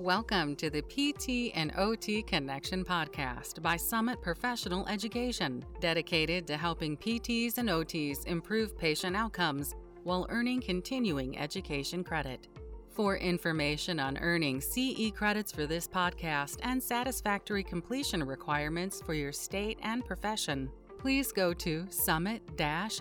Welcome 0.00 0.56
to 0.56 0.70
the 0.70 0.80
PT 0.80 1.54
and 1.54 1.72
OT 1.76 2.22
Connection 2.22 2.86
podcast 2.86 3.60
by 3.60 3.76
Summit 3.76 4.22
Professional 4.22 4.88
Education, 4.88 5.62
dedicated 5.78 6.46
to 6.46 6.56
helping 6.56 6.96
PTs 6.96 7.58
and 7.58 7.68
OTs 7.68 8.26
improve 8.26 8.78
patient 8.78 9.14
outcomes 9.14 9.74
while 10.04 10.26
earning 10.30 10.62
continuing 10.62 11.36
education 11.38 12.02
credit. 12.02 12.48
For 12.88 13.18
information 13.18 14.00
on 14.00 14.16
earning 14.16 14.62
CE 14.62 15.10
credits 15.14 15.52
for 15.52 15.66
this 15.66 15.86
podcast 15.86 16.56
and 16.62 16.82
satisfactory 16.82 17.62
completion 17.62 18.24
requirements 18.24 19.02
for 19.02 19.12
your 19.12 19.32
state 19.32 19.78
and 19.82 20.02
profession, 20.02 20.70
please 20.98 21.30
go 21.30 21.52
to 21.52 21.84
summit 21.90 22.40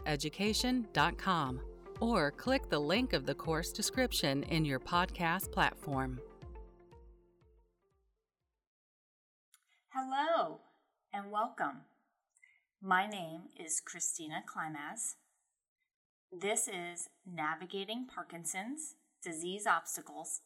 education.com 0.06 1.62
or 2.02 2.32
click 2.32 2.70
the 2.70 2.80
link 2.80 3.14
of 3.14 3.26
the 3.26 3.36
course 3.36 3.72
description 3.72 4.44
in 4.44 4.66
your 4.66 4.82
podcast 4.82 5.50
platform. 5.50 6.20
Hello 10.02 10.60
and 11.12 11.30
welcome. 11.30 11.82
My 12.82 13.06
name 13.06 13.50
is 13.60 13.82
Christina 13.82 14.44
Climas. 14.48 15.16
This 16.32 16.70
is 16.70 17.10
Navigating 17.30 18.06
Parkinson's 18.06 18.96
Disease 19.22 19.68
Obstacles, 19.68 20.40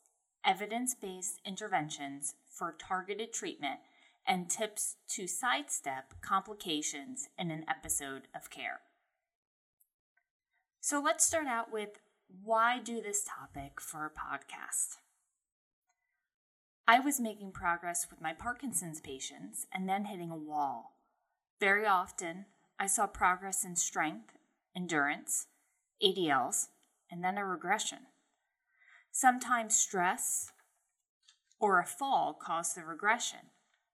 Evidence 0.43 0.95
Based 0.95 1.39
Interventions 1.45 2.33
for 2.49 2.75
Targeted 2.79 3.31
Treatment, 3.31 3.81
and 4.25 4.49
Tips 4.49 4.95
to 5.09 5.27
Sidestep 5.27 6.15
Complications 6.21 7.29
in 7.37 7.51
an 7.51 7.63
Episode 7.69 8.23
of 8.35 8.49
Care. 8.49 8.79
So 10.81 10.99
let's 10.99 11.27
start 11.27 11.45
out 11.45 11.71
with 11.71 11.99
why 12.43 12.79
do 12.79 13.03
this 13.03 13.23
topic 13.23 13.79
for 13.79 14.03
a 14.03 14.09
podcast? 14.09 14.97
I 16.87 16.99
was 16.99 17.19
making 17.19 17.53
progress 17.53 18.07
with 18.09 18.21
my 18.21 18.33
Parkinson's 18.33 18.99
patients 18.99 19.65
and 19.73 19.87
then 19.87 20.05
hitting 20.05 20.29
a 20.29 20.37
wall. 20.37 20.97
Very 21.59 21.85
often, 21.85 22.45
I 22.77 22.87
saw 22.87 23.07
progress 23.07 23.63
in 23.63 23.77
strength, 23.77 24.37
endurance, 24.75 25.47
ADLs, 26.03 26.67
and 27.09 27.23
then 27.23 27.37
a 27.37 27.45
regression. 27.45 27.99
Sometimes 29.11 29.75
stress 29.75 30.51
or 31.59 31.79
a 31.79 31.85
fall 31.85 32.33
caused 32.33 32.75
the 32.75 32.83
regression, 32.83 33.51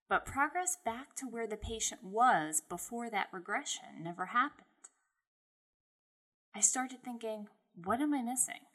but 0.07 0.25
progress 0.25 0.75
back 0.83 1.15
to 1.17 1.27
where 1.27 1.45
the 1.45 1.57
patient 1.57 2.03
was 2.03 2.63
before 2.67 3.11
that 3.11 3.27
regression 3.31 4.01
never 4.01 4.27
happened. 4.27 4.65
I 6.55 6.61
started 6.61 7.03
thinking, 7.03 7.49
what 7.75 8.01
am 8.01 8.15
I 8.15 8.23
missing? 8.23 8.65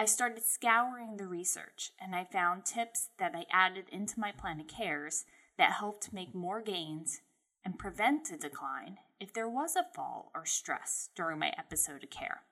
I 0.00 0.04
started 0.04 0.44
scouring 0.44 1.16
the 1.16 1.26
research 1.26 1.90
and 2.00 2.14
I 2.14 2.24
found 2.24 2.64
tips 2.64 3.08
that 3.18 3.34
I 3.34 3.46
added 3.50 3.86
into 3.90 4.20
my 4.20 4.30
plan 4.30 4.60
of 4.60 4.68
cares 4.68 5.24
that 5.56 5.72
helped 5.72 6.12
make 6.12 6.34
more 6.34 6.62
gains 6.62 7.22
and 7.64 7.78
prevent 7.78 8.30
a 8.30 8.36
decline 8.36 8.98
if 9.18 9.32
there 9.32 9.48
was 9.48 9.74
a 9.74 9.86
fall 9.94 10.30
or 10.36 10.46
stress 10.46 11.10
during 11.16 11.40
my 11.40 11.52
episode 11.58 12.04
of 12.04 12.10
care. 12.10 12.42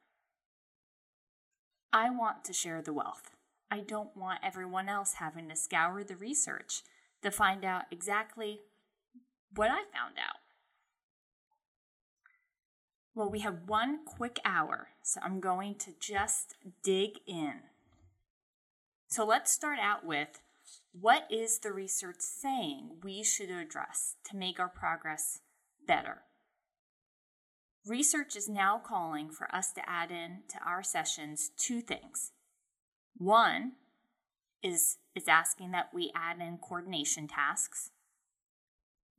I 1.92 2.10
want 2.10 2.44
to 2.44 2.52
share 2.52 2.82
the 2.82 2.92
wealth. 2.92 3.30
I 3.70 3.78
don't 3.78 4.16
want 4.16 4.40
everyone 4.42 4.88
else 4.88 5.14
having 5.14 5.48
to 5.48 5.56
scour 5.56 6.02
the 6.02 6.16
research 6.16 6.82
to 7.22 7.30
find 7.30 7.64
out 7.64 7.84
exactly 7.92 8.60
what 9.54 9.70
I 9.70 9.84
found 9.94 10.16
out. 10.18 10.40
Well, 13.16 13.30
we 13.30 13.38
have 13.40 13.66
one 13.66 14.00
quick 14.04 14.38
hour, 14.44 14.88
so 15.02 15.20
I'm 15.24 15.40
going 15.40 15.76
to 15.76 15.94
just 15.98 16.54
dig 16.82 17.12
in. 17.26 17.60
So 19.08 19.24
let's 19.24 19.50
start 19.50 19.78
out 19.80 20.04
with 20.04 20.38
what 20.92 21.26
is 21.30 21.58
the 21.58 21.72
research 21.72 22.18
saying 22.20 22.98
we 23.02 23.22
should 23.22 23.48
address 23.48 24.16
to 24.28 24.36
make 24.36 24.60
our 24.60 24.68
progress 24.68 25.40
better? 25.88 26.24
Research 27.86 28.36
is 28.36 28.50
now 28.50 28.78
calling 28.84 29.30
for 29.30 29.48
us 29.54 29.72
to 29.72 29.88
add 29.88 30.10
in 30.10 30.42
to 30.48 30.58
our 30.62 30.82
sessions 30.82 31.50
two 31.56 31.80
things. 31.80 32.32
One 33.16 33.72
is, 34.62 34.98
is 35.14 35.26
asking 35.26 35.70
that 35.70 35.88
we 35.94 36.12
add 36.14 36.38
in 36.38 36.58
coordination 36.58 37.28
tasks. 37.28 37.92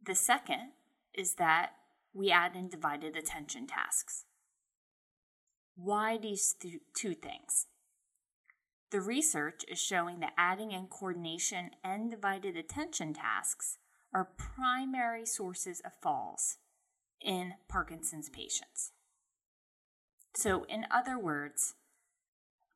The 0.05 0.13
second 0.13 0.73
is 1.15 1.33
that 1.35 1.71
we 2.17 2.31
add 2.31 2.55
in 2.55 2.67
divided 2.67 3.15
attention 3.15 3.67
tasks. 3.67 4.25
Why 5.75 6.17
these 6.17 6.55
th- 6.59 6.81
two 6.95 7.13
things? 7.13 7.67
The 8.89 9.01
research 9.01 9.63
is 9.67 9.79
showing 9.79 10.19
that 10.21 10.33
adding 10.35 10.71
in 10.71 10.87
coordination 10.87 11.71
and 11.83 12.09
divided 12.09 12.57
attention 12.57 13.13
tasks 13.13 13.77
are 14.13 14.31
primary 14.35 15.25
sources 15.27 15.79
of 15.85 15.91
falls 16.01 16.57
in 17.21 17.53
Parkinson's 17.69 18.29
patients. 18.29 18.93
So, 20.35 20.65
in 20.67 20.85
other 20.89 21.19
words, 21.19 21.75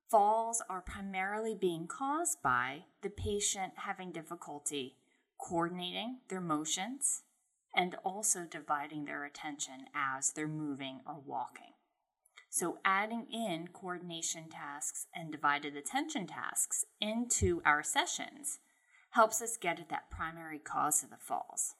falls 0.09 0.61
are 0.69 0.81
primarily 0.81 1.55
being 1.55 1.87
caused 1.87 2.43
by 2.43 2.83
the 3.01 3.09
patient 3.09 3.73
having 3.77 4.11
difficulty 4.11 4.97
coordinating 5.39 6.19
their 6.29 6.41
motions 6.41 7.23
and 7.75 7.95
also 8.03 8.41
dividing 8.49 9.05
their 9.05 9.23
attention 9.25 9.85
as 9.95 10.31
they're 10.31 10.47
moving 10.47 11.01
or 11.05 11.21
walking. 11.25 11.73
So, 12.49 12.79
adding 12.83 13.27
in 13.31 13.69
coordination 13.71 14.49
tasks 14.49 15.05
and 15.15 15.31
divided 15.31 15.77
attention 15.77 16.27
tasks 16.27 16.83
into 16.99 17.61
our 17.65 17.81
sessions 17.81 18.59
helps 19.11 19.41
us 19.41 19.55
get 19.55 19.79
at 19.79 19.89
that 19.89 20.11
primary 20.11 20.59
cause 20.59 21.01
of 21.01 21.11
the 21.11 21.17
falls. 21.17 21.75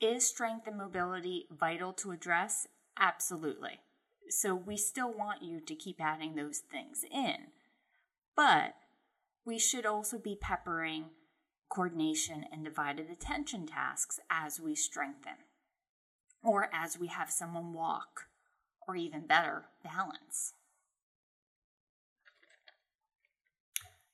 Is 0.00 0.26
strength 0.26 0.66
and 0.66 0.78
mobility 0.78 1.46
vital 1.50 1.92
to 1.92 2.10
address? 2.10 2.66
Absolutely. 2.98 3.80
So, 4.28 4.56
we 4.56 4.76
still 4.76 5.12
want 5.12 5.42
you 5.42 5.60
to 5.60 5.74
keep 5.76 6.00
adding 6.00 6.34
those 6.34 6.58
things 6.58 7.04
in. 7.08 7.52
But 8.34 8.74
we 9.44 9.60
should 9.60 9.86
also 9.86 10.18
be 10.18 10.36
peppering 10.40 11.10
coordination 11.70 12.44
and 12.52 12.64
divided 12.64 13.08
attention 13.08 13.66
tasks 13.66 14.20
as 14.28 14.60
we 14.60 14.74
strengthen, 14.74 15.38
or 16.42 16.68
as 16.72 16.98
we 16.98 17.06
have 17.06 17.30
someone 17.30 17.72
walk, 17.72 18.26
or 18.86 18.96
even 18.96 19.26
better, 19.26 19.66
balance. 19.82 20.52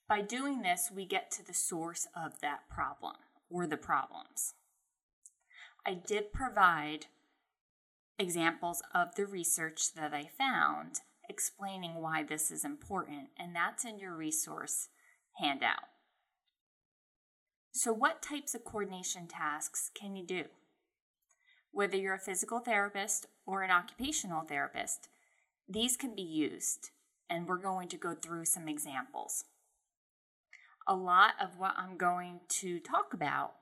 By 0.09 0.21
doing 0.21 0.62
this, 0.62 0.91
we 0.94 1.05
get 1.05 1.33
to 1.33 1.44
the 1.44 1.55
source 1.55 2.06
of 2.15 2.41
that 2.41 2.69
problem 2.69 3.17
or 3.50 3.67
the 3.67 3.77
problems. 3.77 4.55
I 5.84 5.94
did 5.94 6.33
provide 6.33 7.06
examples 8.19 8.83
of 8.94 9.15
the 9.15 9.27
research 9.27 9.94
that 9.94 10.15
I 10.15 10.28
found 10.38 11.00
explaining 11.28 11.97
why 11.97 12.23
this 12.23 12.50
is 12.50 12.65
important, 12.65 13.31
and 13.38 13.55
that's 13.55 13.84
in 13.84 13.99
your 13.99 14.15
resource 14.15 14.88
handout. 15.41 15.95
So, 17.78 17.92
what 17.92 18.22
types 18.22 18.54
of 18.54 18.64
coordination 18.64 19.26
tasks 19.26 19.91
can 19.94 20.16
you 20.16 20.25
do? 20.25 20.44
Whether 21.72 21.98
you're 21.98 22.14
a 22.14 22.19
physical 22.19 22.59
therapist 22.59 23.26
or 23.44 23.62
an 23.62 23.70
occupational 23.70 24.44
therapist, 24.44 25.10
these 25.69 25.94
can 25.94 26.14
be 26.14 26.22
used, 26.22 26.88
and 27.28 27.47
we're 27.47 27.59
going 27.59 27.88
to 27.88 27.98
go 27.98 28.14
through 28.14 28.47
some 28.47 28.66
examples. 28.66 29.44
A 30.88 30.97
lot 30.97 31.34
of 31.38 31.59
what 31.59 31.75
I'm 31.76 31.98
going 31.98 32.41
to 32.48 32.81
talk 32.81 33.12
about, 33.12 33.56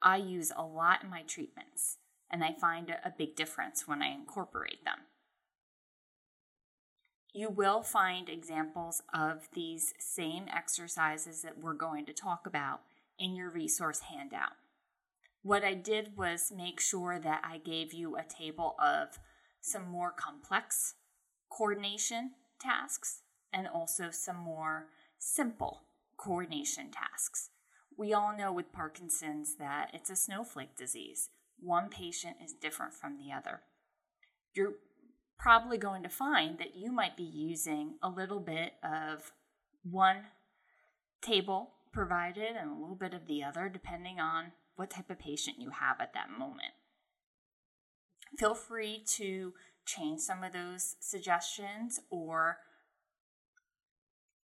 I 0.00 0.16
use 0.16 0.50
a 0.56 0.64
lot 0.64 1.04
in 1.04 1.10
my 1.10 1.20
treatments, 1.20 1.98
and 2.30 2.42
I 2.42 2.54
find 2.54 2.88
a 2.88 3.12
big 3.14 3.36
difference 3.36 3.86
when 3.86 4.00
I 4.00 4.14
incorporate 4.14 4.86
them. 4.86 5.00
You 7.34 7.50
will 7.50 7.82
find 7.82 8.30
examples 8.30 9.02
of 9.12 9.50
these 9.52 9.92
same 9.98 10.46
exercises 10.48 11.42
that 11.42 11.58
we're 11.58 11.74
going 11.74 12.06
to 12.06 12.14
talk 12.14 12.46
about 12.46 12.80
in 13.20 13.36
your 13.36 13.50
resource 13.50 14.00
handout. 14.00 14.52
What 15.42 15.62
I 15.62 15.74
did 15.74 16.16
was 16.16 16.52
make 16.54 16.80
sure 16.80 17.18
that 17.18 17.42
I 17.44 17.58
gave 17.58 17.92
you 17.92 18.16
a 18.16 18.24
table 18.24 18.74
of 18.82 19.18
some 19.60 19.88
more 19.88 20.10
complex 20.10 20.94
coordination 21.50 22.32
tasks 22.60 23.22
and 23.52 23.68
also 23.68 24.10
some 24.10 24.36
more 24.36 24.88
simple 25.18 25.82
coordination 26.16 26.90
tasks. 26.90 27.50
We 27.96 28.12
all 28.12 28.36
know 28.36 28.52
with 28.52 28.72
Parkinson's 28.72 29.56
that 29.56 29.90
it's 29.92 30.10
a 30.10 30.16
snowflake 30.16 30.76
disease. 30.76 31.28
One 31.58 31.88
patient 31.90 32.36
is 32.42 32.52
different 32.52 32.94
from 32.94 33.18
the 33.18 33.32
other. 33.34 33.60
You're 34.54 34.74
probably 35.38 35.78
going 35.78 36.02
to 36.02 36.08
find 36.08 36.58
that 36.58 36.76
you 36.76 36.92
might 36.92 37.16
be 37.16 37.22
using 37.22 37.94
a 38.02 38.08
little 38.08 38.40
bit 38.40 38.74
of 38.82 39.32
one 39.82 40.24
table 41.22 41.72
provided 41.92 42.56
and 42.56 42.70
a 42.70 42.74
little 42.74 42.96
bit 42.96 43.14
of 43.14 43.26
the 43.26 43.42
other, 43.42 43.68
depending 43.68 44.20
on 44.20 44.52
what 44.76 44.90
type 44.90 45.10
of 45.10 45.18
patient 45.18 45.56
you 45.58 45.70
have 45.70 46.00
at 46.00 46.14
that 46.14 46.30
moment. 46.30 46.72
Feel 48.38 48.54
free 48.54 49.02
to 49.16 49.54
change 49.84 50.20
some 50.20 50.44
of 50.44 50.52
those 50.52 50.96
suggestions 51.00 52.00
or 52.10 52.58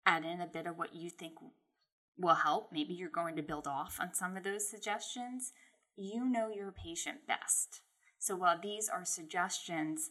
add 0.06 0.24
in 0.26 0.42
a 0.42 0.48
bit 0.48 0.68
of 0.68 0.78
what 0.78 0.96
you 0.96 1.10
think 1.10 1.34
will 2.18 2.36
help. 2.36 2.72
Maybe 2.72 2.94
you're 2.94 3.10
going 3.10 3.36
to 3.36 3.44
build 3.44 3.68
off 3.68 3.98
on 4.00 4.14
some 4.14 4.38
of 4.38 4.44
those 4.44 4.70
suggestions. 4.70 5.54
You 5.96 6.26
know 6.26 6.50
your 6.50 6.72
patient 6.72 7.28
best. 7.28 7.82
So 8.20 8.36
while 8.36 8.60
these 8.62 8.90
are 8.90 9.06
suggestions, 9.06 10.10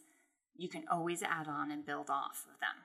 you 0.55 0.69
can 0.69 0.85
always 0.89 1.21
add 1.21 1.47
on 1.47 1.71
and 1.71 1.85
build 1.85 2.09
off 2.09 2.45
of 2.51 2.59
them. 2.59 2.83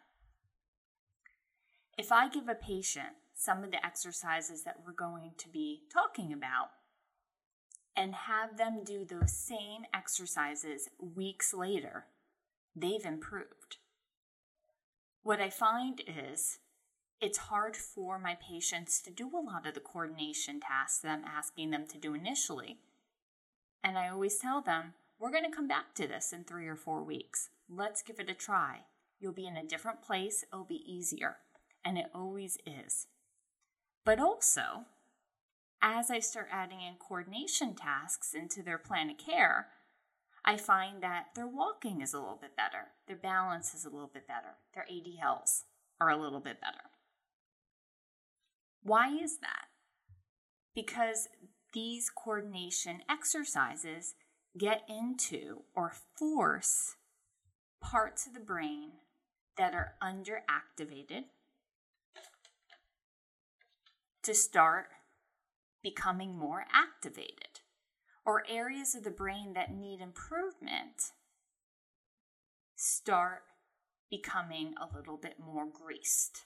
If 1.97 2.11
I 2.11 2.29
give 2.29 2.49
a 2.49 2.55
patient 2.55 3.17
some 3.41 3.65
of 3.65 3.71
the 3.71 3.85
exercises 3.85 4.65
that 4.65 4.77
we're 4.85 4.93
going 4.93 5.31
to 5.39 5.49
be 5.49 5.81
talking 5.91 6.31
about 6.31 6.69
and 7.97 8.15
have 8.15 8.59
them 8.59 8.83
do 8.85 9.03
those 9.03 9.33
same 9.33 9.85
exercises 9.95 10.91
weeks 10.99 11.55
later, 11.55 12.05
they've 12.77 13.07
improved. 13.07 13.79
What 15.23 15.41
I 15.41 15.49
find 15.49 16.03
is 16.07 16.59
it's 17.19 17.39
hard 17.39 17.77
for 17.77 18.19
my 18.19 18.37
patients 18.47 19.01
to 19.03 19.11
do 19.11 19.31
a 19.35 19.41
lot 19.41 19.67
of 19.67 19.73
the 19.73 19.81
coordination 19.81 20.61
tasks 20.61 21.01
that 21.01 21.11
I'm 21.11 21.25
asking 21.25 21.71
them 21.71 21.87
to 21.93 21.99
do 21.99 22.13
initially. 22.13 22.81
And 23.83 23.97
I 23.97 24.11
always 24.11 24.37
tell 24.37 24.61
them, 24.61 24.93
we're 25.19 25.33
going 25.33 25.51
to 25.51 25.57
come 25.57 25.69
back 25.69 25.95
to 25.95 26.07
this 26.07 26.31
in 26.31 26.45
three 26.45 26.67
or 26.67 26.77
four 26.77 27.03
weeks. 27.03 27.49
Let's 27.71 28.03
give 28.03 28.21
it 28.21 28.29
a 28.29 28.35
try. 28.35 28.81
You'll 29.19 29.33
be 29.33 29.47
in 29.47 29.57
a 29.57 29.67
different 29.67 30.03
place, 30.03 30.45
it'll 30.53 30.65
be 30.65 30.85
easier. 30.87 31.37
And 31.83 31.97
it 31.97 32.11
always 32.15 32.59
is. 32.67 33.07
But 34.05 34.19
also, 34.19 34.87
as 35.83 36.11
I 36.11 36.21
start 36.21 36.49
adding 36.51 36.81
in 36.81 36.95
coordination 36.95 37.75
tasks 37.75 38.35
into 38.35 38.63
their 38.63 38.79
plan 38.79 39.11
of 39.11 39.19
care, 39.19 39.69
I 40.45 40.57
find 40.57 41.03
that 41.03 41.27
their 41.35 41.47
walking 41.47 42.01
is 42.01 42.15
a 42.15 42.19
little 42.19 42.39
bit 42.41 42.57
better, 42.57 42.89
their 43.07 43.17
balance 43.17 43.75
is 43.75 43.85
a 43.85 43.91
little 43.91 44.11
bit 44.13 44.27
better, 44.27 44.57
their 44.75 44.87
ADLs 44.91 45.65
are 46.01 46.11
a 46.11 46.17
little 46.17 46.41
bit 46.41 46.61
better. 46.61 46.91
Why 48.83 49.15
is 49.15 49.39
that? 49.39 49.67
Because 50.75 51.29
these 51.75 52.11
coordination 52.11 53.03
exercises 53.09 54.15
get 54.59 54.83
into 54.89 55.63
or 55.75 55.93
force 56.17 56.97
parts 57.83 58.27
of 58.27 58.35
the 58.35 58.41
brain 58.41 58.93
that 59.57 59.75
are 59.75 59.95
underactivated 60.03 61.25
to 64.31 64.35
start 64.37 64.87
becoming 65.83 66.39
more 66.39 66.65
activated, 66.73 67.59
or 68.25 68.45
areas 68.49 68.95
of 68.95 69.03
the 69.03 69.11
brain 69.11 69.55
that 69.55 69.75
need 69.75 70.01
improvement 70.01 71.11
start 72.77 73.43
becoming 74.09 74.73
a 74.81 74.97
little 74.97 75.17
bit 75.17 75.35
more 75.45 75.67
greased. 75.67 76.45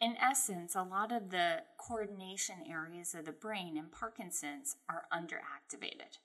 In 0.00 0.16
essence, 0.20 0.74
a 0.74 0.82
lot 0.82 1.12
of 1.12 1.30
the 1.30 1.58
coordination 1.78 2.56
areas 2.68 3.14
of 3.14 3.24
the 3.24 3.30
brain 3.30 3.76
in 3.76 3.86
Parkinson's 3.86 4.74
are 4.88 5.04
underactivated. 5.12 6.18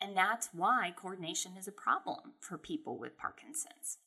And 0.00 0.16
that's 0.16 0.50
why 0.52 0.94
coordination 0.94 1.56
is 1.58 1.66
a 1.66 1.72
problem 1.72 2.34
for 2.38 2.58
people 2.58 2.96
with 2.96 3.18
Parkinson's. 3.18 3.98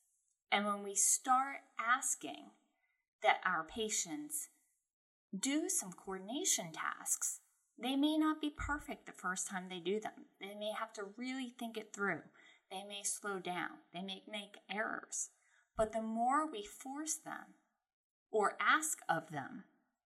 And 0.50 0.66
when 0.66 0.82
we 0.82 0.96
start 0.96 1.58
asking 1.78 2.52
that 3.24 3.42
our 3.46 3.64
patients 3.64 4.50
do 5.38 5.70
some 5.70 5.92
coordination 5.94 6.72
tasks, 6.72 7.42
they 7.82 7.96
may 7.96 8.18
not 8.18 8.42
be 8.42 8.50
perfect 8.56 9.06
the 9.06 9.12
first 9.12 9.48
time 9.48 9.68
they 9.70 9.80
do 9.80 10.00
them. 10.00 10.26
They 10.42 10.54
may 10.54 10.72
have 10.78 10.92
to 10.94 11.04
really 11.18 11.54
think 11.58 11.78
it 11.78 11.94
through. 11.94 12.22
They 12.72 12.84
may 12.88 13.04
slow 13.04 13.40
down. 13.40 13.80
They 13.94 14.02
may 14.02 14.24
make 14.30 14.58
errors. 14.72 15.30
But 15.78 15.94
the 15.94 16.02
more 16.02 16.50
we 16.50 16.64
force 16.66 17.16
them 17.16 17.56
or 18.32 18.58
ask 18.60 19.00
of 19.08 19.32
them 19.32 19.64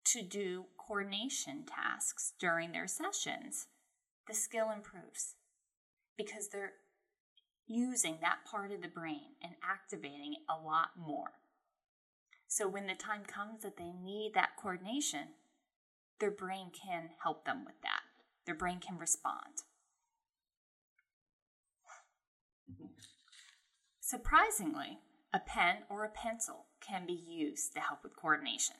to 0.05 0.21
do 0.21 0.65
coordination 0.77 1.65
tasks 1.65 2.33
during 2.39 2.71
their 2.71 2.87
sessions, 2.87 3.67
the 4.27 4.33
skill 4.33 4.71
improves 4.71 5.35
because 6.17 6.47
they're 6.47 6.73
using 7.67 8.17
that 8.21 8.39
part 8.49 8.71
of 8.71 8.81
the 8.81 8.87
brain 8.87 9.35
and 9.43 9.53
activating 9.61 10.33
it 10.33 10.43
a 10.49 10.57
lot 10.57 10.91
more. 10.97 11.31
So 12.47 12.67
when 12.67 12.87
the 12.87 12.95
time 12.95 13.23
comes 13.25 13.63
that 13.63 13.77
they 13.77 13.91
need 13.91 14.31
that 14.33 14.55
coordination, 14.59 15.29
their 16.19 16.31
brain 16.31 16.71
can 16.71 17.09
help 17.21 17.45
them 17.45 17.63
with 17.65 17.81
that. 17.83 18.01
Their 18.45 18.55
brain 18.55 18.79
can 18.79 18.97
respond. 18.97 19.63
Surprisingly, 23.99 24.99
a 25.33 25.39
pen 25.39 25.83
or 25.89 26.05
a 26.05 26.09
pencil 26.09 26.67
can 26.79 27.05
be 27.05 27.13
used 27.13 27.73
to 27.73 27.81
help 27.81 27.99
with 28.03 28.15
coordination. 28.15 28.77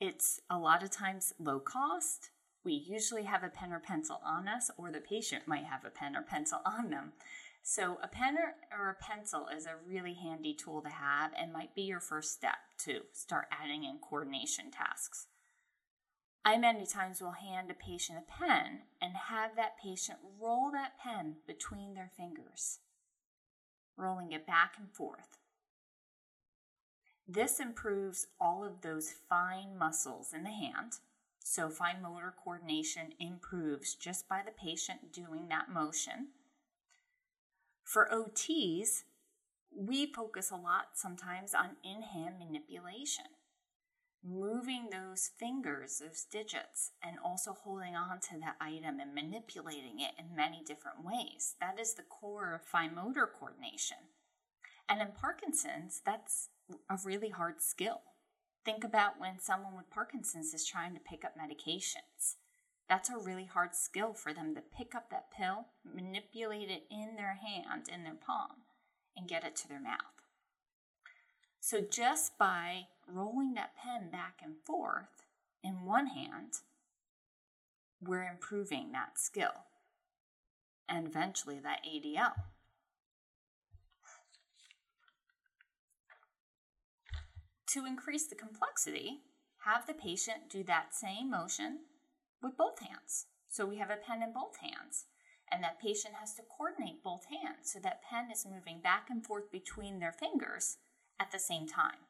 It's 0.00 0.40
a 0.48 0.58
lot 0.58 0.82
of 0.82 0.90
times 0.90 1.34
low 1.38 1.60
cost. 1.60 2.30
We 2.64 2.72
usually 2.72 3.24
have 3.24 3.42
a 3.42 3.50
pen 3.50 3.72
or 3.72 3.80
pencil 3.80 4.20
on 4.24 4.48
us, 4.48 4.70
or 4.78 4.90
the 4.90 5.00
patient 5.00 5.46
might 5.46 5.64
have 5.64 5.84
a 5.84 5.90
pen 5.90 6.16
or 6.16 6.22
pencil 6.22 6.60
on 6.64 6.88
them. 6.88 7.12
So, 7.62 7.98
a 8.02 8.08
pen 8.08 8.36
or, 8.36 8.54
or, 8.76 8.90
a 8.90 8.94
pencil 8.94 9.46
is 9.54 9.66
a 9.66 9.76
really 9.86 10.14
handy 10.14 10.54
tool 10.54 10.80
to 10.82 10.88
have 10.88 11.32
and 11.38 11.52
might 11.52 11.74
be 11.74 11.82
your 11.82 12.00
first 12.00 12.32
step 12.32 12.56
to 12.78 13.02
start 13.12 13.46
adding 13.52 13.84
in 13.84 13.98
coordination 13.98 14.70
tasks. 14.70 15.26
I 16.44 16.56
many 16.56 16.86
times 16.86 17.20
will 17.20 17.32
hand 17.32 17.70
a 17.70 17.74
patient 17.74 18.18
a 18.18 18.22
pen 18.22 18.80
and 19.00 19.14
have 19.28 19.56
that 19.56 19.78
patient 19.78 20.18
roll 20.40 20.70
that 20.72 20.98
pen 20.98 21.36
between 21.46 21.94
their 21.94 22.10
fingers, 22.16 22.78
rolling 23.96 24.32
it 24.32 24.46
back 24.46 24.76
and 24.78 24.90
forth. 24.90 25.36
This 27.28 27.60
improves 27.60 28.26
all 28.40 28.64
of 28.64 28.80
those 28.80 29.14
fine 29.28 29.76
muscles 29.78 30.32
in 30.32 30.42
the 30.44 30.50
hand. 30.50 30.94
So, 31.44 31.68
fine 31.68 32.02
motor 32.02 32.34
coordination 32.42 33.14
improves 33.20 33.94
just 33.94 34.28
by 34.28 34.42
the 34.44 34.50
patient 34.50 35.12
doing 35.12 35.48
that 35.48 35.70
motion. 35.70 36.28
For 37.90 38.08
OTs, 38.12 39.02
we 39.76 40.06
focus 40.06 40.52
a 40.52 40.56
lot 40.56 40.90
sometimes 40.94 41.56
on 41.56 41.70
in 41.82 42.02
hand 42.02 42.36
manipulation, 42.38 43.24
moving 44.24 44.90
those 44.92 45.32
fingers, 45.40 45.98
those 45.98 46.22
digits, 46.22 46.92
and 47.02 47.16
also 47.18 47.52
holding 47.52 47.96
on 47.96 48.20
to 48.20 48.38
that 48.38 48.54
item 48.60 49.00
and 49.00 49.12
manipulating 49.12 49.98
it 49.98 50.12
in 50.16 50.36
many 50.36 50.62
different 50.64 51.04
ways. 51.04 51.56
That 51.60 51.80
is 51.80 51.94
the 51.94 52.04
core 52.04 52.54
of 52.54 52.62
fine 52.62 52.94
motor 52.94 53.26
coordination. 53.26 53.96
And 54.88 55.00
in 55.00 55.08
Parkinson's, 55.08 56.00
that's 56.06 56.50
a 56.88 56.96
really 57.04 57.30
hard 57.30 57.60
skill. 57.60 58.02
Think 58.64 58.84
about 58.84 59.18
when 59.18 59.40
someone 59.40 59.76
with 59.76 59.90
Parkinson's 59.90 60.54
is 60.54 60.64
trying 60.64 60.94
to 60.94 61.00
pick 61.00 61.24
up 61.24 61.34
medications. 61.36 62.36
That's 62.90 63.08
a 63.08 63.16
really 63.16 63.44
hard 63.44 63.76
skill 63.76 64.14
for 64.14 64.34
them 64.34 64.52
to 64.56 64.60
pick 64.60 64.96
up 64.96 65.10
that 65.10 65.30
pill, 65.30 65.66
manipulate 65.84 66.70
it 66.70 66.86
in 66.90 67.14
their 67.14 67.38
hand, 67.40 67.88
in 67.88 68.02
their 68.02 68.16
palm, 68.16 68.64
and 69.16 69.28
get 69.28 69.44
it 69.44 69.54
to 69.56 69.68
their 69.68 69.80
mouth. 69.80 70.24
So, 71.60 71.82
just 71.82 72.36
by 72.36 72.88
rolling 73.06 73.54
that 73.54 73.76
pen 73.76 74.10
back 74.10 74.40
and 74.42 74.56
forth 74.66 75.22
in 75.62 75.84
one 75.84 76.08
hand, 76.08 76.54
we're 78.02 78.28
improving 78.28 78.90
that 78.90 79.20
skill 79.20 79.66
and 80.88 81.06
eventually 81.06 81.60
that 81.60 81.84
ADL. 81.88 82.32
To 87.68 87.86
increase 87.86 88.26
the 88.26 88.34
complexity, 88.34 89.20
have 89.58 89.86
the 89.86 89.94
patient 89.94 90.50
do 90.50 90.64
that 90.64 90.92
same 90.92 91.30
motion 91.30 91.82
with 92.42 92.56
both 92.56 92.80
hands. 92.80 93.26
So 93.48 93.66
we 93.66 93.78
have 93.78 93.90
a 93.90 93.96
pen 93.96 94.22
in 94.22 94.32
both 94.32 94.56
hands. 94.58 95.06
And 95.52 95.64
that 95.64 95.80
patient 95.80 96.14
has 96.20 96.34
to 96.34 96.42
coordinate 96.56 97.02
both 97.02 97.24
hands 97.26 97.72
so 97.72 97.80
that 97.80 98.02
pen 98.08 98.30
is 98.30 98.46
moving 98.46 98.80
back 98.80 99.08
and 99.10 99.26
forth 99.26 99.50
between 99.50 99.98
their 99.98 100.12
fingers 100.12 100.76
at 101.18 101.32
the 101.32 101.38
same 101.38 101.66
time. 101.66 102.06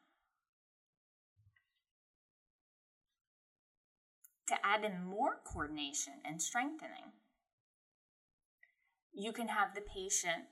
To 4.47 4.55
add 4.63 4.83
in 4.83 5.03
more 5.03 5.39
coordination 5.43 6.13
and 6.23 6.41
strengthening, 6.41 7.13
you 9.13 9.31
can 9.33 9.47
have 9.47 9.73
the 9.73 9.81
patient 9.81 10.45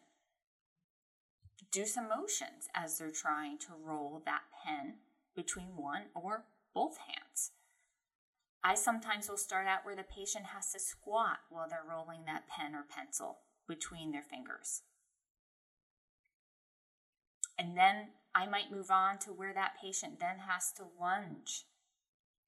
do 1.71 1.85
some 1.85 2.09
motions 2.09 2.67
as 2.73 2.97
they're 2.97 3.11
trying 3.11 3.57
to 3.59 3.73
roll 3.83 4.21
that 4.25 4.41
pen 4.63 4.95
between 5.35 5.75
one 5.75 6.03
or 6.15 6.45
both 6.73 6.97
hands. 6.97 7.51
I 8.63 8.75
sometimes 8.75 9.29
will 9.29 9.37
start 9.37 9.67
out 9.67 9.85
where 9.85 9.95
the 9.95 10.03
patient 10.03 10.47
has 10.47 10.71
to 10.73 10.79
squat 10.79 11.39
while 11.49 11.67
they're 11.69 11.83
rolling 11.87 12.25
that 12.25 12.47
pen 12.47 12.75
or 12.75 12.83
pencil 12.83 13.39
between 13.67 14.11
their 14.11 14.23
fingers. 14.23 14.81
And 17.57 17.77
then 17.77 18.09
I 18.35 18.47
might 18.47 18.71
move 18.71 18.91
on 18.91 19.17
to 19.19 19.31
where 19.31 19.53
that 19.53 19.75
patient 19.81 20.19
then 20.19 20.39
has 20.47 20.71
to 20.73 20.83
lunge 20.99 21.65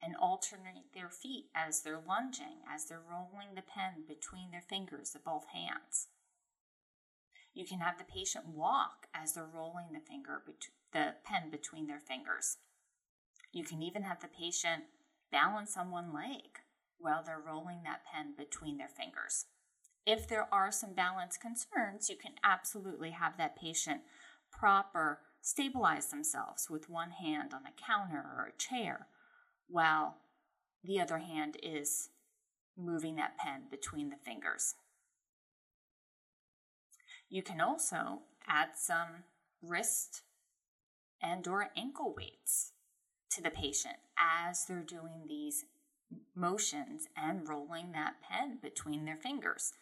and 0.02 0.16
alternate 0.16 0.94
their 0.94 1.10
feet 1.10 1.46
as 1.54 1.82
they're 1.82 2.02
lunging, 2.06 2.64
as 2.68 2.86
they're 2.86 3.02
rolling 3.02 3.56
the 3.56 3.62
pen 3.62 4.04
between 4.08 4.52
their 4.52 4.64
fingers 4.68 5.14
of 5.16 5.24
both 5.24 5.46
hands. 5.54 6.08
You 7.54 7.66
can 7.66 7.80
have 7.80 7.98
the 7.98 8.04
patient 8.04 8.48
walk 8.48 9.08
as 9.14 9.34
they're 9.34 9.46
rolling 9.46 9.88
the 9.94 10.00
finger, 10.00 10.42
the 10.94 11.16
pen 11.24 11.50
between 11.52 11.88
their 11.88 12.00
fingers. 12.00 12.58
You 13.52 13.64
can 13.64 13.82
even 13.84 14.04
have 14.04 14.22
the 14.22 14.28
patient 14.28 14.84
balance 15.32 15.78
on 15.78 15.92
one 15.92 16.14
leg 16.14 16.60
while 16.98 17.24
they're 17.24 17.42
rolling 17.44 17.84
that 17.84 18.02
pen 18.12 18.34
between 18.38 18.78
their 18.78 18.90
fingers. 18.90 19.46
If 20.06 20.28
there 20.28 20.48
are 20.52 20.72
some 20.72 20.94
balance 20.94 21.38
concerns, 21.38 22.10
you 22.10 22.16
can 22.16 22.34
absolutely 22.44 23.12
have 23.12 23.38
that 23.38 23.56
patient 23.56 24.02
proper 24.52 25.20
stabilize 25.42 26.08
themselves 26.08 26.70
with 26.70 26.90
one 26.90 27.12
hand 27.12 27.54
on 27.54 27.62
a 27.66 27.86
counter 27.88 28.24
or 28.38 28.48
a 28.48 28.58
chair 28.58 29.08
while 29.68 30.18
the 30.84 31.00
other 31.00 31.20
hand 31.20 31.58
is 31.62 32.10
moving 32.78 33.16
that 33.16 33.38
pen 33.38 33.64
between 33.70 34.10
the 34.10 34.18
fingers. 34.24 34.76
You 37.30 37.44
can 37.44 37.62
also 37.62 38.24
add 38.48 38.70
some 38.76 39.24
wrist 39.62 40.24
and 41.22 41.48
or 41.48 41.70
ankle 41.78 42.14
weights 42.16 42.74
to 43.32 43.42
the 43.42 43.50
patient 43.50 43.96
as 44.22 44.66
they're 44.66 44.84
doing 44.84 45.26
these 45.28 45.66
motions 46.36 47.08
and 47.16 47.48
rolling 47.48 47.92
that 47.94 48.16
pen 48.22 48.60
between 48.62 49.06
their 49.06 49.18
fingers. 49.18 49.74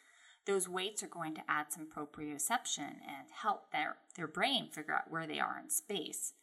Those 0.46 0.70
weights 0.70 1.04
are 1.04 1.08
going 1.08 1.36
to 1.36 1.44
add 1.48 1.68
some 1.72 1.88
proprioception 1.88 2.80
and 3.08 3.28
help 3.42 3.72
their, 3.72 3.98
their 4.16 4.28
brain 4.28 4.70
figure 4.72 4.96
out 4.96 5.12
where 5.12 5.28
they 5.28 5.40
are 5.40 5.60
in 5.62 5.70
space, 5.70 6.34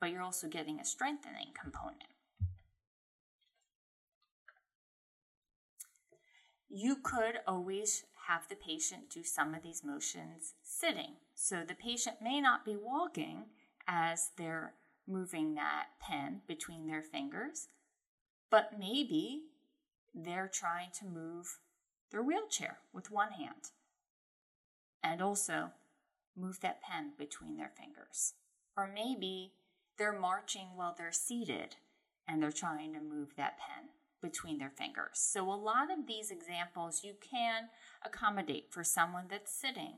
but 0.00 0.10
you're 0.10 0.22
also 0.22 0.48
getting 0.48 0.78
a 0.78 0.84
strengthening 0.84 1.52
component. 1.60 2.02
You 6.68 6.96
could 7.02 7.38
always 7.46 8.04
have 8.28 8.48
the 8.48 8.56
patient 8.56 9.08
do 9.08 9.22
some 9.22 9.54
of 9.54 9.62
these 9.62 9.82
motions 9.84 10.54
sitting. 10.62 11.14
So 11.34 11.62
the 11.66 11.74
patient 11.74 12.16
may 12.20 12.40
not 12.40 12.64
be 12.64 12.76
walking 12.76 13.46
as 13.86 14.30
they're 14.36 14.74
moving 15.06 15.54
that 15.54 15.86
pen 16.00 16.40
between 16.46 16.86
their 16.86 17.02
fingers, 17.02 17.68
but 18.50 18.78
maybe 18.78 19.42
they're 20.14 20.50
trying 20.52 20.90
to 20.98 21.04
move 21.04 21.58
their 22.10 22.22
wheelchair 22.22 22.78
with 22.92 23.10
one 23.10 23.32
hand 23.32 23.70
and 25.02 25.20
also 25.20 25.70
move 26.36 26.60
that 26.60 26.82
pen 26.82 27.12
between 27.18 27.56
their 27.56 27.70
fingers. 27.76 28.34
Or 28.76 28.90
maybe 28.92 29.52
they're 29.98 30.18
marching 30.18 30.68
while 30.74 30.94
they're 30.96 31.12
seated 31.12 31.76
and 32.28 32.42
they're 32.42 32.52
trying 32.52 32.92
to 32.94 33.00
move 33.00 33.36
that 33.36 33.58
pen 33.58 33.88
between 34.22 34.58
their 34.58 34.70
fingers. 34.70 35.12
So, 35.14 35.50
a 35.50 35.54
lot 35.54 35.90
of 35.90 36.06
these 36.06 36.30
examples 36.30 37.02
you 37.04 37.14
can 37.20 37.68
accommodate 38.04 38.66
for 38.70 38.82
someone 38.82 39.26
that's 39.30 39.52
sitting 39.52 39.94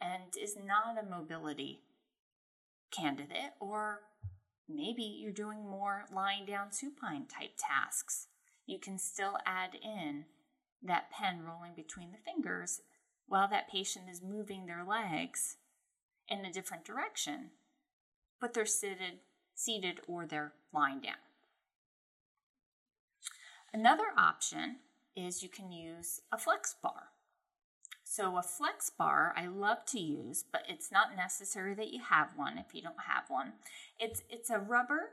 and 0.00 0.36
is 0.40 0.56
not 0.56 1.02
a 1.02 1.08
mobility 1.08 1.80
candidate, 2.90 3.54
or 3.60 4.00
maybe 4.74 5.02
you're 5.02 5.32
doing 5.32 5.68
more 5.68 6.04
lying 6.14 6.44
down 6.46 6.72
supine 6.72 7.26
type 7.26 7.52
tasks. 7.56 8.28
You 8.66 8.78
can 8.78 8.98
still 8.98 9.38
add 9.44 9.76
in 9.82 10.24
that 10.82 11.10
pen 11.10 11.42
rolling 11.42 11.74
between 11.74 12.10
the 12.10 12.18
fingers 12.18 12.80
while 13.26 13.48
that 13.48 13.70
patient 13.70 14.06
is 14.10 14.22
moving 14.22 14.66
their 14.66 14.84
legs 14.84 15.56
in 16.28 16.44
a 16.44 16.52
different 16.52 16.84
direction, 16.84 17.50
but 18.40 18.54
they're 18.54 18.66
seated, 18.66 19.20
seated 19.54 20.00
or 20.06 20.26
they're 20.26 20.52
lying 20.72 21.00
down. 21.00 21.14
Another 23.72 24.08
option 24.18 24.76
is 25.16 25.42
you 25.42 25.48
can 25.48 25.72
use 25.72 26.20
a 26.30 26.38
flex 26.38 26.74
bar. 26.82 27.11
So, 28.14 28.36
a 28.36 28.42
flex 28.42 28.90
bar 28.90 29.32
I 29.38 29.46
love 29.46 29.86
to 29.86 29.98
use, 29.98 30.44
but 30.52 30.64
it's 30.68 30.92
not 30.92 31.16
necessary 31.16 31.74
that 31.76 31.94
you 31.94 32.00
have 32.10 32.36
one 32.36 32.58
if 32.58 32.74
you 32.74 32.82
don't 32.82 33.04
have 33.08 33.24
one. 33.28 33.54
It's, 33.98 34.22
it's 34.28 34.50
a 34.50 34.58
rubber 34.58 35.12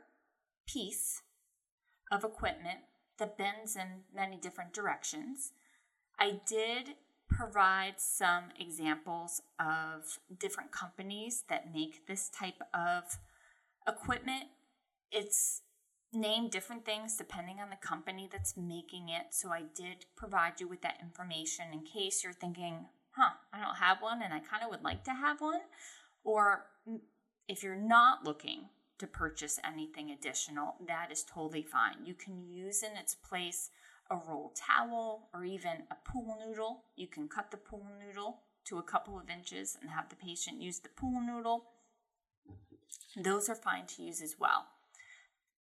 piece 0.68 1.22
of 2.12 2.26
equipment 2.26 2.80
that 3.18 3.38
bends 3.38 3.78
in 3.78 4.02
many 4.14 4.36
different 4.36 4.74
directions. 4.74 5.54
I 6.20 6.42
did 6.46 6.96
provide 7.30 8.02
some 8.02 8.50
examples 8.60 9.44
of 9.58 10.20
different 10.38 10.74
companies 10.74 11.46
that 11.48 11.74
make 11.74 12.06
this 12.06 12.30
type 12.30 12.62
of 12.74 13.18
equipment. 13.88 14.48
It's 15.10 15.62
name 16.14 16.50
different 16.50 16.86
things 16.86 17.16
depending 17.16 17.60
on 17.60 17.70
the 17.70 17.76
company 17.76 18.30
that's 18.32 18.58
making 18.58 19.10
it. 19.10 19.28
So 19.32 19.50
I 19.52 19.64
did 19.76 20.06
provide 20.16 20.60
you 20.60 20.68
with 20.68 20.82
that 20.82 21.00
information 21.02 21.66
in 21.72 21.84
case 21.84 22.24
you're 22.24 22.34
thinking, 22.34 22.86
huh, 23.12 23.34
I 23.54 23.60
don't 23.60 23.76
have 23.76 24.02
one 24.02 24.22
and 24.24 24.34
I 24.34 24.40
kind 24.40 24.64
of 24.64 24.70
would 24.70 24.84
like 24.84 25.04
to 25.06 25.14
have 25.14 25.42
one. 25.42 25.62
Or 26.24 26.66
if 27.48 27.64
you're 27.64 27.76
not 27.76 28.26
looking 28.26 28.70
to 28.98 29.08
purchase 29.08 29.60
anything 29.66 30.12
additional, 30.12 30.76
that 30.88 31.12
is 31.12 31.24
totally 31.24 31.64
fine. 31.64 32.06
You 32.06 32.14
can 32.14 32.44
use 32.50 32.84
in 32.84 32.98
its 32.98 33.16
place 33.16 33.70
a 34.12 34.16
roll 34.16 34.54
towel 34.56 35.30
or 35.34 35.46
even 35.46 35.84
a 35.92 36.10
pool 36.10 36.38
noodle. 36.46 36.84
You 36.96 37.08
can 37.08 37.28
cut 37.28 37.52
the 37.52 37.58
pool 37.58 37.86
noodle 38.06 38.42
to 38.66 38.78
a 38.78 38.84
couple 38.84 39.18
of 39.18 39.30
inches 39.30 39.78
and 39.80 39.90
have 39.90 40.10
the 40.10 40.16
patient 40.16 40.62
use 40.62 40.80
the 40.80 40.90
pool 40.90 41.22
noodle. 41.22 41.66
Those 43.16 43.50
are 43.50 43.56
fine 43.56 43.86
to 43.88 44.04
use 44.04 44.22
as 44.22 44.36
well. 44.40 44.66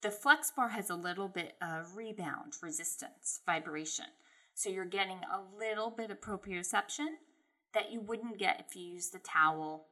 The 0.03 0.11
flex 0.11 0.51
bar 0.51 0.67
has 0.67 0.89
a 0.89 0.95
little 0.95 1.29
bit 1.29 1.53
of 1.61 1.95
rebound 1.95 2.57
resistance, 2.61 3.39
vibration. 3.45 4.07
So 4.53 4.69
you're 4.69 4.83
getting 4.83 5.19
a 5.19 5.39
little 5.57 5.91
bit 5.91 6.11
of 6.11 6.19
proprioception 6.19 7.07
that 7.73 7.89
you 7.89 8.01
wouldn't 8.01 8.37
get 8.37 8.65
if 8.67 8.75
you 8.75 8.83
use 8.83 9.11
the 9.11 9.19
towel 9.19 9.87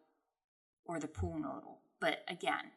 or 0.83 0.99
the 0.99 1.07
pool 1.07 1.35
noodle. 1.37 1.79
But 2.01 2.25
again, 2.27 2.73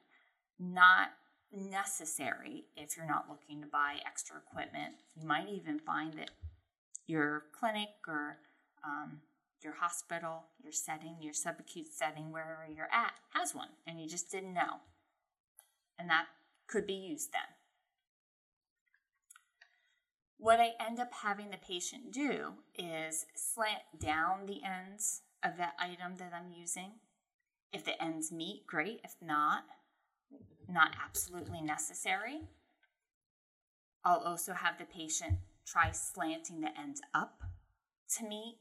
not 0.60 1.08
necessary 1.52 2.66
if 2.76 2.96
you're 2.96 3.04
not 3.04 3.28
looking 3.28 3.60
to 3.62 3.66
buy 3.66 3.96
extra 4.06 4.36
equipment. 4.36 4.94
You 5.16 5.26
might 5.26 5.48
even 5.48 5.80
find 5.80 6.14
that 6.14 6.30
your 7.08 7.46
clinic 7.58 7.88
or 8.06 8.38
um, 8.84 9.18
your 9.60 9.74
hospital, 9.74 10.44
your 10.62 10.72
setting, 10.72 11.16
your 11.20 11.34
subacute 11.34 11.92
setting, 11.92 12.30
wherever 12.30 12.64
you're 12.72 12.92
at, 12.92 13.14
has 13.30 13.56
one, 13.56 13.70
and 13.88 14.00
you 14.00 14.08
just 14.08 14.30
didn't 14.30 14.54
know. 14.54 14.78
And 15.98 16.08
that 16.10 16.26
could 16.66 16.86
be 16.86 16.94
used 16.94 17.32
then. 17.32 17.42
What 20.38 20.60
I 20.60 20.72
end 20.84 21.00
up 21.00 21.12
having 21.12 21.50
the 21.50 21.56
patient 21.56 22.12
do 22.12 22.54
is 22.76 23.26
slant 23.34 23.82
down 23.98 24.46
the 24.46 24.60
ends 24.64 25.22
of 25.42 25.56
that 25.56 25.74
item 25.78 26.16
that 26.18 26.32
I'm 26.34 26.50
using. 26.50 26.92
If 27.72 27.84
the 27.84 28.00
ends 28.02 28.30
meet, 28.30 28.66
great. 28.66 29.00
If 29.04 29.14
not, 29.22 29.64
not 30.68 30.92
absolutely 31.02 31.60
necessary. 31.60 32.42
I'll 34.04 34.20
also 34.20 34.52
have 34.52 34.78
the 34.78 34.84
patient 34.84 35.38
try 35.66 35.90
slanting 35.92 36.60
the 36.60 36.78
ends 36.78 37.00
up 37.14 37.42
to 38.18 38.24
meet. 38.26 38.58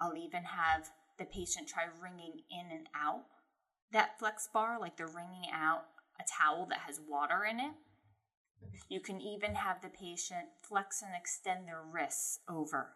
I'll 0.00 0.16
even 0.16 0.44
have 0.44 0.90
the 1.18 1.24
patient 1.24 1.66
try 1.66 1.84
wringing 2.00 2.42
in 2.50 2.70
and 2.70 2.88
out 2.94 3.24
that 3.92 4.18
flex 4.18 4.48
bar, 4.52 4.78
like 4.78 4.96
they're 4.96 5.06
wringing 5.06 5.50
out 5.52 5.84
a 6.20 6.24
towel 6.24 6.66
that 6.70 6.80
has 6.86 7.00
water 7.06 7.44
in 7.44 7.60
it. 7.60 7.72
You 8.88 9.00
can 9.00 9.20
even 9.20 9.54
have 9.54 9.82
the 9.82 9.88
patient 9.88 10.48
flex 10.62 11.02
and 11.02 11.12
extend 11.16 11.66
their 11.66 11.82
wrists 11.82 12.40
over 12.48 12.94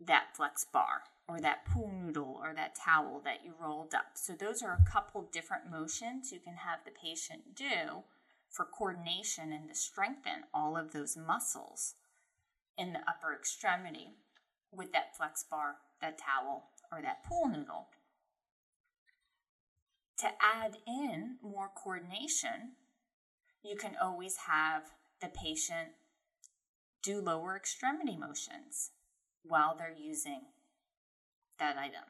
that 0.00 0.36
flex 0.36 0.66
bar 0.70 1.04
or 1.26 1.40
that 1.40 1.64
pool 1.64 1.90
noodle 1.90 2.38
or 2.42 2.52
that 2.54 2.74
towel 2.74 3.22
that 3.24 3.44
you 3.44 3.54
rolled 3.58 3.94
up. 3.94 4.12
So, 4.14 4.34
those 4.34 4.62
are 4.62 4.72
a 4.72 4.90
couple 4.90 5.28
different 5.32 5.70
motions 5.70 6.32
you 6.32 6.40
can 6.40 6.56
have 6.56 6.80
the 6.84 6.90
patient 6.90 7.54
do 7.54 8.02
for 8.50 8.66
coordination 8.66 9.52
and 9.52 9.68
to 9.68 9.74
strengthen 9.74 10.44
all 10.52 10.76
of 10.76 10.92
those 10.92 11.16
muscles 11.16 11.94
in 12.76 12.92
the 12.92 13.00
upper 13.08 13.34
extremity 13.34 14.10
with 14.70 14.92
that 14.92 15.16
flex 15.16 15.44
bar, 15.48 15.76
that 16.00 16.18
towel, 16.18 16.70
or 16.92 17.00
that 17.00 17.24
pool 17.24 17.48
noodle 17.48 17.88
to 20.18 20.26
add 20.26 20.76
in 20.86 21.36
more 21.42 21.70
coordination, 21.74 22.72
you 23.62 23.76
can 23.76 23.96
always 24.00 24.36
have 24.48 24.82
the 25.20 25.28
patient 25.28 25.90
do 27.02 27.20
lower 27.20 27.56
extremity 27.56 28.16
motions 28.16 28.90
while 29.42 29.76
they're 29.76 29.94
using 29.96 30.42
that 31.58 31.76
item. 31.76 32.04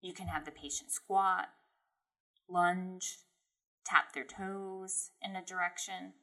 You 0.00 0.12
can 0.12 0.26
have 0.26 0.44
the 0.44 0.50
patient 0.50 0.90
squat, 0.90 1.48
lunge, 2.48 3.18
tap 3.84 4.12
their 4.12 4.24
toes 4.24 5.10
in 5.22 5.36
a 5.36 5.44
direction, 5.44 6.14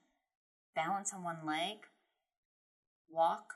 balance 0.76 1.14
on 1.14 1.24
one 1.24 1.46
leg, 1.46 1.78
walk. 3.10 3.54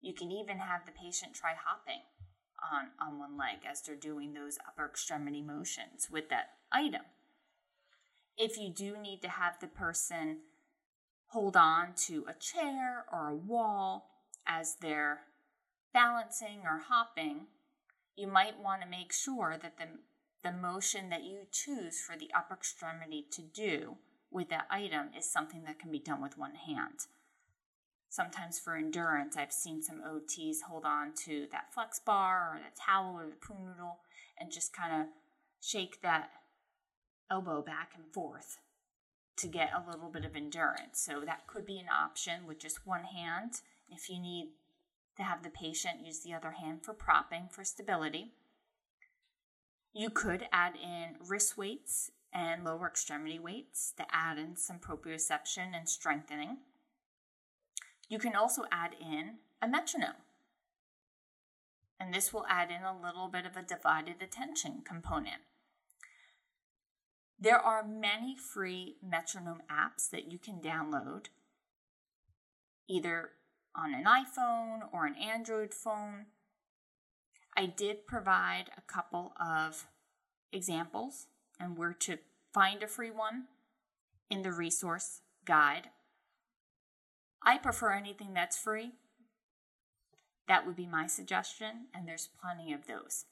You 0.00 0.14
can 0.14 0.30
even 0.32 0.58
have 0.58 0.86
the 0.86 0.92
patient 0.92 1.34
try 1.34 1.52
hopping 1.54 2.02
on, 2.70 2.88
on 3.00 3.18
one 3.18 3.36
leg 3.36 3.58
as 3.68 3.82
they're 3.82 3.96
doing 3.96 4.34
those 4.34 4.58
upper 4.66 4.86
extremity 4.86 5.42
motions 5.42 6.08
with 6.10 6.28
that 6.28 6.50
item. 6.70 7.02
If 8.36 8.58
you 8.58 8.70
do 8.70 8.96
need 8.96 9.22
to 9.22 9.28
have 9.28 9.58
the 9.60 9.66
person 9.66 10.38
hold 11.26 11.56
on 11.56 11.94
to 12.06 12.24
a 12.28 12.34
chair 12.34 13.04
or 13.12 13.28
a 13.28 13.34
wall 13.34 14.10
as 14.46 14.76
they're 14.80 15.22
balancing 15.92 16.60
or 16.64 16.82
hopping, 16.88 17.46
you 18.16 18.26
might 18.26 18.60
want 18.60 18.82
to 18.82 18.88
make 18.88 19.12
sure 19.12 19.56
that 19.60 19.78
the 19.78 19.86
the 20.42 20.52
motion 20.52 21.08
that 21.08 21.22
you 21.22 21.46
choose 21.50 22.00
for 22.00 22.16
the 22.16 22.30
upper 22.36 22.54
extremity 22.54 23.24
to 23.30 23.42
do 23.42 23.96
with 24.30 24.48
that 24.48 24.66
item 24.70 25.08
is 25.16 25.30
something 25.30 25.62
that 25.64 25.78
can 25.78 25.90
be 25.90 26.00
done 26.00 26.20
with 26.20 26.38
one 26.38 26.54
hand. 26.54 27.06
Sometimes 28.12 28.58
for 28.58 28.76
endurance, 28.76 29.38
I've 29.38 29.54
seen 29.54 29.80
some 29.80 30.02
OTs 30.02 30.60
hold 30.68 30.84
on 30.84 31.14
to 31.24 31.46
that 31.50 31.72
flex 31.72 31.98
bar 31.98 32.52
or 32.52 32.58
the 32.58 32.78
towel 32.78 33.18
or 33.18 33.24
the 33.24 33.36
pool 33.36 33.64
noodle 33.66 34.00
and 34.38 34.52
just 34.52 34.76
kind 34.76 35.00
of 35.00 35.06
shake 35.62 36.02
that 36.02 36.28
elbow 37.30 37.62
back 37.62 37.92
and 37.96 38.04
forth 38.12 38.58
to 39.38 39.46
get 39.46 39.70
a 39.74 39.90
little 39.90 40.10
bit 40.10 40.26
of 40.26 40.36
endurance. 40.36 41.00
So 41.00 41.22
that 41.24 41.46
could 41.46 41.64
be 41.64 41.78
an 41.78 41.86
option 41.88 42.46
with 42.46 42.58
just 42.58 42.86
one 42.86 43.04
hand 43.04 43.62
if 43.88 44.10
you 44.10 44.20
need 44.20 44.50
to 45.16 45.22
have 45.22 45.42
the 45.42 45.48
patient 45.48 46.04
use 46.04 46.20
the 46.20 46.34
other 46.34 46.50
hand 46.50 46.84
for 46.84 46.92
propping 46.92 47.48
for 47.50 47.64
stability. 47.64 48.32
You 49.94 50.10
could 50.10 50.48
add 50.52 50.74
in 50.76 51.16
wrist 51.26 51.56
weights 51.56 52.10
and 52.30 52.62
lower 52.62 52.88
extremity 52.88 53.38
weights 53.38 53.94
to 53.96 54.04
add 54.12 54.36
in 54.36 54.56
some 54.56 54.80
proprioception 54.80 55.74
and 55.74 55.88
strengthening. 55.88 56.58
You 58.12 58.18
can 58.18 58.36
also 58.36 58.64
add 58.70 58.94
in 59.00 59.36
a 59.62 59.66
metronome. 59.66 60.20
And 61.98 62.12
this 62.12 62.30
will 62.30 62.44
add 62.46 62.70
in 62.70 62.82
a 62.82 62.94
little 62.94 63.26
bit 63.26 63.46
of 63.46 63.56
a 63.56 63.62
divided 63.62 64.16
attention 64.20 64.82
component. 64.84 65.40
There 67.40 67.58
are 67.58 67.82
many 67.82 68.36
free 68.36 68.96
metronome 69.02 69.62
apps 69.70 70.10
that 70.10 70.30
you 70.30 70.38
can 70.38 70.60
download, 70.60 71.28
either 72.86 73.30
on 73.74 73.94
an 73.94 74.04
iPhone 74.04 74.80
or 74.92 75.06
an 75.06 75.14
Android 75.14 75.72
phone. 75.72 76.26
I 77.56 77.64
did 77.64 78.06
provide 78.06 78.66
a 78.76 78.82
couple 78.82 79.32
of 79.40 79.86
examples 80.52 81.28
and 81.58 81.78
where 81.78 81.94
to 82.00 82.18
find 82.52 82.82
a 82.82 82.88
free 82.88 83.10
one 83.10 83.44
in 84.28 84.42
the 84.42 84.52
resource 84.52 85.22
guide. 85.46 85.88
I 87.44 87.58
prefer 87.58 87.92
anything 87.92 88.34
that's 88.34 88.58
free. 88.58 88.92
That 90.48 90.66
would 90.66 90.76
be 90.76 90.86
my 90.86 91.06
suggestion, 91.06 91.86
and 91.94 92.06
there's 92.06 92.28
plenty 92.40 92.72
of 92.72 92.86
those 92.86 93.24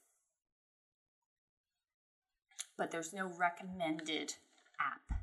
but 2.81 2.90
there's 2.90 3.12
no 3.12 3.31
recommended 3.38 4.37
app 4.81 5.21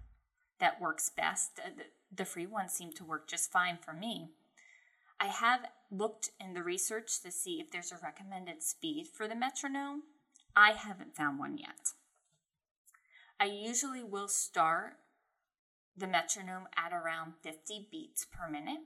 that 0.60 0.80
works 0.80 1.10
best. 1.10 1.60
Uh, 1.60 1.70
the 2.16 2.24
free 2.24 2.46
ones 2.46 2.72
seem 2.72 2.94
to 2.94 3.04
work 3.04 3.28
just 3.28 3.52
fine 3.52 3.80
for 3.82 3.94
me. 3.94 4.30
I 5.20 5.26
have 5.26 5.62
looked 5.90 6.30
in 6.40 6.54
the 6.54 6.62
research 6.62 7.20
to 7.24 7.32
see 7.32 7.60
if 7.60 7.72
there's 7.72 7.92
a 7.92 7.98
recommended 8.04 8.62
speed 8.62 9.08
for 9.08 9.28
the 9.28 9.36
metronome. 9.36 10.04
I 10.56 10.74
haven't 10.74 11.16
found 11.16 11.40
one 11.40 11.58
yet. 11.58 11.94
I 13.40 13.46
usually 13.46 14.04
will 14.04 14.28
start 14.28 14.98
the 15.98 16.08
metronome 16.08 16.68
at 16.78 16.94
around 16.94 17.34
50 17.42 17.88
beats 17.92 18.26
per 18.26 18.50
minute 18.50 18.82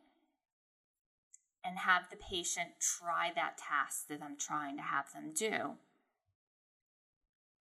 and 1.63 1.79
have 1.79 2.09
the 2.09 2.15
patient 2.15 2.69
try 2.79 3.31
that 3.35 3.57
task 3.57 4.07
that 4.07 4.21
I'm 4.23 4.37
trying 4.37 4.77
to 4.77 4.83
have 4.83 5.11
them 5.13 5.33
do 5.35 5.73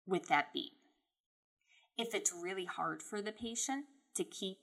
with 0.07 0.28
that 0.28 0.52
beat. 0.52 0.73
If 1.99 2.14
it's 2.14 2.33
really 2.33 2.64
hard 2.64 3.02
for 3.02 3.21
the 3.21 3.33
patient 3.33 3.87
to 4.14 4.25
keep 4.25 4.59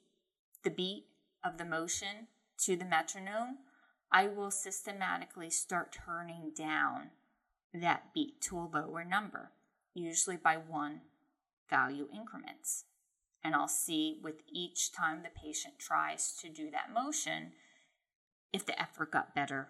the 0.64 0.72
beat 0.72 1.06
of 1.44 1.58
the 1.58 1.66
motion 1.66 2.28
to 2.60 2.76
the 2.76 2.86
metronome, 2.86 3.60
I 4.12 4.28
will 4.28 4.52
systematically 4.52 5.50
start 5.50 5.96
turning 6.06 6.52
down 6.56 7.12
that 7.74 8.14
beat 8.14 8.42
to 8.42 8.58
a 8.58 8.70
lower 8.74 9.04
number, 9.04 9.52
usually 9.94 10.38
by 10.38 10.56
one 10.56 11.02
value 11.70 12.08
increments. 12.14 12.86
And 13.48 13.56
I'll 13.56 13.70
see 13.70 14.20
with 14.22 14.42
each 14.52 14.92
time 14.92 15.24
the 15.24 15.30
patient 15.30 15.76
tries 15.80 16.34
to 16.42 16.50
do 16.50 16.70
that 16.72 16.94
motion 16.94 17.54
if 18.52 18.66
the 18.66 18.78
effort 18.78 19.14
got 19.14 19.34
better. 19.34 19.70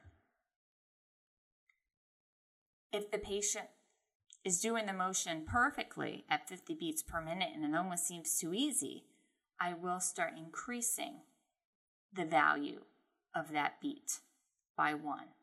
If 2.92 3.12
the 3.12 3.20
patient 3.20 3.68
is 4.44 4.62
doing 4.62 4.88
the 4.88 4.94
motion 4.94 5.46
perfectly 5.46 6.26
at 6.28 6.50
50 6.50 6.74
beats 6.74 7.04
per 7.04 7.22
minute 7.22 7.50
and 7.54 7.64
it 7.64 7.78
almost 7.78 8.08
seems 8.08 8.36
too 8.40 8.52
easy, 8.52 9.04
I 9.62 9.76
will 9.76 10.00
start 10.00 10.34
increasing 10.36 11.22
the 12.12 12.26
value 12.26 12.82
of 13.36 13.52
that 13.52 13.80
beat 13.80 14.22
by 14.76 14.96
one 14.96 15.36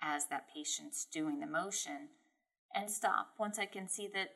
as 0.00 0.26
that 0.26 0.54
patient's 0.54 1.04
doing 1.04 1.40
the 1.40 1.48
motion 1.48 2.10
and 2.72 2.88
stop 2.88 3.30
once 3.40 3.58
I 3.58 3.66
can 3.66 3.88
see 3.88 4.08
that 4.14 4.34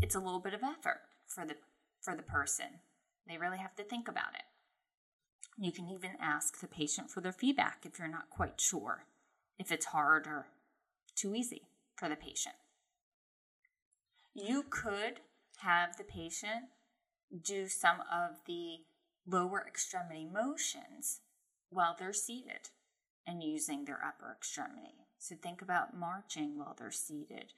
it's 0.00 0.14
a 0.14 0.20
little 0.20 0.38
bit 0.38 0.54
of 0.54 0.62
effort 0.62 1.00
for 1.26 1.44
the 1.44 1.56
for 2.04 2.14
the 2.14 2.22
person. 2.22 2.80
They 3.26 3.38
really 3.38 3.58
have 3.58 3.74
to 3.76 3.82
think 3.82 4.08
about 4.08 4.34
it. 4.34 4.42
You 5.56 5.72
can 5.72 5.88
even 5.88 6.12
ask 6.20 6.60
the 6.60 6.66
patient 6.66 7.10
for 7.10 7.20
their 7.20 7.32
feedback 7.32 7.84
if 7.84 7.98
you're 7.98 8.08
not 8.08 8.30
quite 8.30 8.60
sure 8.60 9.06
if 9.58 9.72
it's 9.72 9.86
hard 9.86 10.26
or 10.26 10.46
too 11.14 11.34
easy 11.34 11.62
for 11.96 12.08
the 12.08 12.16
patient. 12.16 12.56
You 14.34 14.64
could 14.68 15.20
have 15.58 15.96
the 15.96 16.04
patient 16.04 16.66
do 17.42 17.68
some 17.68 18.00
of 18.12 18.40
the 18.46 18.78
lower 19.26 19.64
extremity 19.66 20.26
motions 20.26 21.20
while 21.70 21.96
they're 21.98 22.12
seated 22.12 22.70
and 23.26 23.42
using 23.42 23.84
their 23.84 24.00
upper 24.04 24.32
extremity. 24.36 25.06
So 25.18 25.36
think 25.36 25.62
about 25.62 25.96
marching 25.96 26.58
while 26.58 26.76
they're 26.78 26.90
seated, 26.90 27.52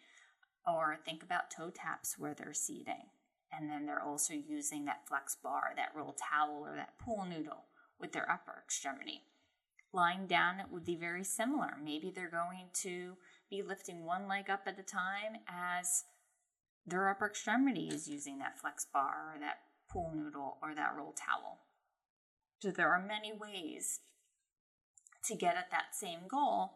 or 0.67 0.97
think 1.05 1.23
about 1.23 1.51
toe 1.51 1.71
taps 1.71 2.17
where 2.19 2.35
they're 2.35 2.55
seating. 2.55 3.07
And 3.53 3.71
then 3.71 3.87
they're 3.87 4.03
also 4.03 4.35
using 4.35 4.85
that 4.85 5.09
flex 5.09 5.37
bar, 5.43 5.73
that 5.77 5.93
roll 5.95 6.15
towel, 6.15 6.63
or 6.67 6.75
that 6.77 6.99
pool 6.99 7.25
noodle 7.29 7.65
with 7.99 8.13
their 8.13 8.31
upper 8.31 8.63
extremity. 8.65 9.23
Lying 9.93 10.27
down, 10.27 10.61
it 10.61 10.67
would 10.71 10.85
be 10.85 10.97
very 10.97 11.25
similar. 11.25 11.75
Maybe 11.83 12.13
they're 12.15 12.31
going 12.31 12.67
to 12.83 13.17
be 13.49 13.63
lifting 13.63 14.05
one 14.05 14.29
leg 14.29 14.51
up 14.51 14.63
at 14.67 14.79
a 14.79 14.83
time 14.83 15.41
as 15.49 16.05
their 16.87 17.09
upper 17.09 17.27
extremity 17.27 17.89
is 17.89 18.09
using 18.09 18.39
that 18.39 18.59
flex 18.59 18.87
bar 18.93 19.35
or 19.35 19.41
that 19.41 19.61
pool 19.89 20.13
noodle 20.15 20.59
or 20.63 20.75
that 20.75 20.95
roll 20.97 21.13
towel. 21.13 21.61
So 22.61 22.71
there 22.71 22.93
are 22.93 23.03
many 23.03 23.33
ways 23.33 24.01
to 25.25 25.35
get 25.35 25.57
at 25.57 25.71
that 25.71 25.95
same 25.95 26.21
goal 26.29 26.75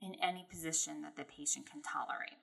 in 0.00 0.14
any 0.22 0.46
position 0.48 1.02
that 1.02 1.16
the 1.16 1.24
patient 1.24 1.70
can 1.70 1.82
tolerate. 1.82 2.38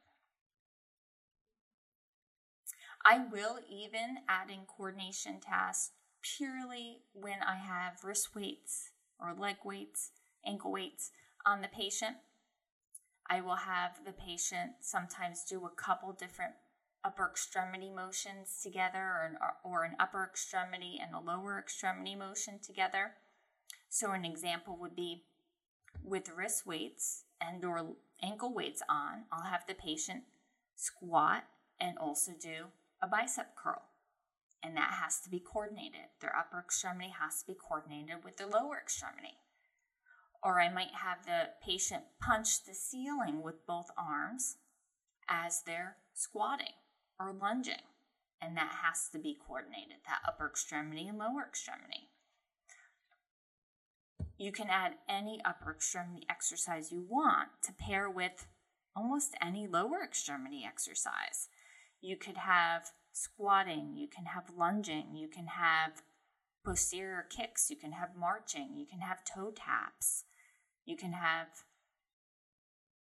I 3.04 3.26
will 3.32 3.60
even 3.70 4.18
add 4.28 4.50
in 4.50 4.66
coordination 4.68 5.40
tasks 5.40 5.92
purely 6.22 7.00
when 7.14 7.42
I 7.42 7.56
have 7.56 8.04
wrist 8.04 8.36
weights 8.36 8.92
or 9.20 9.34
leg 9.34 9.58
weights, 9.64 10.12
ankle 10.46 10.72
weights 10.72 11.12
on 11.46 11.62
the 11.62 11.68
patient 11.68 12.18
I 13.32 13.40
will 13.40 13.56
have 13.56 14.04
the 14.06 14.12
patient 14.12 14.74
sometimes 14.82 15.46
do 15.46 15.66
a 15.66 15.70
couple 15.70 16.12
different 16.12 16.52
upper 17.02 17.26
extremity 17.26 17.90
motions 17.90 18.60
together 18.62 19.00
or 19.00 19.24
an, 19.24 19.38
or 19.64 19.84
an 19.86 19.96
upper 20.02 20.26
extremity 20.30 21.00
and 21.02 21.16
a 21.16 21.20
lower 21.20 21.58
extremity 21.58 22.14
motion 22.14 22.60
together. 22.60 23.14
So 23.88 24.12
an 24.12 24.26
example 24.26 24.78
would 24.82 24.98
be 24.98 25.24
with 26.04 26.28
wrist 26.36 26.68
weights 26.68 27.24
and 27.40 27.64
or 27.64 27.96
ankle 28.22 28.54
weights 28.54 28.82
on, 28.90 29.24
I'll 29.32 29.50
have 29.50 29.66
the 29.66 29.76
patient 29.76 30.24
squat 30.76 31.46
and 31.80 31.98
also 31.98 32.34
do 32.38 32.66
a 33.02 33.08
bicep 33.08 33.56
curl. 33.56 33.84
And 34.64 34.78
that 34.78 34.94
has 35.02 35.20
to 35.22 35.30
be 35.30 35.40
coordinated. 35.40 36.14
Their 36.20 36.36
upper 36.36 36.60
extremity 36.60 37.12
has 37.20 37.42
to 37.42 37.48
be 37.48 37.58
coordinated 37.60 38.24
with 38.24 38.38
their 38.38 38.48
lower 38.48 38.78
extremity. 38.78 39.38
Or 40.44 40.60
I 40.60 40.72
might 40.72 40.94
have 40.94 41.26
the 41.26 41.50
patient 41.66 42.04
punch 42.22 42.64
the 42.64 42.74
ceiling 42.74 43.42
with 43.42 43.66
both 43.66 43.90
arms 43.98 44.58
as 45.28 45.64
they're 45.66 45.98
squatting 46.14 46.78
or 47.20 47.34
lunging. 47.34 47.86
And 48.40 48.58
that 48.58 48.80
has 48.84 49.08
to 49.14 49.20
be 49.20 49.38
coordinated, 49.48 49.98
that 50.08 50.22
upper 50.28 50.48
extremity 50.48 51.08
and 51.08 51.18
lower 51.18 51.46
extremity. 51.48 52.10
You 54.38 54.52
can 54.52 54.68
add 54.70 54.94
any 55.08 55.40
upper 55.46 55.72
extremity 55.72 56.26
exercise 56.28 56.92
you 56.92 57.06
want 57.08 57.50
to 57.64 57.74
pair 57.74 58.10
with 58.10 58.48
almost 58.96 59.36
any 59.40 59.68
lower 59.68 60.04
extremity 60.04 60.64
exercise. 60.68 61.50
You 62.02 62.18
could 62.18 62.38
have 62.38 62.92
squatting, 63.14 63.96
you 63.96 64.08
can 64.08 64.26
have 64.26 64.46
lunging, 64.58 65.16
you 65.16 65.28
can 65.28 65.48
have 65.48 66.02
posterior 66.66 67.26
kicks, 67.30 67.70
you 67.70 67.76
can 67.76 67.92
have 67.92 68.10
marching, 68.18 68.76
you 68.76 68.86
can 68.86 69.00
have 69.00 69.24
toe 69.24 69.52
taps, 69.52 70.24
you 70.86 70.98
can 70.98 71.14
have 71.14 71.48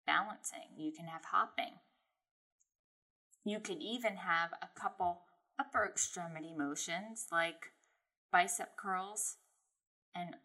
balancing, 0.07 0.77
you 0.77 0.93
can 0.93 1.07
have 1.07 1.25
hopping. 1.25 1.79
You 3.45 3.61
could 3.61 3.81
even 3.81 4.17
have 4.17 4.51
a 4.61 4.69
couple 4.79 5.23
upper 5.59 5.85
extremity 5.85 6.55
motions 6.57 7.27
like 7.33 7.73
bicep 8.31 8.77
curls 8.77 9.37
and 10.15 10.37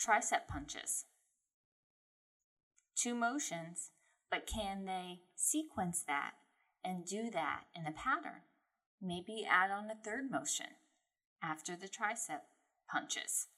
tricep 0.00 0.46
punches. 0.48 1.04
Two 2.96 3.14
motions, 3.14 3.90
but 4.30 4.46
can 4.46 4.84
they 4.84 5.20
sequence 5.36 6.02
that 6.06 6.32
and 6.84 7.04
do 7.04 7.30
that 7.30 7.62
in 7.74 7.86
a 7.86 7.92
pattern. 7.92 8.42
Maybe 9.00 9.46
add 9.48 9.70
on 9.70 9.90
a 9.90 9.94
third 9.94 10.30
motion 10.30 10.66
after 11.42 11.76
the 11.76 11.88
tricep 11.88 12.40
punches. 12.90 13.48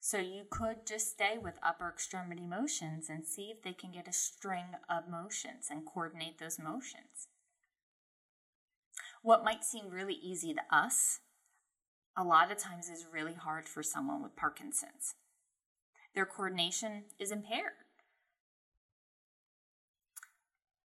So 0.00 0.18
you 0.18 0.44
could 0.50 0.86
just 0.86 1.10
stay 1.10 1.36
with 1.40 1.58
upper 1.62 1.88
extremity 1.88 2.46
motions 2.46 3.10
and 3.10 3.26
see 3.26 3.52
if 3.54 3.62
they 3.62 3.74
can 3.74 3.92
get 3.92 4.08
a 4.08 4.12
string 4.12 4.76
of 4.88 5.10
motions 5.10 5.68
and 5.70 5.84
coordinate 5.84 6.38
those 6.38 6.58
motions. 6.58 7.28
What 9.22 9.44
might 9.44 9.64
seem 9.64 9.90
really 9.90 10.14
easy 10.14 10.54
to 10.54 10.62
us, 10.74 11.20
a 12.16 12.24
lot 12.24 12.50
of 12.50 12.56
times 12.56 12.88
is 12.88 13.06
really 13.12 13.34
hard 13.34 13.68
for 13.68 13.82
someone 13.82 14.22
with 14.22 14.36
Parkinson's. 14.36 15.14
Their 16.14 16.26
coordination 16.26 17.04
is 17.18 17.30
impaired. 17.30 17.84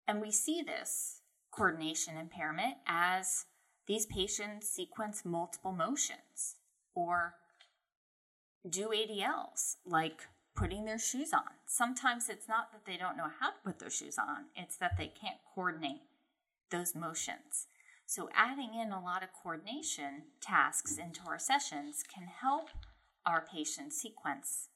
And 0.07 0.21
we 0.21 0.31
see 0.31 0.63
this 0.63 1.20
coordination 1.51 2.17
impairment 2.17 2.75
as 2.87 3.47
these 3.87 4.07
patients 4.07 4.69
sequence 4.69 5.25
multiple 5.25 5.73
motions 5.73 6.57
or 6.95 7.35
do 8.69 8.89
ADLs, 8.89 9.77
like 9.87 10.29
putting 10.55 10.85
their 10.85 10.99
shoes 10.99 11.33
on. 11.33 11.43
Sometimes 11.67 12.29
it's 12.29 12.49
not 12.49 12.73
that 12.73 12.85
they 12.85 12.97
don't 12.97 13.17
know 13.17 13.31
how 13.41 13.51
to 13.51 13.57
put 13.65 13.79
their 13.79 13.91
shoes 13.91 14.17
on, 14.19 14.47
it's 14.55 14.77
that 14.77 14.97
they 14.99 15.07
can't 15.07 15.39
coordinate 15.55 16.03
those 16.71 16.95
motions. 16.95 17.67
So, 18.07 18.29
adding 18.35 18.75
in 18.75 18.93
a 18.93 19.03
lot 19.03 19.23
of 19.23 19.29
coordination 19.33 20.25
tasks 20.41 20.99
into 20.99 21.21
our 21.27 21.39
sessions 21.39 22.03
can 22.03 22.27
help 22.27 22.71
our 23.25 23.45
patients 23.45 24.01
sequence 24.01 24.69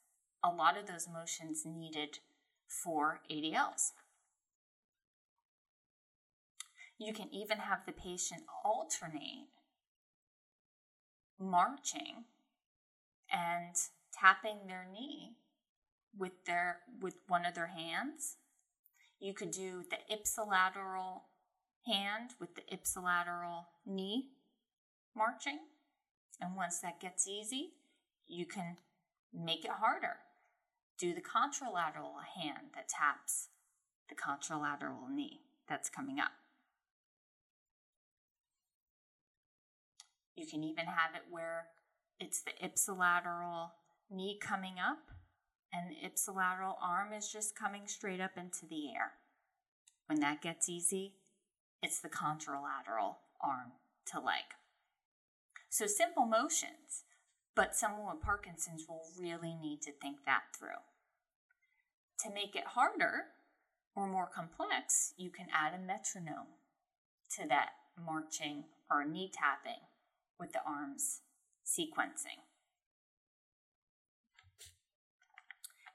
a 0.45 0.51
lot 0.51 0.77
of 0.77 0.87
those 0.87 1.09
motions 1.13 1.65
needed 1.67 2.19
for 2.69 3.21
ADLs. 3.31 3.93
You 7.05 7.13
can 7.13 7.29
even 7.35 7.59
have 7.59 7.85
the 7.85 7.93
patient 7.93 8.45
alternate 8.65 9.49
marching 11.39 12.25
and 13.31 13.75
tapping 14.11 14.67
their 14.67 14.87
knee 14.91 15.37
with 16.17 16.33
their 16.47 16.79
with 17.03 17.17
one 17.29 17.45
of 17.45 17.55
their 17.55 17.67
hands. 17.67 18.37
You 19.21 19.35
could 19.35 19.51
do 19.51 19.83
the 19.91 19.99
ipsilateral 20.11 21.25
hand 21.87 22.31
with 22.41 22.55
the 22.55 22.63
ipsilateral 22.75 23.67
knee 23.85 24.31
marching. 25.15 25.59
And 26.41 26.57
once 26.57 26.79
that 26.79 27.01
gets 27.01 27.29
easy, 27.29 27.75
you 28.27 28.47
can 28.47 28.79
make 29.31 29.67
it 29.67 29.73
harder. 29.73 30.17
Do 30.99 31.13
the 31.13 31.21
contralateral 31.21 32.25
hand 32.35 32.69
that 32.75 32.89
taps 32.89 33.49
the 34.09 34.15
contralateral 34.15 35.11
knee 35.11 35.43
that's 35.69 35.91
coming 35.91 36.19
up. 36.19 36.33
You 40.37 40.47
can 40.47 40.65
even 40.65 40.87
have 40.87 41.15
it 41.15 41.23
where 41.31 41.67
it's 42.19 42.43
the 42.43 42.53
ipsilateral 42.63 43.71
knee 44.11 44.39
coming 44.41 44.75
up 44.79 44.99
and 45.73 45.91
the 45.91 46.07
ipsilateral 46.07 46.75
arm 46.83 47.13
is 47.13 47.31
just 47.31 47.59
coming 47.59 47.87
straight 47.87 48.21
up 48.21 48.33
into 48.37 48.67
the 48.67 48.89
air. 48.91 49.13
When 50.07 50.21
that 50.21 50.43
gets 50.43 50.69
easy, 50.69 51.15
it's 51.83 52.01
the 52.01 52.09
contralateral 52.09 53.17
arm 53.41 53.73
to 54.13 54.21
leg. 54.21 54.45
So 55.71 55.87
simple 55.87 56.27
motions, 56.27 57.05
but 57.57 57.75
someone 57.75 58.15
with 58.15 58.25
Parkinson's 58.25 58.87
will 58.89 59.03
really 59.19 59.55
need 59.61 59.83
to 59.83 59.93
think 59.93 60.19
that 60.25 60.43
through. 60.57 60.83
To 62.21 62.33
make 62.33 62.55
it 62.55 62.69
harder 62.69 63.25
or 63.97 64.07
more 64.07 64.29
complex, 64.33 65.15
you 65.17 65.31
can 65.31 65.47
add 65.53 65.75
a 65.75 65.85
metronome 65.85 66.59
to 67.37 67.49
that 67.49 67.71
marching 67.99 68.65
or 68.91 69.05
knee 69.05 69.31
tapping 69.33 69.81
with 70.39 70.53
the 70.53 70.61
arms 70.67 71.21
sequencing. 71.65 72.43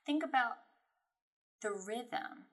Think 0.06 0.24
about 0.24 0.58
the 1.62 1.72
rhythm 1.72 2.46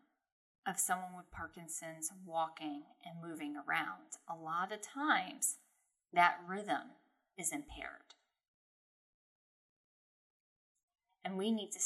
of 0.67 0.79
someone 0.79 1.17
with 1.17 1.31
Parkinson's 1.31 2.11
walking 2.25 2.83
and 3.05 3.23
moving 3.23 3.55
around. 3.57 4.19
A 4.29 4.35
lot 4.35 4.73
of 4.73 4.83
times, 4.83 5.57
that 6.13 6.39
rhythm 6.47 6.93
is 7.39 7.53
impaired. 7.53 8.15
And 11.25 11.37
we 11.37 11.51
need 11.51 11.71
to, 11.73 11.79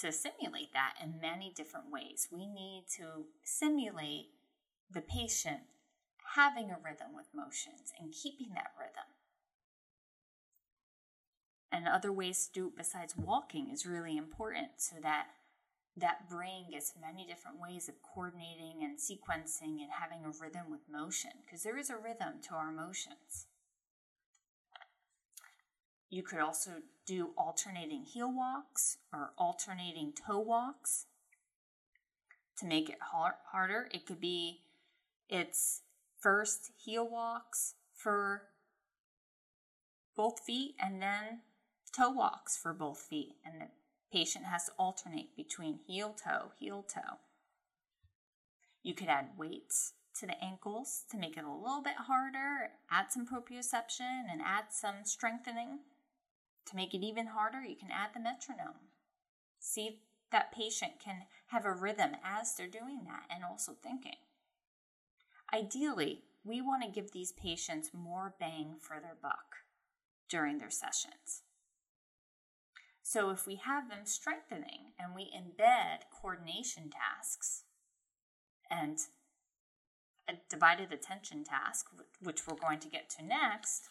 to 0.00 0.12
simulate 0.12 0.72
that 0.72 0.94
in 1.02 1.20
many 1.20 1.52
different 1.54 1.90
ways. 1.90 2.28
We 2.30 2.46
need 2.46 2.84
to 2.96 3.26
simulate 3.42 4.28
the 4.90 5.00
patient 5.00 5.60
having 6.34 6.70
a 6.70 6.78
rhythm 6.82 7.14
with 7.14 7.26
motions 7.34 7.92
and 7.98 8.12
keeping 8.12 8.54
that 8.54 8.72
rhythm. 8.78 9.10
And 11.70 11.88
other 11.88 12.12
ways 12.12 12.46
to 12.46 12.52
do 12.52 12.66
it 12.68 12.76
besides 12.76 13.16
walking 13.16 13.70
is 13.70 13.86
really 13.86 14.16
important 14.16 14.68
so 14.76 14.96
that 15.02 15.26
that 15.96 16.28
brain 16.28 16.66
gets 16.70 16.92
many 17.00 17.26
different 17.26 17.60
ways 17.60 17.88
of 17.88 17.94
coordinating 18.02 18.82
and 18.82 18.98
sequencing 18.98 19.80
and 19.80 19.90
having 20.00 20.24
a 20.24 20.28
rhythm 20.28 20.70
with 20.70 20.80
motion 20.90 21.30
because 21.44 21.62
there 21.62 21.78
is 21.78 21.90
a 21.90 21.96
rhythm 21.96 22.40
to 22.42 22.54
our 22.54 22.72
motions. 22.72 23.46
You 26.10 26.22
could 26.22 26.40
also 26.40 26.70
do 27.06 27.30
alternating 27.36 28.04
heel 28.04 28.32
walks 28.32 28.98
or 29.12 29.32
alternating 29.38 30.12
toe 30.12 30.40
walks 30.40 31.06
to 32.58 32.66
make 32.66 32.88
it 32.88 32.98
hard, 33.12 33.34
harder. 33.50 33.88
It 33.92 34.06
could 34.06 34.20
be 34.20 34.62
it's 35.28 35.82
first 36.24 36.72
heel 36.82 37.06
walks 37.06 37.74
for 37.94 38.44
both 40.16 40.40
feet 40.40 40.74
and 40.80 41.02
then 41.02 41.40
toe 41.94 42.08
walks 42.08 42.56
for 42.56 42.72
both 42.72 42.98
feet. 42.98 43.36
And 43.44 43.60
the 43.60 43.66
patient 44.10 44.46
has 44.46 44.64
to 44.66 44.72
alternate 44.78 45.36
between 45.36 45.80
heel 45.86 46.14
toe, 46.14 46.52
heel 46.58 46.82
toe. 46.82 47.18
You 48.82 48.94
could 48.94 49.08
add 49.08 49.36
weights 49.36 49.92
to 50.20 50.26
the 50.26 50.42
ankles 50.42 51.04
to 51.10 51.18
make 51.18 51.36
it 51.36 51.44
a 51.44 51.52
little 51.52 51.82
bit 51.82 51.96
harder, 52.06 52.70
add 52.90 53.12
some 53.12 53.26
proprioception 53.26 54.22
and 54.30 54.40
add 54.42 54.64
some 54.70 55.04
strengthening. 55.04 55.80
To 56.70 56.76
make 56.76 56.94
it 56.94 57.04
even 57.04 57.26
harder, 57.26 57.60
you 57.60 57.76
can 57.76 57.90
add 57.90 58.10
the 58.14 58.20
metronome. 58.20 58.88
See 59.58 59.86
if 59.88 59.94
that 60.32 60.52
patient 60.52 60.92
can 61.04 61.24
have 61.48 61.66
a 61.66 61.72
rhythm 61.72 62.12
as 62.24 62.54
they're 62.54 62.66
doing 62.66 63.02
that 63.04 63.24
and 63.30 63.44
also 63.44 63.72
thinking. 63.82 64.16
Ideally, 65.54 66.24
we 66.42 66.60
want 66.60 66.82
to 66.82 66.90
give 66.90 67.12
these 67.12 67.30
patients 67.30 67.90
more 67.92 68.34
bang 68.40 68.74
for 68.80 68.98
their 69.00 69.16
buck 69.22 69.58
during 70.28 70.58
their 70.58 70.70
sessions. 70.70 71.42
So, 73.04 73.30
if 73.30 73.46
we 73.46 73.56
have 73.56 73.88
them 73.88 74.04
strengthening 74.04 74.94
and 74.98 75.14
we 75.14 75.30
embed 75.30 76.10
coordination 76.10 76.90
tasks 76.90 77.62
and 78.68 78.98
a 80.28 80.32
divided 80.50 80.92
attention 80.92 81.44
task, 81.44 81.86
which 82.20 82.48
we're 82.48 82.56
going 82.56 82.80
to 82.80 82.88
get 82.88 83.08
to 83.10 83.24
next, 83.24 83.90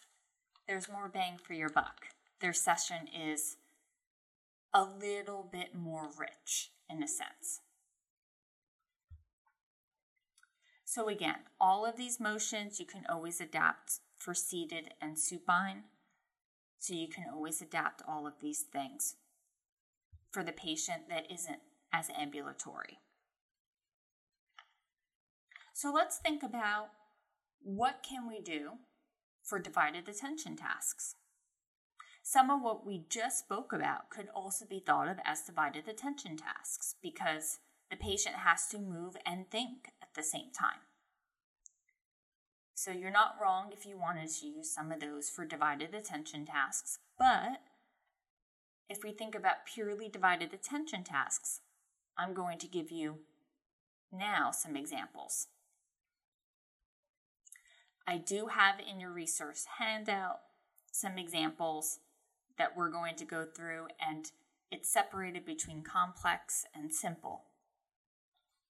there's 0.68 0.88
more 0.88 1.08
bang 1.08 1.38
for 1.42 1.54
your 1.54 1.70
buck. 1.70 2.08
Their 2.40 2.52
session 2.52 3.08
is 3.08 3.56
a 4.74 4.84
little 4.84 5.48
bit 5.50 5.74
more 5.74 6.10
rich 6.18 6.72
in 6.90 7.02
a 7.02 7.08
sense. 7.08 7.60
So 10.94 11.08
again, 11.08 11.38
all 11.60 11.84
of 11.84 11.96
these 11.96 12.20
motions 12.20 12.78
you 12.78 12.86
can 12.86 13.02
always 13.08 13.40
adapt 13.40 13.98
for 14.16 14.32
seated 14.32 14.94
and 15.02 15.18
supine. 15.18 15.82
So 16.78 16.94
you 16.94 17.08
can 17.08 17.24
always 17.34 17.60
adapt 17.60 18.00
all 18.06 18.28
of 18.28 18.34
these 18.40 18.60
things 18.60 19.16
for 20.30 20.44
the 20.44 20.52
patient 20.52 21.08
that 21.08 21.28
isn't 21.28 21.58
as 21.92 22.10
ambulatory. 22.16 23.00
So 25.72 25.92
let's 25.92 26.18
think 26.18 26.44
about 26.44 26.90
what 27.60 28.06
can 28.08 28.28
we 28.28 28.40
do 28.40 28.74
for 29.42 29.58
divided 29.58 30.08
attention 30.08 30.54
tasks. 30.54 31.16
Some 32.22 32.52
of 32.52 32.62
what 32.62 32.86
we 32.86 33.04
just 33.08 33.40
spoke 33.40 33.72
about 33.72 34.10
could 34.10 34.28
also 34.32 34.64
be 34.64 34.78
thought 34.78 35.08
of 35.08 35.16
as 35.24 35.40
divided 35.40 35.88
attention 35.88 36.36
tasks 36.36 36.94
because 37.02 37.58
the 37.94 38.04
patient 38.04 38.34
has 38.36 38.66
to 38.66 38.78
move 38.78 39.16
and 39.24 39.48
think 39.48 39.92
at 40.02 40.08
the 40.16 40.22
same 40.22 40.50
time. 40.52 40.80
So 42.74 42.90
you're 42.90 43.12
not 43.12 43.36
wrong 43.40 43.70
if 43.72 43.86
you 43.86 43.96
wanted 43.96 44.30
to 44.30 44.46
use 44.48 44.68
some 44.68 44.90
of 44.90 44.98
those 44.98 45.30
for 45.30 45.44
divided 45.44 45.94
attention 45.94 46.44
tasks, 46.44 46.98
but 47.16 47.60
if 48.90 49.04
we 49.04 49.12
think 49.12 49.36
about 49.36 49.66
purely 49.72 50.08
divided 50.08 50.52
attention 50.52 51.04
tasks, 51.04 51.60
I'm 52.18 52.34
going 52.34 52.58
to 52.58 52.66
give 52.66 52.90
you 52.90 53.18
now 54.12 54.50
some 54.50 54.74
examples. 54.74 55.46
I 58.08 58.18
do 58.18 58.48
have 58.48 58.80
in 58.80 58.98
your 58.98 59.12
resource 59.12 59.66
handout 59.78 60.40
some 60.90 61.16
examples 61.16 62.00
that 62.58 62.76
we're 62.76 62.90
going 62.90 63.14
to 63.16 63.24
go 63.24 63.44
through, 63.44 63.86
and 64.04 64.32
it's 64.72 64.92
separated 64.92 65.46
between 65.46 65.82
complex 65.82 66.64
and 66.74 66.92
simple. 66.92 67.44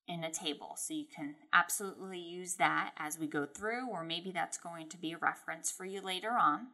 In 0.06 0.24
a 0.24 0.30
table. 0.30 0.74
So 0.76 0.94
you 0.94 1.06
can 1.14 1.36
absolutely 1.52 2.18
use 2.18 2.54
that 2.54 2.92
as 2.98 3.18
we 3.18 3.26
go 3.26 3.46
through, 3.46 3.88
or 3.90 4.04
maybe 4.04 4.30
that's 4.30 4.58
going 4.58 4.88
to 4.90 4.98
be 4.98 5.12
a 5.12 5.18
reference 5.18 5.70
for 5.70 5.84
you 5.84 6.00
later 6.00 6.32
on. 6.32 6.68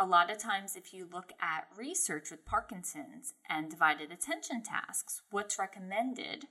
A 0.00 0.06
lot 0.06 0.30
of 0.30 0.38
times, 0.38 0.76
if 0.76 0.94
you 0.94 1.08
look 1.12 1.32
at 1.40 1.66
research 1.76 2.30
with 2.30 2.46
Parkinson's 2.46 3.34
and 3.48 3.68
divided 3.68 4.12
attention 4.12 4.62
tasks, 4.62 5.22
what's 5.30 5.58
recommended 5.58 6.44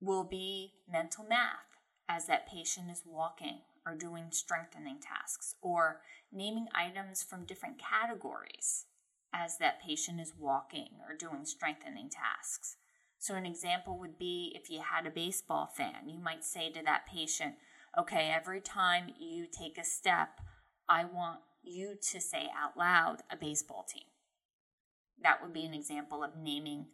will 0.00 0.24
be 0.24 0.72
mental 0.90 1.24
math 1.28 1.76
as 2.08 2.26
that 2.26 2.48
patient 2.48 2.90
is 2.90 3.02
walking 3.06 3.58
or 3.86 3.94
doing 3.94 4.26
strengthening 4.30 4.98
tasks, 5.00 5.54
or 5.62 6.00
naming 6.30 6.66
items 6.74 7.22
from 7.22 7.46
different 7.46 7.78
categories 7.78 8.84
as 9.32 9.58
that 9.58 9.82
patient 9.82 10.20
is 10.20 10.34
walking 10.38 10.88
or 11.08 11.14
doing 11.14 11.44
strengthening 11.44 12.10
tasks. 12.10 12.76
So, 13.18 13.34
an 13.34 13.46
example 13.46 13.98
would 13.98 14.18
be 14.18 14.52
if 14.54 14.70
you 14.70 14.80
had 14.80 15.06
a 15.06 15.10
baseball 15.10 15.66
fan, 15.66 16.08
you 16.08 16.18
might 16.18 16.44
say 16.44 16.70
to 16.70 16.82
that 16.84 17.06
patient, 17.06 17.54
Okay, 17.98 18.32
every 18.34 18.60
time 18.60 19.10
you 19.18 19.46
take 19.46 19.76
a 19.76 19.84
step, 19.84 20.40
I 20.88 21.04
want 21.04 21.40
you 21.62 21.96
to 22.12 22.20
say 22.20 22.48
out 22.56 22.76
loud 22.76 23.22
a 23.30 23.36
baseball 23.36 23.84
team. 23.84 24.04
That 25.22 25.42
would 25.42 25.52
be 25.52 25.64
an 25.64 25.74
example 25.74 26.24
of 26.24 26.36
naming 26.36 26.86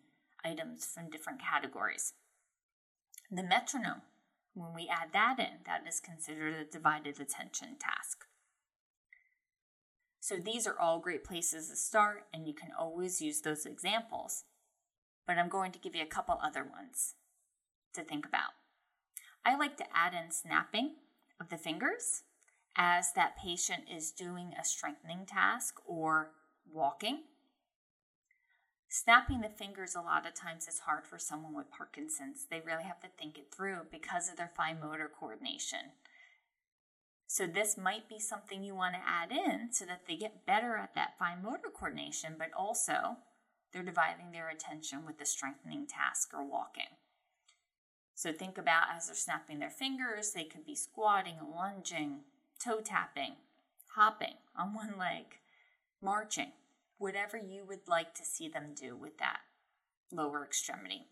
items 0.45 0.85
from 0.85 1.11
different 1.11 1.41
categories. 1.41 2.15
The 3.31 3.43
metronome, 3.43 4.03
when 4.55 4.75
we 4.75 4.89
add 4.89 5.13
that 5.13 5.39
in, 5.39 5.63
that 5.67 5.87
is 5.87 6.01
considered 6.01 6.55
a 6.55 6.65
divided 6.65 7.21
attention 7.21 7.77
task. 7.79 8.26
So 10.27 10.39
these 10.39 10.67
are 10.67 10.77
all 10.77 10.99
great 10.99 11.23
places 11.23 11.71
to 11.71 11.77
start, 11.77 12.25
and 12.35 12.49
you 12.49 12.53
can 12.53 12.71
always 12.77 13.23
use 13.23 13.43
those 13.43 13.65
examples. 13.65 14.43
But 15.25 15.39
I'm 15.39 15.49
going 15.49 15.71
to 15.71 15.79
give 15.79 15.95
you 15.95 16.03
a 16.03 16.07
couple 16.07 16.37
other 16.43 16.65
ones 16.65 17.15
to 17.95 18.03
think 18.03 18.27
about. 18.27 18.51
I 19.45 19.57
like 19.57 19.77
to 19.77 19.97
add 19.97 20.15
in 20.15 20.33
snapping 20.33 20.97
of 21.41 21.49
the 21.49 21.57
fingers 21.57 22.25
as 22.77 23.13
that 23.13 23.39
patient 23.41 23.85
is 23.89 24.11
doing 24.11 24.53
a 24.61 24.65
strengthening 24.65 25.27
task 25.27 25.77
or 25.87 26.33
walking. 26.69 27.21
Snapping 28.89 29.43
the 29.43 29.49
fingers, 29.49 29.95
a 29.95 30.01
lot 30.01 30.27
of 30.27 30.35
times, 30.35 30.67
is 30.67 30.81
hard 30.81 31.07
for 31.07 31.21
someone 31.21 31.55
with 31.55 31.71
Parkinson's. 31.71 32.47
They 32.51 32.63
really 32.67 32.83
have 32.83 32.99
to 33.03 33.09
think 33.17 33.39
it 33.39 33.55
through 33.55 33.83
because 33.93 34.29
of 34.29 34.37
their 34.37 34.51
fine 34.57 34.81
motor 34.81 35.09
coordination. 35.09 35.93
So 37.27 37.47
this 37.47 37.77
might 37.77 38.09
be 38.09 38.21
something 38.21 38.63
you 38.63 38.75
want 38.75 38.95
to 38.95 39.01
add 39.07 39.33
in 39.33 39.73
so 39.73 39.85
that 39.85 40.03
they 40.07 40.17
get 40.17 40.47
better 40.47 40.77
at 40.77 40.95
that 40.95 41.19
fine 41.19 41.43
motor 41.43 41.71
coordination, 41.75 42.37
but 42.39 42.51
also 42.57 43.17
they're 43.73 43.83
dividing 43.83 44.31
their 44.33 44.49
attention 44.49 45.05
with 45.05 45.19
the 45.19 45.27
strengthening 45.27 45.87
task 45.87 46.33
or 46.33 46.49
walking. 46.49 46.97
So 48.15 48.33
think 48.33 48.57
about 48.57 48.85
as 48.95 49.07
they're 49.07 49.17
snapping 49.17 49.59
their 49.59 49.71
fingers, 49.71 50.33
they 50.33 50.45
could 50.45 50.65
be 50.65 50.75
squatting, 50.75 51.37
lunging, 51.55 52.21
toe 52.65 52.81
tapping, 52.81 53.37
hopping 53.95 54.35
on 54.57 54.73
one 54.73 54.95
leg, 54.99 55.25
marching, 56.01 56.53
whatever 56.97 57.37
you 57.37 57.65
would 57.67 57.89
like 57.89 58.15
to 58.15 58.25
see 58.25 58.49
them 58.49 58.73
do 58.75 58.97
with 58.97 59.19
that 59.19 59.41
lower 60.11 60.45
extremity. 60.45 61.09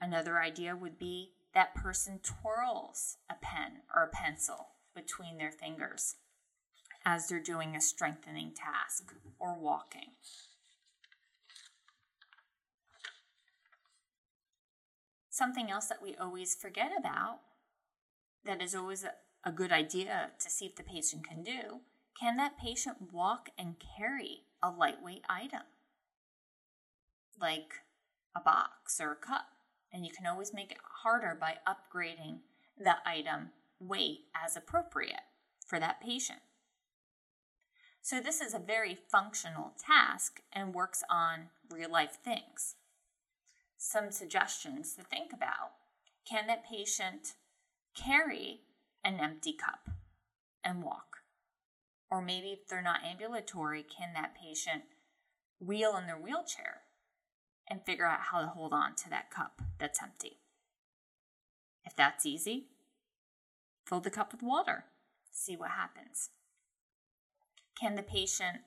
Another 0.00 0.40
idea 0.40 0.74
would 0.74 0.98
be 0.98 1.34
that 1.54 1.74
person 1.74 2.20
twirls 2.22 3.16
a 3.30 3.34
pen 3.40 3.82
or 3.94 4.04
a 4.04 4.08
pencil 4.08 4.68
between 4.94 5.38
their 5.38 5.52
fingers 5.52 6.16
as 7.04 7.28
they're 7.28 7.40
doing 7.40 7.74
a 7.74 7.80
strengthening 7.80 8.52
task 8.54 9.12
or 9.38 9.58
walking. 9.58 10.12
Something 15.30 15.70
else 15.70 15.86
that 15.86 16.02
we 16.02 16.14
always 16.14 16.54
forget 16.54 16.92
about 16.96 17.40
that 18.44 18.62
is 18.62 18.74
always 18.74 19.04
a, 19.04 19.50
good 19.50 19.72
idea 19.72 20.30
to 20.38 20.48
see 20.48 20.66
if 20.66 20.76
the 20.76 20.84
patient 20.84 21.26
can 21.26 21.42
do 21.42 21.80
can 22.18 22.36
that 22.36 22.58
patient 22.58 23.12
walk 23.12 23.48
and 23.58 23.76
carry 23.96 24.44
a 24.62 24.70
lightweight 24.70 25.24
item 25.28 25.62
like 27.40 27.80
a 28.36 28.40
box 28.40 29.00
or 29.00 29.12
a 29.12 29.16
cup? 29.16 29.51
And 29.92 30.04
you 30.04 30.12
can 30.12 30.26
always 30.26 30.54
make 30.54 30.70
it 30.70 30.78
harder 31.02 31.36
by 31.38 31.56
upgrading 31.66 32.38
the 32.78 32.96
item 33.04 33.50
weight 33.78 34.26
as 34.34 34.56
appropriate 34.56 35.20
for 35.66 35.78
that 35.78 36.00
patient. 36.00 36.40
So, 38.00 38.20
this 38.20 38.40
is 38.40 38.52
a 38.52 38.58
very 38.58 38.98
functional 39.10 39.74
task 39.78 40.40
and 40.52 40.74
works 40.74 41.02
on 41.08 41.50
real 41.70 41.90
life 41.90 42.18
things. 42.24 42.74
Some 43.78 44.10
suggestions 44.10 44.94
to 44.94 45.02
think 45.02 45.32
about 45.32 45.72
can 46.28 46.46
that 46.46 46.68
patient 46.68 47.34
carry 47.94 48.60
an 49.04 49.18
empty 49.20 49.52
cup 49.52 49.88
and 50.64 50.82
walk? 50.82 51.18
Or 52.10 52.22
maybe 52.22 52.48
if 52.48 52.66
they're 52.68 52.82
not 52.82 53.04
ambulatory, 53.04 53.84
can 53.84 54.12
that 54.14 54.36
patient 54.40 54.82
wheel 55.60 55.96
in 55.96 56.06
their 56.06 56.18
wheelchair 56.18 56.81
and 57.68 57.84
figure 57.84 58.06
out 58.06 58.20
how 58.30 58.40
to 58.40 58.48
hold 58.48 58.72
on 58.72 58.94
to 58.96 59.10
that 59.10 59.30
cup 59.30 59.62
that's 59.78 60.02
empty. 60.02 60.38
If 61.84 61.96
that's 61.96 62.26
easy, 62.26 62.66
fill 63.86 64.00
the 64.00 64.10
cup 64.10 64.32
with 64.32 64.42
water, 64.42 64.84
see 65.30 65.56
what 65.56 65.70
happens. 65.72 66.30
Can 67.78 67.94
the 67.94 68.02
patient 68.02 68.58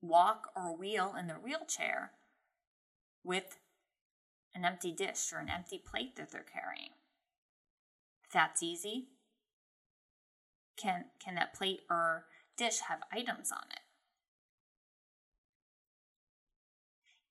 walk 0.00 0.48
or 0.54 0.76
wheel 0.76 1.14
in 1.18 1.26
their 1.26 1.40
wheelchair 1.40 2.12
with 3.24 3.58
an 4.54 4.64
empty 4.64 4.92
dish 4.92 5.32
or 5.32 5.38
an 5.38 5.50
empty 5.50 5.78
plate 5.78 6.16
that 6.16 6.30
they're 6.30 6.44
carrying? 6.44 6.90
If 8.24 8.32
that's 8.32 8.62
easy, 8.62 9.08
can, 10.76 11.06
can 11.22 11.34
that 11.36 11.54
plate 11.54 11.80
or 11.90 12.26
dish 12.56 12.80
have 12.88 13.00
items 13.12 13.50
on 13.50 13.68
it? 13.72 13.80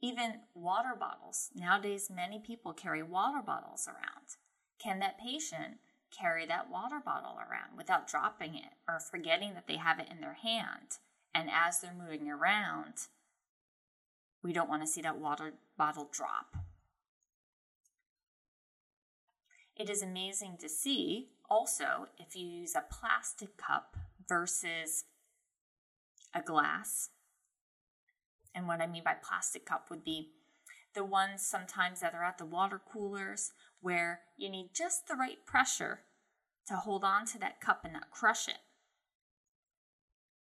Even 0.01 0.41
water 0.53 0.95
bottles. 0.99 1.49
Nowadays, 1.55 2.09
many 2.13 2.39
people 2.39 2.73
carry 2.73 3.01
water 3.01 3.41
bottles 3.45 3.87
around. 3.87 4.37
Can 4.79 4.99
that 4.99 5.19
patient 5.19 5.77
carry 6.11 6.45
that 6.45 6.69
water 6.69 7.01
bottle 7.03 7.37
around 7.37 7.77
without 7.77 8.07
dropping 8.07 8.55
it 8.55 8.73
or 8.87 8.99
forgetting 8.99 9.53
that 9.53 9.67
they 9.67 9.77
have 9.77 9.99
it 9.99 10.07
in 10.11 10.21
their 10.21 10.37
hand? 10.41 10.99
And 11.33 11.49
as 11.51 11.79
they're 11.79 11.93
moving 11.93 12.29
around, 12.29 12.93
we 14.43 14.53
don't 14.53 14.69
want 14.69 14.83
to 14.83 14.87
see 14.87 15.01
that 15.01 15.19
water 15.19 15.53
bottle 15.77 16.09
drop. 16.11 16.55
It 19.75 19.89
is 19.89 20.01
amazing 20.01 20.57
to 20.59 20.69
see 20.69 21.29
also 21.49 22.07
if 22.17 22.35
you 22.35 22.47
use 22.47 22.75
a 22.75 22.83
plastic 22.89 23.57
cup 23.57 23.97
versus 24.27 25.05
a 26.33 26.41
glass 26.41 27.09
and 28.55 28.67
what 28.67 28.81
I 28.81 28.87
mean 28.87 29.03
by 29.03 29.15
plastic 29.21 29.65
cup 29.65 29.89
would 29.89 30.03
be 30.03 30.31
the 30.95 31.03
ones 31.03 31.45
sometimes 31.45 31.99
that 31.99 32.15
are 32.15 32.23
at 32.23 32.37
the 32.37 32.45
water 32.45 32.81
coolers 32.91 33.51
where 33.81 34.21
you 34.37 34.49
need 34.49 34.69
just 34.73 35.07
the 35.07 35.15
right 35.15 35.45
pressure 35.45 35.99
to 36.67 36.75
hold 36.75 37.03
on 37.03 37.25
to 37.27 37.39
that 37.39 37.61
cup 37.61 37.81
and 37.83 37.93
not 37.93 38.09
crush 38.09 38.47
it. 38.47 38.59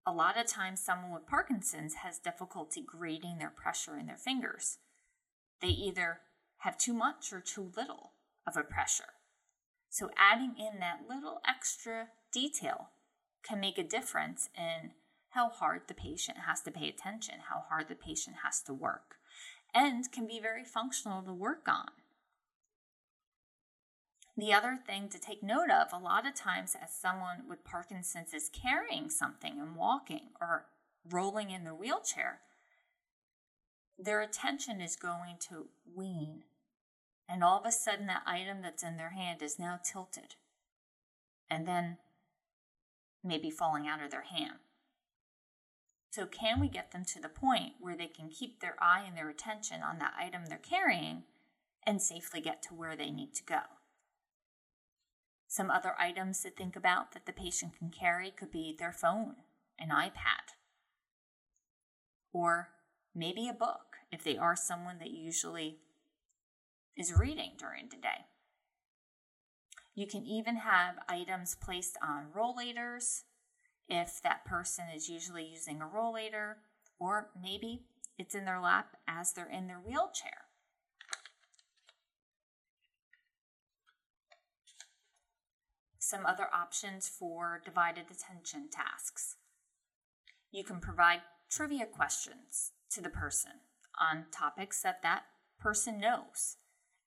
A 0.06 0.12
lot 0.12 0.38
of 0.38 0.48
times, 0.48 0.82
someone 0.82 1.12
with 1.12 1.28
Parkinson's 1.28 1.96
has 1.96 2.20
difficulty 2.20 2.84
grading 2.86 3.40
their 3.40 3.50
pressure 3.50 3.98
in 3.98 4.06
their 4.06 4.18
fingers. 4.18 4.78
They 5.62 5.70
either 5.70 6.20
have 6.60 6.78
too 6.78 6.94
much 6.94 7.32
or 7.32 7.40
too 7.40 7.72
little 7.76 8.12
of 8.46 8.58
a 8.58 8.64
pressure. 8.64 9.14
So, 9.90 10.10
adding 10.18 10.56
in 10.58 10.80
that 10.80 11.02
little 11.10 11.40
extra 11.48 12.10
detail 12.34 12.90
can 13.44 13.62
make 13.62 13.78
a 13.78 13.84
difference 13.84 14.50
in 14.58 14.92
how 15.34 15.50
hard 15.50 15.82
the 15.88 15.94
patient 15.94 16.40
has 16.48 16.62
to 16.62 16.72
pay 16.72 16.88
attention, 16.88 17.36
how 17.50 17.64
hard 17.70 17.88
the 17.88 17.96
patient 17.96 18.38
has 18.44 18.62
to 18.62 18.74
work, 18.74 19.16
and 19.74 20.12
can 20.12 20.28
be 20.28 20.40
very 20.40 20.64
functional 20.64 21.22
to 21.24 21.34
work 21.34 21.68
on. 21.68 21.90
The 24.36 24.54
other 24.54 24.78
thing 24.86 25.10
to 25.10 25.20
take 25.20 25.44
note 25.44 25.70
of 25.70 25.94
a 25.94 26.04
lot 26.04 26.28
of 26.28 26.34
times, 26.34 26.76
as 26.82 26.92
someone 26.92 27.44
with 27.48 27.64
Parkinson's 27.64 28.34
is 28.34 28.50
carrying 28.50 29.10
something 29.10 29.60
and 29.60 29.76
walking 29.76 30.30
or 30.42 30.66
rolling 31.08 31.52
in 31.52 31.64
their 31.64 31.76
wheelchair, 31.76 32.40
their 33.98 34.22
attention 34.22 34.82
is 34.82 34.96
going 34.96 35.38
to 35.50 35.68
wean. 35.96 36.44
And 37.30 37.44
all 37.44 37.60
of 37.60 37.66
a 37.66 37.72
sudden, 37.72 38.08
that 38.08 38.24
item 38.26 38.62
that's 38.62 38.84
in 38.84 38.98
their 38.98 39.12
hand 39.12 39.42
is 39.42 39.60
now 39.60 39.80
tilted 39.84 40.36
and 41.50 41.68
then 41.68 41.98
maybe 43.24 43.50
falling 43.50 43.88
out 43.88 44.04
of 44.04 44.12
their 44.12 44.24
hand. 44.24 44.58
So, 46.14 46.28
can 46.28 46.60
we 46.60 46.68
get 46.68 46.92
them 46.92 47.06
to 47.06 47.20
the 47.20 47.28
point 47.28 47.74
where 47.80 47.98
they 47.98 48.06
can 48.06 48.30
keep 48.30 48.60
their 48.60 48.76
eye 48.80 49.04
and 49.08 49.18
their 49.18 49.30
attention 49.30 49.82
on 49.82 49.98
that 49.98 50.14
item 50.16 50.46
they're 50.46 50.60
carrying 50.60 51.24
and 51.88 52.00
safely 52.00 52.40
get 52.40 52.62
to 52.64 52.76
where 52.76 52.96
they 52.96 53.10
need 53.10 53.34
to 53.34 53.44
go? 53.44 53.62
Some 55.48 55.72
other 55.72 55.96
items 55.98 56.42
to 56.42 56.52
think 56.52 56.76
about 56.76 57.14
that 57.14 57.26
the 57.26 57.34
patient 57.34 57.80
can 57.80 57.90
carry 57.90 58.30
could 58.30 58.52
be 58.52 58.76
their 58.78 58.92
phone, 58.92 59.38
an 59.80 59.90
iPad, 59.90 60.54
or 62.32 62.70
maybe 63.16 63.50
a 63.50 63.54
book 63.54 63.96
if 64.12 64.24
they 64.24 64.38
are 64.38 64.56
someone 64.56 65.00
that 65.00 65.10
usually 65.10 65.80
is 66.96 67.18
reading 67.18 67.54
during 67.58 67.90
the 67.90 67.98
day. 67.98 68.28
You 69.96 70.06
can 70.06 70.28
even 70.28 70.58
have 70.58 70.98
items 71.10 71.56
placed 71.60 71.98
on 72.04 72.28
rollators 72.38 73.24
if 73.94 74.20
that 74.24 74.44
person 74.44 74.86
is 74.94 75.08
usually 75.08 75.46
using 75.46 75.80
a 75.80 75.86
rollator, 75.86 76.56
or 77.00 77.30
maybe 77.40 77.84
it's 78.18 78.34
in 78.34 78.46
their 78.46 78.60
lap 78.60 78.98
as 79.08 79.34
they're 79.34 79.50
in 79.50 79.68
their 79.68 79.78
wheelchair. 79.78 80.48
Some 86.00 86.26
other 86.26 86.48
options 86.52 87.08
for 87.08 87.62
divided 87.64 88.06
attention 88.10 88.68
tasks. 88.72 89.36
You 90.52 90.64
can 90.64 90.80
provide 90.80 91.22
trivia 91.50 91.86
questions 91.86 92.72
to 92.92 93.02
the 93.02 93.10
person 93.10 93.52
on 94.00 94.26
topics 94.32 94.82
that 94.82 95.04
that 95.04 95.24
person 95.60 96.00
knows 96.00 96.58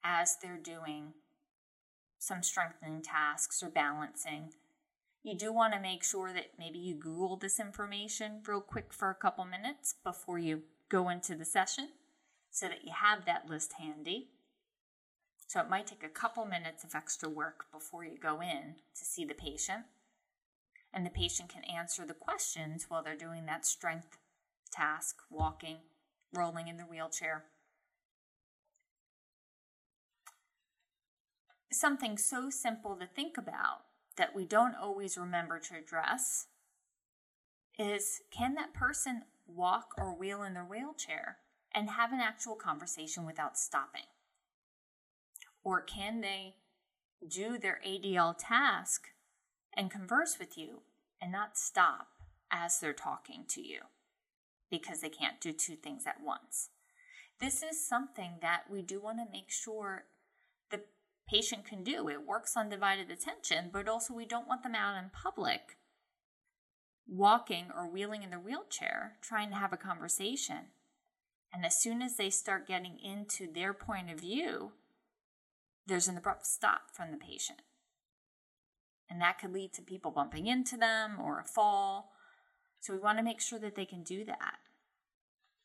as 0.04 0.36
they're 0.40 0.56
doing 0.56 1.14
some 2.18 2.44
strengthening 2.44 3.02
tasks 3.02 3.60
or 3.60 3.70
balancing. 3.70 4.52
You 5.26 5.34
do 5.34 5.52
want 5.52 5.72
to 5.74 5.80
make 5.80 6.04
sure 6.04 6.32
that 6.32 6.52
maybe 6.56 6.78
you 6.78 6.94
Google 6.94 7.36
this 7.36 7.58
information 7.58 8.42
real 8.46 8.60
quick 8.60 8.92
for 8.92 9.10
a 9.10 9.14
couple 9.16 9.44
minutes 9.44 9.96
before 10.04 10.38
you 10.38 10.62
go 10.88 11.08
into 11.08 11.34
the 11.34 11.44
session 11.44 11.88
so 12.52 12.68
that 12.68 12.84
you 12.84 12.92
have 12.94 13.24
that 13.24 13.50
list 13.50 13.72
handy. 13.72 14.28
So 15.48 15.58
it 15.58 15.68
might 15.68 15.88
take 15.88 16.04
a 16.04 16.08
couple 16.08 16.44
minutes 16.44 16.84
of 16.84 16.94
extra 16.94 17.28
work 17.28 17.64
before 17.72 18.04
you 18.04 18.16
go 18.16 18.40
in 18.40 18.76
to 18.94 19.04
see 19.04 19.24
the 19.24 19.34
patient. 19.34 19.86
And 20.94 21.04
the 21.04 21.10
patient 21.10 21.48
can 21.48 21.64
answer 21.64 22.06
the 22.06 22.14
questions 22.14 22.86
while 22.86 23.02
they're 23.02 23.16
doing 23.16 23.46
that 23.46 23.66
strength 23.66 24.18
task, 24.70 25.16
walking, 25.28 25.78
rolling 26.32 26.68
in 26.68 26.76
the 26.76 26.84
wheelchair. 26.84 27.46
Something 31.72 32.16
so 32.16 32.48
simple 32.48 32.94
to 32.94 33.08
think 33.08 33.36
about 33.36 33.85
that 34.16 34.34
we 34.34 34.44
don't 34.44 34.74
always 34.74 35.16
remember 35.16 35.58
to 35.58 35.76
address 35.76 36.46
is 37.78 38.22
can 38.30 38.54
that 38.54 38.74
person 38.74 39.22
walk 39.46 39.88
or 39.98 40.14
wheel 40.14 40.42
in 40.42 40.54
their 40.54 40.64
wheelchair 40.64 41.38
and 41.74 41.90
have 41.90 42.12
an 42.12 42.20
actual 42.20 42.54
conversation 42.54 43.26
without 43.26 43.58
stopping? 43.58 44.06
Or 45.62 45.80
can 45.80 46.20
they 46.20 46.54
do 47.26 47.58
their 47.58 47.80
ADL 47.86 48.34
task 48.38 49.08
and 49.76 49.90
converse 49.90 50.38
with 50.38 50.56
you 50.56 50.82
and 51.20 51.32
not 51.32 51.58
stop 51.58 52.08
as 52.50 52.78
they're 52.78 52.92
talking 52.92 53.44
to 53.48 53.60
you 53.60 53.80
because 54.70 55.00
they 55.00 55.08
can't 55.08 55.40
do 55.40 55.52
two 55.52 55.76
things 55.76 56.04
at 56.06 56.22
once? 56.24 56.70
This 57.40 57.62
is 57.62 57.86
something 57.86 58.38
that 58.40 58.62
we 58.70 58.80
do 58.80 59.00
want 59.00 59.18
to 59.18 59.30
make 59.30 59.50
sure 59.50 60.04
patient 61.28 61.64
can 61.64 61.82
do. 61.82 62.08
It 62.08 62.26
works 62.26 62.56
on 62.56 62.68
divided 62.68 63.10
attention, 63.10 63.70
but 63.72 63.88
also 63.88 64.14
we 64.14 64.26
don't 64.26 64.48
want 64.48 64.62
them 64.62 64.74
out 64.74 64.96
in 64.96 65.10
public 65.10 65.76
walking 67.08 67.66
or 67.74 67.88
wheeling 67.88 68.22
in 68.22 68.30
the 68.30 68.38
wheelchair, 68.38 69.16
trying 69.22 69.50
to 69.50 69.56
have 69.56 69.72
a 69.72 69.76
conversation. 69.76 70.66
And 71.52 71.64
as 71.64 71.80
soon 71.80 72.02
as 72.02 72.16
they 72.16 72.30
start 72.30 72.68
getting 72.68 72.98
into 72.98 73.50
their 73.50 73.72
point 73.72 74.10
of 74.10 74.20
view, 74.20 74.72
there's 75.86 76.08
an 76.08 76.16
abrupt 76.16 76.46
stop 76.46 76.82
from 76.92 77.12
the 77.12 77.16
patient. 77.16 77.62
And 79.08 79.20
that 79.20 79.38
could 79.38 79.52
lead 79.52 79.72
to 79.74 79.82
people 79.82 80.10
bumping 80.10 80.46
into 80.46 80.76
them 80.76 81.18
or 81.20 81.38
a 81.38 81.44
fall. 81.44 82.10
So 82.80 82.92
we 82.92 82.98
want 82.98 83.18
to 83.18 83.24
make 83.24 83.40
sure 83.40 83.60
that 83.60 83.76
they 83.76 83.84
can 83.84 84.02
do 84.02 84.24
that. 84.24 84.56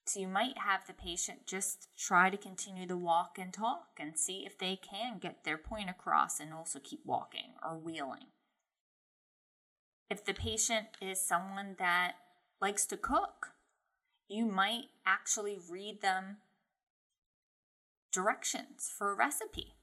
So 0.05 0.19
you 0.19 0.27
might 0.27 0.57
have 0.57 0.87
the 0.87 0.93
patient 0.93 1.45
just 1.45 1.87
try 1.97 2.29
to 2.29 2.37
continue 2.37 2.87
the 2.87 2.97
walk 2.97 3.37
and 3.39 3.53
talk 3.53 3.99
and 3.99 4.17
see 4.17 4.45
if 4.45 4.57
they 4.57 4.75
can 4.75 5.19
get 5.19 5.43
their 5.43 5.57
point 5.57 5.89
across 5.89 6.39
and 6.39 6.53
also 6.53 6.79
keep 6.79 7.05
walking 7.05 7.53
or 7.63 7.77
wheeling. 7.77 8.27
If 10.09 10.25
the 10.25 10.33
patient 10.33 10.87
is 11.01 11.21
someone 11.21 11.75
that 11.79 12.15
likes 12.59 12.85
to 12.87 12.97
cook, 12.97 13.53
you 14.27 14.45
might 14.45 14.85
actually 15.05 15.57
read 15.69 16.01
them 16.01 16.37
directions 18.11 18.91
for 18.97 19.11
a 19.11 19.15
recipe. 19.15 19.75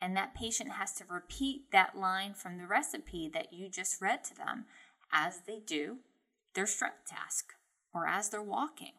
And 0.00 0.14
that 0.16 0.34
patient 0.34 0.72
has 0.72 0.92
to 0.94 1.04
repeat 1.08 1.70
that 1.72 1.96
line 1.96 2.34
from 2.34 2.58
the 2.58 2.66
recipe 2.66 3.30
that 3.32 3.52
you 3.52 3.70
just 3.70 4.02
read 4.02 4.24
to 4.24 4.36
them 4.36 4.66
as 5.10 5.40
they 5.46 5.60
do 5.64 5.98
their 6.54 6.66
strength 6.66 7.06
task 7.06 7.54
or 7.94 8.06
as 8.06 8.28
they're 8.28 8.42
walking. 8.42 8.92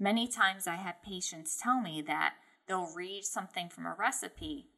Many 0.00 0.28
times 0.28 0.68
I 0.68 0.76
have 0.76 1.02
patients 1.02 1.58
tell 1.60 1.80
me 1.80 2.02
that 2.02 2.34
they'll 2.66 2.92
read 2.94 3.24
something 3.24 3.68
from 3.68 3.84
a 3.84 3.96
recipe, 3.98 4.68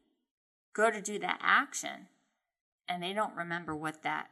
go 0.73 0.89
to 0.89 1.01
do 1.01 1.19
that 1.19 1.39
action, 1.41 2.07
and 2.89 3.03
they 3.03 3.13
don't 3.13 3.35
remember 3.35 3.75
what 3.75 4.01
that 4.03 4.29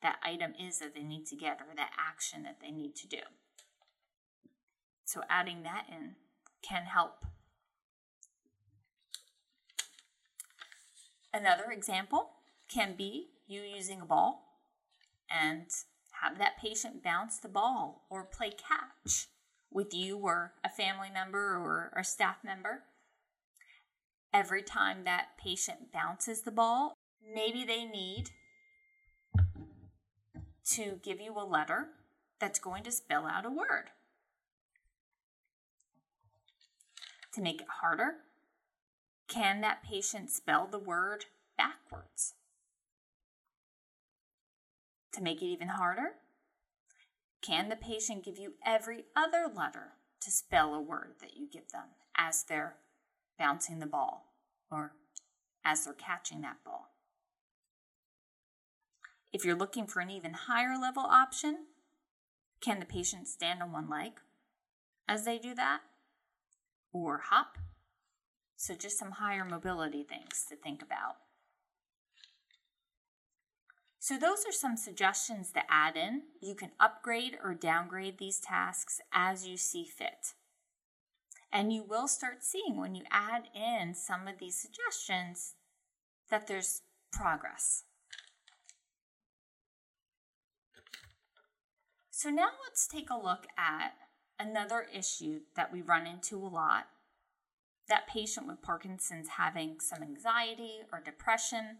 that 0.00 0.20
item 0.22 0.54
is 0.56 0.78
that 0.78 0.94
they 0.94 1.02
need 1.02 1.26
to 1.26 1.34
get 1.34 1.58
or 1.60 1.74
that 1.74 1.90
action 1.98 2.44
that 2.44 2.58
they 2.60 2.70
need 2.70 2.94
to 2.94 3.08
do. 3.08 3.18
So 5.04 5.22
adding 5.28 5.64
that 5.64 5.86
in 5.90 6.14
can 6.62 6.84
help. 6.84 7.26
Another 11.34 11.72
example 11.72 12.30
can 12.68 12.94
be 12.96 13.30
you 13.48 13.62
using 13.62 14.00
a 14.00 14.04
ball 14.04 14.60
and 15.28 15.66
have 16.22 16.38
that 16.38 16.58
patient 16.62 17.02
bounce 17.02 17.38
the 17.38 17.48
ball 17.48 18.04
or 18.08 18.22
play 18.22 18.50
catch 18.50 19.26
with 19.70 19.94
you 19.94 20.18
or 20.18 20.52
a 20.64 20.68
family 20.68 21.08
member 21.12 21.38
or 21.38 21.92
a 21.96 22.04
staff 22.04 22.36
member. 22.44 22.82
Every 24.32 24.62
time 24.62 25.04
that 25.04 25.38
patient 25.42 25.92
bounces 25.92 26.42
the 26.42 26.50
ball, 26.50 26.94
maybe 27.34 27.64
they 27.64 27.84
need 27.84 28.30
to 30.72 31.00
give 31.02 31.20
you 31.20 31.32
a 31.32 31.44
letter 31.44 31.88
that's 32.38 32.58
going 32.58 32.82
to 32.84 32.92
spell 32.92 33.26
out 33.26 33.46
a 33.46 33.50
word. 33.50 33.90
To 37.34 37.40
make 37.40 37.60
it 37.60 37.68
harder, 37.80 38.16
can 39.28 39.60
that 39.60 39.82
patient 39.82 40.30
spell 40.30 40.66
the 40.66 40.78
word 40.78 41.26
backwards? 41.56 42.34
To 45.12 45.22
make 45.22 45.42
it 45.42 45.46
even 45.46 45.68
harder, 45.68 46.12
can 47.42 47.68
the 47.68 47.76
patient 47.76 48.24
give 48.24 48.38
you 48.38 48.54
every 48.64 49.04
other 49.14 49.46
letter 49.52 49.92
to 50.20 50.30
spell 50.30 50.74
a 50.74 50.80
word 50.80 51.14
that 51.20 51.36
you 51.36 51.48
give 51.50 51.70
them 51.70 51.84
as 52.16 52.42
they're 52.42 52.76
bouncing 53.38 53.78
the 53.78 53.86
ball 53.86 54.32
or 54.70 54.92
as 55.64 55.84
they're 55.84 55.94
catching 55.94 56.40
that 56.40 56.64
ball? 56.64 56.90
If 59.32 59.44
you're 59.44 59.56
looking 59.56 59.86
for 59.86 60.00
an 60.00 60.10
even 60.10 60.32
higher 60.32 60.78
level 60.80 61.02
option, 61.02 61.66
can 62.60 62.80
the 62.80 62.86
patient 62.86 63.28
stand 63.28 63.62
on 63.62 63.72
one 63.72 63.88
leg 63.88 64.12
as 65.06 65.24
they 65.24 65.38
do 65.38 65.54
that? 65.54 65.80
Or 66.92 67.18
hop? 67.18 67.58
So, 68.56 68.74
just 68.74 68.98
some 68.98 69.12
higher 69.12 69.44
mobility 69.44 70.02
things 70.02 70.44
to 70.48 70.56
think 70.56 70.82
about. 70.82 71.16
So, 74.00 74.16
those 74.16 74.44
are 74.46 74.52
some 74.52 74.76
suggestions 74.76 75.50
to 75.52 75.60
add 75.68 75.96
in. 75.96 76.22
You 76.40 76.54
can 76.54 76.70
upgrade 76.78 77.36
or 77.42 77.54
downgrade 77.54 78.18
these 78.18 78.38
tasks 78.38 79.00
as 79.12 79.46
you 79.46 79.56
see 79.56 79.84
fit. 79.84 80.34
And 81.52 81.72
you 81.72 81.82
will 81.82 82.06
start 82.08 82.44
seeing 82.44 82.76
when 82.76 82.94
you 82.94 83.02
add 83.10 83.48
in 83.54 83.94
some 83.94 84.28
of 84.28 84.38
these 84.38 84.56
suggestions 84.56 85.54
that 86.30 86.46
there's 86.46 86.82
progress. 87.12 87.84
So 92.10 92.30
now 92.30 92.48
let's 92.66 92.86
take 92.86 93.10
a 93.10 93.16
look 93.16 93.46
at 93.56 93.94
another 94.38 94.86
issue 94.92 95.40
that 95.56 95.72
we 95.72 95.82
run 95.82 96.06
into 96.06 96.36
a 96.36 96.48
lot 96.48 96.86
that 97.88 98.06
patient 98.06 98.46
with 98.46 98.60
Parkinson's 98.60 99.28
having 99.38 99.80
some 99.80 100.02
anxiety 100.02 100.80
or 100.92 101.00
depression. 101.00 101.78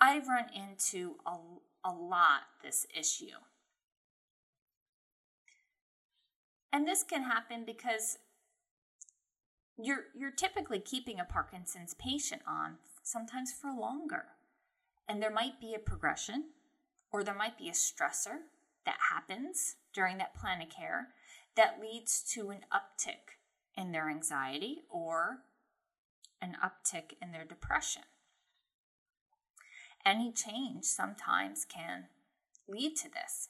I've 0.00 0.28
run 0.28 0.46
into 0.54 1.16
a, 1.26 1.36
a 1.84 1.92
lot 1.92 2.42
this 2.62 2.86
issue. 2.98 3.36
And 6.72 6.86
this 6.86 7.02
can 7.02 7.24
happen 7.24 7.64
because 7.66 8.18
you're, 9.76 10.04
you're 10.14 10.30
typically 10.30 10.78
keeping 10.78 11.18
a 11.18 11.24
Parkinson's 11.24 11.94
patient 11.94 12.42
on 12.46 12.76
sometimes 13.02 13.52
for 13.52 13.72
longer. 13.72 14.26
And 15.08 15.20
there 15.20 15.32
might 15.32 15.60
be 15.60 15.74
a 15.74 15.78
progression 15.78 16.44
or 17.12 17.24
there 17.24 17.34
might 17.34 17.58
be 17.58 17.68
a 17.68 17.72
stressor 17.72 18.38
that 18.86 18.96
happens 19.10 19.76
during 19.92 20.18
that 20.18 20.34
plan 20.34 20.62
of 20.62 20.68
care 20.68 21.08
that 21.56 21.80
leads 21.80 22.22
to 22.34 22.50
an 22.50 22.60
uptick 22.72 23.36
in 23.76 23.92
their 23.92 24.08
anxiety 24.08 24.82
or 24.88 25.38
an 26.40 26.56
uptick 26.64 27.14
in 27.20 27.32
their 27.32 27.44
depression. 27.44 28.02
Any 30.04 30.32
change 30.32 30.84
sometimes 30.84 31.64
can 31.64 32.06
lead 32.68 32.96
to 32.96 33.08
this. 33.08 33.48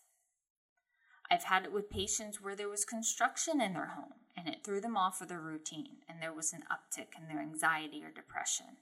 I've 1.31 1.45
had 1.45 1.65
it 1.65 1.73
with 1.73 1.91
patients 1.91 2.41
where 2.41 2.57
there 2.57 2.69
was 2.69 2.85
construction 2.85 3.61
in 3.61 3.75
their 3.75 3.93
home 3.95 4.15
and 4.37 4.49
it 4.49 4.65
threw 4.65 4.81
them 4.81 4.97
off 4.97 5.21
of 5.21 5.29
their 5.29 5.41
routine 5.41 5.99
and 6.09 6.21
there 6.21 6.33
was 6.33 6.53
an 6.53 6.65
uptick 6.71 7.19
in 7.21 7.29
their 7.29 7.41
anxiety 7.41 8.03
or 8.03 8.11
depression. 8.11 8.79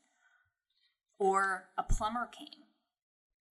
Or 1.18 1.68
a 1.76 1.82
plumber 1.82 2.26
came 2.26 2.64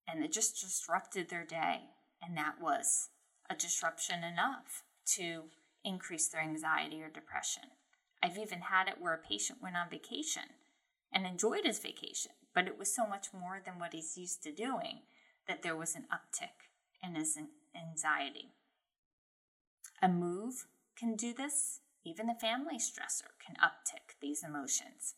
and 0.08 0.24
it 0.24 0.32
just 0.32 0.62
disrupted 0.62 1.30
their 1.30 1.44
day, 1.44 1.82
and 2.22 2.38
that 2.38 2.56
was 2.62 3.10
a 3.50 3.56
disruption 3.56 4.24
enough 4.24 4.84
to 5.06 5.44
increase 5.84 6.28
their 6.28 6.42
anxiety 6.42 7.02
or 7.02 7.10
depression. 7.10 7.64
I've 8.24 8.38
even 8.38 8.62
had 8.62 8.88
it 8.88 9.00
where 9.00 9.14
a 9.14 9.18
patient 9.18 9.62
went 9.62 9.76
on 9.76 9.90
vacation 9.90 10.44
and 11.12 11.26
enjoyed 11.26 11.66
his 11.66 11.80
vacation, 11.80 12.32
but 12.58 12.66
it 12.66 12.80
was 12.80 12.92
so 12.92 13.06
much 13.06 13.28
more 13.32 13.62
than 13.64 13.78
what 13.78 13.94
he's 13.94 14.18
used 14.18 14.42
to 14.42 14.52
doing 14.52 15.02
that 15.48 15.62
there 15.62 15.76
was 15.76 15.94
an 15.94 16.08
uptick 16.12 16.72
in 17.04 17.14
his 17.14 17.38
anxiety. 17.80 18.50
A 20.02 20.10
move 20.10 20.66
can 20.98 21.16
do 21.16 21.36
this. 21.36 21.82
Even 22.04 22.26
the 22.26 22.34
family 22.34 22.80
stressor 22.80 23.30
can 23.46 23.58
uptick 23.64 24.18
these 24.20 24.44
emotions. 24.44 25.14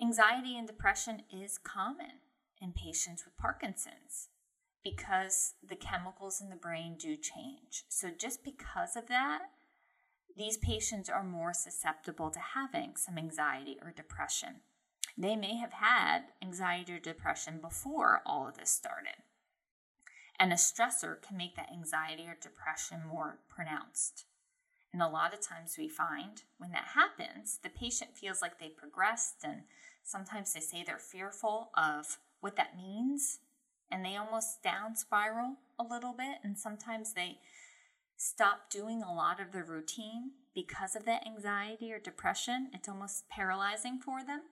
Anxiety 0.00 0.56
and 0.56 0.66
depression 0.66 1.20
is 1.30 1.58
common 1.58 2.22
in 2.58 2.72
patients 2.72 3.26
with 3.26 3.36
Parkinson's 3.36 4.28
because 4.82 5.52
the 5.62 5.76
chemicals 5.76 6.40
in 6.40 6.48
the 6.48 6.56
brain 6.56 6.96
do 6.98 7.14
change. 7.14 7.84
So, 7.90 8.08
just 8.08 8.42
because 8.42 8.96
of 8.96 9.06
that, 9.08 9.50
these 10.34 10.56
patients 10.56 11.10
are 11.10 11.22
more 11.22 11.52
susceptible 11.52 12.30
to 12.30 12.40
having 12.54 12.96
some 12.96 13.18
anxiety 13.18 13.76
or 13.82 13.92
depression. 13.94 14.62
They 15.16 15.36
may 15.36 15.56
have 15.56 15.74
had 15.74 16.22
anxiety 16.42 16.94
or 16.94 16.98
depression 16.98 17.58
before 17.60 18.22
all 18.24 18.48
of 18.48 18.56
this 18.56 18.70
started. 18.70 19.22
And 20.38 20.52
a 20.52 20.56
stressor 20.56 21.20
can 21.22 21.36
make 21.36 21.54
that 21.56 21.70
anxiety 21.72 22.24
or 22.26 22.36
depression 22.40 23.02
more 23.06 23.38
pronounced. 23.48 24.24
And 24.92 25.00
a 25.02 25.08
lot 25.08 25.32
of 25.32 25.40
times 25.40 25.76
we 25.78 25.88
find 25.88 26.42
when 26.58 26.72
that 26.72 26.92
happens, 26.94 27.58
the 27.62 27.68
patient 27.68 28.16
feels 28.16 28.42
like 28.42 28.58
they 28.58 28.68
progressed, 28.68 29.36
and 29.44 29.62
sometimes 30.02 30.52
they 30.52 30.60
say 30.60 30.82
they're 30.84 30.98
fearful 30.98 31.70
of 31.76 32.18
what 32.40 32.56
that 32.56 32.76
means, 32.76 33.38
and 33.90 34.04
they 34.04 34.16
almost 34.16 34.62
down 34.62 34.96
spiral 34.96 35.56
a 35.78 35.84
little 35.84 36.12
bit, 36.12 36.38
and 36.42 36.58
sometimes 36.58 37.12
they 37.12 37.38
stop 38.16 38.70
doing 38.70 39.02
a 39.02 39.14
lot 39.14 39.40
of 39.40 39.52
the 39.52 39.62
routine 39.62 40.32
because 40.54 40.94
of 40.94 41.04
that 41.06 41.26
anxiety 41.26 41.92
or 41.92 41.98
depression. 41.98 42.68
It's 42.72 42.88
almost 42.88 43.28
paralyzing 43.28 43.98
for 43.98 44.24
them. 44.24 44.42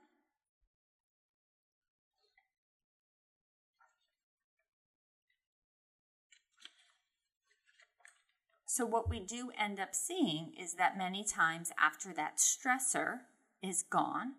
So, 8.80 8.86
what 8.86 9.10
we 9.10 9.20
do 9.20 9.50
end 9.58 9.78
up 9.78 9.94
seeing 9.94 10.54
is 10.58 10.72
that 10.76 10.96
many 10.96 11.22
times 11.22 11.70
after 11.78 12.14
that 12.14 12.38
stressor 12.38 13.18
is 13.62 13.82
gone 13.82 14.36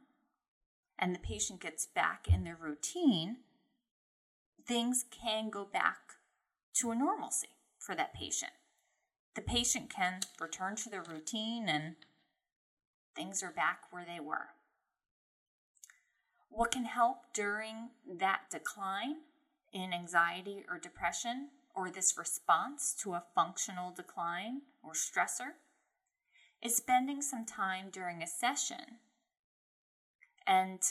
and 0.98 1.14
the 1.14 1.20
patient 1.20 1.60
gets 1.60 1.86
back 1.86 2.28
in 2.28 2.44
their 2.44 2.58
routine, 2.60 3.38
things 4.66 5.06
can 5.12 5.52
go 5.52 5.64
back 5.64 6.16
to 6.74 6.90
a 6.90 6.96
normalcy 6.96 7.50
for 7.78 7.94
that 7.94 8.16
patient. 8.16 8.54
The 9.36 9.44
patient 9.44 9.92
can 9.92 10.22
return 10.40 10.76
to 10.78 10.90
their 10.90 11.04
routine 11.04 11.70
and 11.70 11.98
things 13.16 13.44
are 13.44 13.52
back 13.52 13.82
where 13.92 14.08
they 14.12 14.20
were. 14.20 14.56
What 16.50 16.72
can 16.72 16.86
help 16.86 17.32
during 17.32 17.92
that 18.12 18.50
decline 18.50 19.18
in 19.72 19.94
anxiety 19.94 20.66
or 20.68 20.80
depression 20.80 21.50
or 21.76 21.90
this 21.90 22.18
response 22.18 22.96
to 23.02 23.14
a 23.14 23.24
functional 23.36 23.92
decline 23.92 24.62
or 24.84 24.94
stressor 24.94 25.54
is 26.62 26.76
spending 26.76 27.22
some 27.22 27.46
time 27.46 27.90
during 27.92 28.22
a 28.22 28.28
session 28.28 29.00
and 30.46 30.82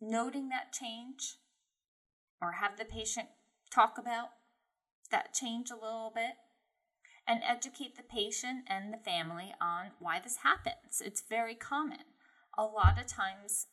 noting 0.00 0.48
that 0.48 0.72
change 0.72 1.36
or 2.40 2.52
have 2.52 2.78
the 2.78 2.84
patient 2.84 3.28
talk 3.70 3.98
about 3.98 4.28
that 5.10 5.34
change 5.34 5.70
a 5.70 5.74
little 5.74 6.12
bit 6.14 6.34
and 7.26 7.40
educate 7.44 7.96
the 7.96 8.02
patient 8.02 8.64
and 8.66 8.92
the 8.92 8.98
family 8.98 9.54
on 9.60 9.86
why 9.98 10.20
this 10.20 10.38
happens. 10.38 11.02
It's 11.04 11.22
very 11.28 11.54
common. 11.54 11.98
A 12.56 12.64
lot 12.64 12.98
of 12.98 13.06
times, 13.06 13.66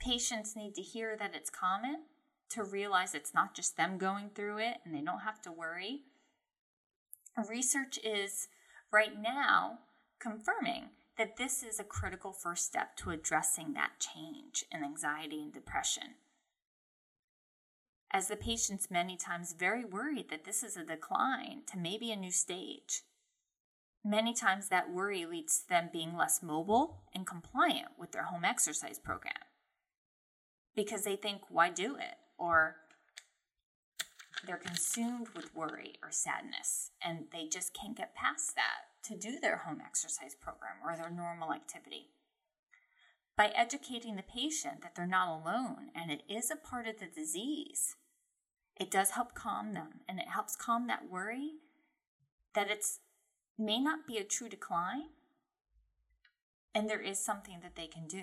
patients 0.00 0.56
need 0.56 0.74
to 0.74 0.82
hear 0.82 1.16
that 1.16 1.34
it's 1.34 1.50
common 1.50 2.04
to 2.50 2.64
realize 2.64 3.14
it's 3.14 3.34
not 3.34 3.54
just 3.54 3.76
them 3.76 3.98
going 3.98 4.30
through 4.34 4.58
it 4.58 4.78
and 4.84 4.94
they 4.94 5.00
don't 5.00 5.20
have 5.20 5.40
to 5.42 5.52
worry. 5.52 6.02
Research 7.48 7.98
is 8.02 8.48
right 8.92 9.20
now 9.20 9.78
confirming 10.18 10.90
that 11.18 11.36
this 11.36 11.62
is 11.62 11.78
a 11.78 11.84
critical 11.84 12.32
first 12.32 12.64
step 12.64 12.96
to 12.96 13.10
addressing 13.10 13.74
that 13.74 14.00
change 14.00 14.64
in 14.72 14.82
anxiety 14.82 15.42
and 15.42 15.52
depression. 15.52 16.14
As 18.10 18.28
the 18.28 18.36
patient's 18.36 18.90
many 18.90 19.16
times 19.16 19.54
very 19.58 19.84
worried 19.84 20.30
that 20.30 20.44
this 20.44 20.62
is 20.62 20.76
a 20.76 20.84
decline 20.84 21.62
to 21.70 21.78
maybe 21.78 22.10
a 22.10 22.16
new 22.16 22.30
stage. 22.30 23.02
Many 24.04 24.32
times 24.32 24.68
that 24.68 24.90
worry 24.90 25.26
leads 25.26 25.60
to 25.60 25.68
them 25.68 25.90
being 25.92 26.16
less 26.16 26.42
mobile 26.42 27.02
and 27.14 27.26
compliant 27.26 27.88
with 27.98 28.12
their 28.12 28.24
home 28.24 28.44
exercise 28.44 28.98
program 28.98 29.34
because 30.74 31.02
they 31.02 31.16
think, 31.16 31.42
why 31.50 31.68
do 31.68 31.96
it? 31.96 32.14
Or 32.38 32.76
they're 34.46 34.56
consumed 34.56 35.28
with 35.34 35.54
worry 35.54 35.94
or 36.02 36.10
sadness 36.10 36.90
and 37.04 37.26
they 37.32 37.48
just 37.48 37.74
can't 37.74 37.96
get 37.96 38.14
past 38.14 38.54
that 38.54 38.88
to 39.02 39.16
do 39.16 39.38
their 39.40 39.58
home 39.58 39.82
exercise 39.84 40.34
program 40.34 40.76
or 40.84 40.96
their 40.96 41.10
normal 41.10 41.52
activity. 41.52 42.10
By 43.36 43.52
educating 43.54 44.16
the 44.16 44.22
patient 44.22 44.82
that 44.82 44.94
they're 44.94 45.06
not 45.06 45.28
alone 45.28 45.90
and 45.94 46.10
it 46.10 46.22
is 46.28 46.50
a 46.50 46.56
part 46.56 46.88
of 46.88 46.98
the 46.98 47.06
disease, 47.06 47.96
it 48.76 48.90
does 48.90 49.10
help 49.10 49.34
calm 49.34 49.74
them 49.74 50.00
and 50.08 50.18
it 50.18 50.28
helps 50.28 50.56
calm 50.56 50.86
that 50.86 51.10
worry 51.10 51.52
that 52.54 52.70
it's 52.70 53.00
may 53.58 53.80
not 53.80 54.06
be 54.06 54.18
a 54.18 54.24
true 54.24 54.48
decline 54.48 55.10
and 56.74 56.88
there 56.88 57.00
is 57.00 57.18
something 57.18 57.58
that 57.62 57.74
they 57.76 57.86
can 57.86 58.06
do. 58.06 58.22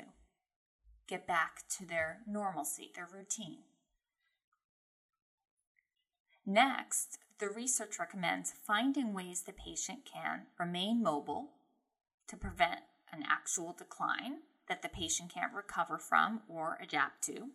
Get 1.08 1.28
back 1.28 1.64
to 1.78 1.86
their 1.86 2.20
normalcy, 2.26 2.92
their 2.96 3.08
routine. 3.14 3.60
Next, 6.46 7.18
the 7.40 7.50
research 7.50 8.00
recommends 8.00 8.54
finding 8.66 9.14
ways 9.14 9.42
the 9.42 9.54
patient 9.54 10.06
can 10.06 10.44
remain 10.60 11.02
mobile 11.02 11.52
to 12.28 12.38
prevent 12.38 12.82
an 13.12 13.24
actual 13.28 13.74
decline 13.78 14.38
that 14.68 14.82
the 14.82 14.90
patient 14.90 15.34
can't 15.34 15.54
recover 15.54 15.98
from 15.98 16.42
or 16.48 16.78
adapt 16.82 17.24
to. 17.24 17.50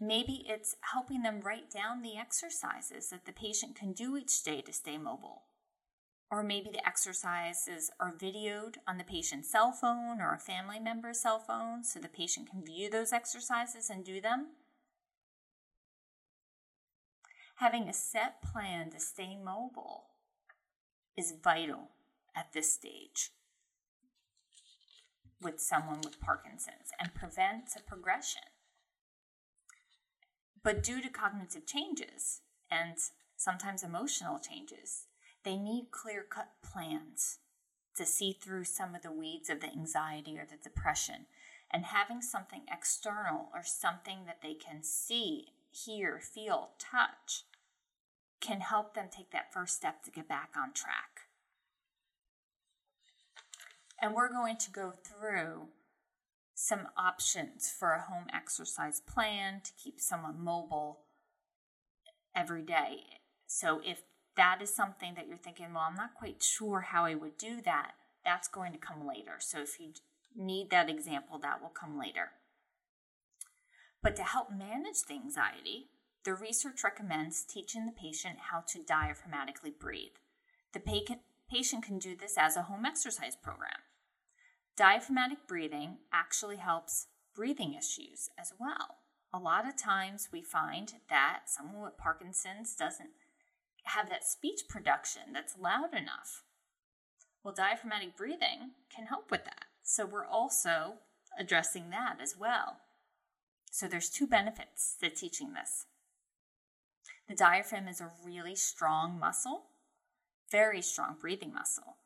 Maybe 0.00 0.44
it's 0.48 0.76
helping 0.92 1.22
them 1.22 1.42
write 1.42 1.70
down 1.70 2.00
the 2.00 2.16
exercises 2.16 3.10
that 3.10 3.26
the 3.26 3.32
patient 3.32 3.76
can 3.76 3.92
do 3.92 4.16
each 4.16 4.42
day 4.42 4.62
to 4.62 4.72
stay 4.72 4.96
mobile. 4.96 5.42
Or 6.30 6.42
maybe 6.42 6.70
the 6.70 6.86
exercises 6.86 7.90
are 8.00 8.14
videoed 8.14 8.76
on 8.86 8.96
the 8.96 9.04
patient's 9.04 9.50
cell 9.50 9.72
phone 9.72 10.20
or 10.20 10.32
a 10.32 10.38
family 10.38 10.80
member's 10.80 11.20
cell 11.20 11.38
phone 11.38 11.84
so 11.84 11.98
the 11.98 12.08
patient 12.08 12.48
can 12.50 12.64
view 12.64 12.88
those 12.88 13.12
exercises 13.12 13.90
and 13.90 14.04
do 14.04 14.20
them. 14.20 14.46
Having 17.60 17.90
a 17.90 17.92
set 17.92 18.40
plan 18.40 18.88
to 18.88 18.98
stay 18.98 19.36
mobile 19.36 20.04
is 21.14 21.34
vital 21.44 21.90
at 22.34 22.54
this 22.54 22.72
stage 22.72 23.32
with 25.42 25.60
someone 25.60 26.00
with 26.02 26.22
Parkinson's 26.22 26.88
and 26.98 27.12
prevents 27.12 27.76
a 27.76 27.82
progression. 27.82 28.44
But 30.62 30.82
due 30.82 31.02
to 31.02 31.10
cognitive 31.10 31.66
changes 31.66 32.40
and 32.70 32.96
sometimes 33.36 33.82
emotional 33.82 34.38
changes, 34.38 35.04
they 35.44 35.58
need 35.58 35.90
clear 35.90 36.24
cut 36.26 36.52
plans 36.62 37.40
to 37.94 38.06
see 38.06 38.32
through 38.32 38.64
some 38.64 38.94
of 38.94 39.02
the 39.02 39.12
weeds 39.12 39.50
of 39.50 39.60
the 39.60 39.70
anxiety 39.70 40.38
or 40.38 40.46
the 40.46 40.56
depression. 40.56 41.26
And 41.70 41.84
having 41.84 42.22
something 42.22 42.62
external 42.72 43.50
or 43.52 43.62
something 43.64 44.24
that 44.24 44.40
they 44.42 44.54
can 44.54 44.82
see, 44.82 45.48
hear, 45.70 46.20
feel, 46.20 46.70
touch 46.78 47.44
can 48.40 48.60
help 48.60 48.94
them 48.94 49.08
take 49.10 49.30
that 49.30 49.52
first 49.52 49.76
step 49.76 50.02
to 50.02 50.10
get 50.10 50.28
back 50.28 50.50
on 50.56 50.72
track. 50.72 51.26
And 54.00 54.14
we're 54.14 54.32
going 54.32 54.56
to 54.56 54.70
go 54.70 54.92
through 54.92 55.68
some 56.54 56.88
options 56.96 57.70
for 57.70 57.92
a 57.92 58.02
home 58.02 58.26
exercise 58.34 59.00
plan 59.00 59.60
to 59.64 59.72
keep 59.82 60.00
someone 60.00 60.42
mobile 60.42 61.00
every 62.34 62.62
day. 62.62 63.00
So 63.46 63.80
if 63.84 64.02
that 64.36 64.60
is 64.62 64.74
something 64.74 65.14
that 65.14 65.26
you're 65.26 65.36
thinking, 65.36 65.74
well, 65.74 65.86
I'm 65.88 65.96
not 65.96 66.14
quite 66.14 66.42
sure 66.42 66.80
how 66.80 67.04
I 67.04 67.14
would 67.14 67.36
do 67.36 67.60
that, 67.64 67.92
that's 68.24 68.48
going 68.48 68.72
to 68.72 68.78
come 68.78 69.06
later. 69.06 69.36
So 69.38 69.60
if 69.60 69.78
you 69.80 69.92
need 70.36 70.70
that 70.70 70.88
example, 70.88 71.38
that 71.38 71.60
will 71.60 71.70
come 71.70 71.98
later. 71.98 72.30
But 74.02 74.16
to 74.16 74.22
help 74.22 74.48
manage 74.50 75.02
the 75.06 75.14
anxiety, 75.14 75.88
the 76.24 76.34
research 76.34 76.84
recommends 76.84 77.44
teaching 77.44 77.86
the 77.86 77.92
patient 77.92 78.36
how 78.50 78.62
to 78.68 78.78
diaphragmatically 78.80 79.78
breathe. 79.78 80.16
The 80.72 80.80
patient 81.50 81.84
can 81.84 81.98
do 81.98 82.14
this 82.14 82.36
as 82.38 82.56
a 82.56 82.62
home 82.62 82.84
exercise 82.84 83.36
program. 83.36 83.70
Diaphragmatic 84.76 85.46
breathing 85.46 85.98
actually 86.12 86.56
helps 86.56 87.06
breathing 87.34 87.74
issues 87.74 88.30
as 88.38 88.52
well. 88.58 88.98
A 89.32 89.38
lot 89.38 89.66
of 89.66 89.76
times 89.76 90.28
we 90.32 90.42
find 90.42 90.94
that 91.08 91.42
someone 91.46 91.82
with 91.82 91.96
Parkinson's 91.96 92.74
doesn't 92.74 93.10
have 93.84 94.08
that 94.10 94.24
speech 94.24 94.62
production 94.68 95.22
that's 95.32 95.58
loud 95.58 95.94
enough. 95.94 96.42
Well, 97.42 97.54
diaphragmatic 97.54 98.16
breathing 98.16 98.72
can 98.94 99.06
help 99.06 99.30
with 99.30 99.44
that. 99.44 99.66
So 99.82 100.04
we're 100.04 100.26
also 100.26 100.94
addressing 101.38 101.90
that 101.90 102.18
as 102.20 102.36
well. 102.38 102.78
So 103.70 103.88
there's 103.88 104.10
two 104.10 104.26
benefits 104.26 104.96
to 105.00 105.08
teaching 105.08 105.54
this. 105.54 105.86
The 107.30 107.36
diaphragm 107.36 107.86
is 107.86 108.00
a 108.00 108.10
really 108.24 108.56
strong 108.56 109.16
muscle, 109.16 109.66
very 110.50 110.82
strong 110.82 111.14
breathing 111.20 111.52
muscle. 111.54 111.98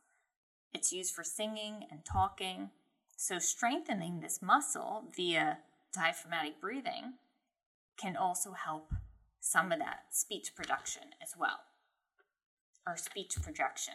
It's 0.74 0.92
used 0.92 1.14
for 1.14 1.24
singing 1.24 1.86
and 1.90 2.04
talking. 2.04 2.68
So 3.16 3.38
strengthening 3.38 4.20
this 4.20 4.42
muscle 4.42 5.04
via 5.16 5.60
diaphragmatic 5.94 6.60
breathing 6.60 7.14
can 7.96 8.16
also 8.16 8.52
help 8.52 8.92
some 9.40 9.72
of 9.72 9.78
that 9.78 10.08
speech 10.10 10.54
production 10.54 11.04
as 11.22 11.32
well, 11.38 11.60
or 12.86 12.98
speech 12.98 13.36
projection. 13.42 13.94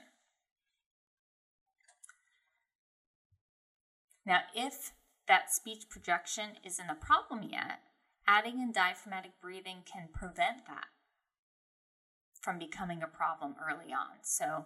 Now, 4.26 4.40
if 4.56 4.94
that 5.28 5.54
speech 5.54 5.90
projection 5.92 6.54
isn't 6.66 6.90
a 6.90 6.96
problem 6.96 7.44
yet, 7.44 7.82
adding 8.28 8.60
in 8.60 8.72
diaphragmatic 8.72 9.34
breathing 9.40 9.84
can 9.86 10.08
prevent 10.12 10.66
that 10.66 10.86
from 12.42 12.60
becoming 12.60 13.04
a 13.04 13.08
problem 13.08 13.56
early 13.62 13.92
on. 13.92 14.18
So, 14.24 14.66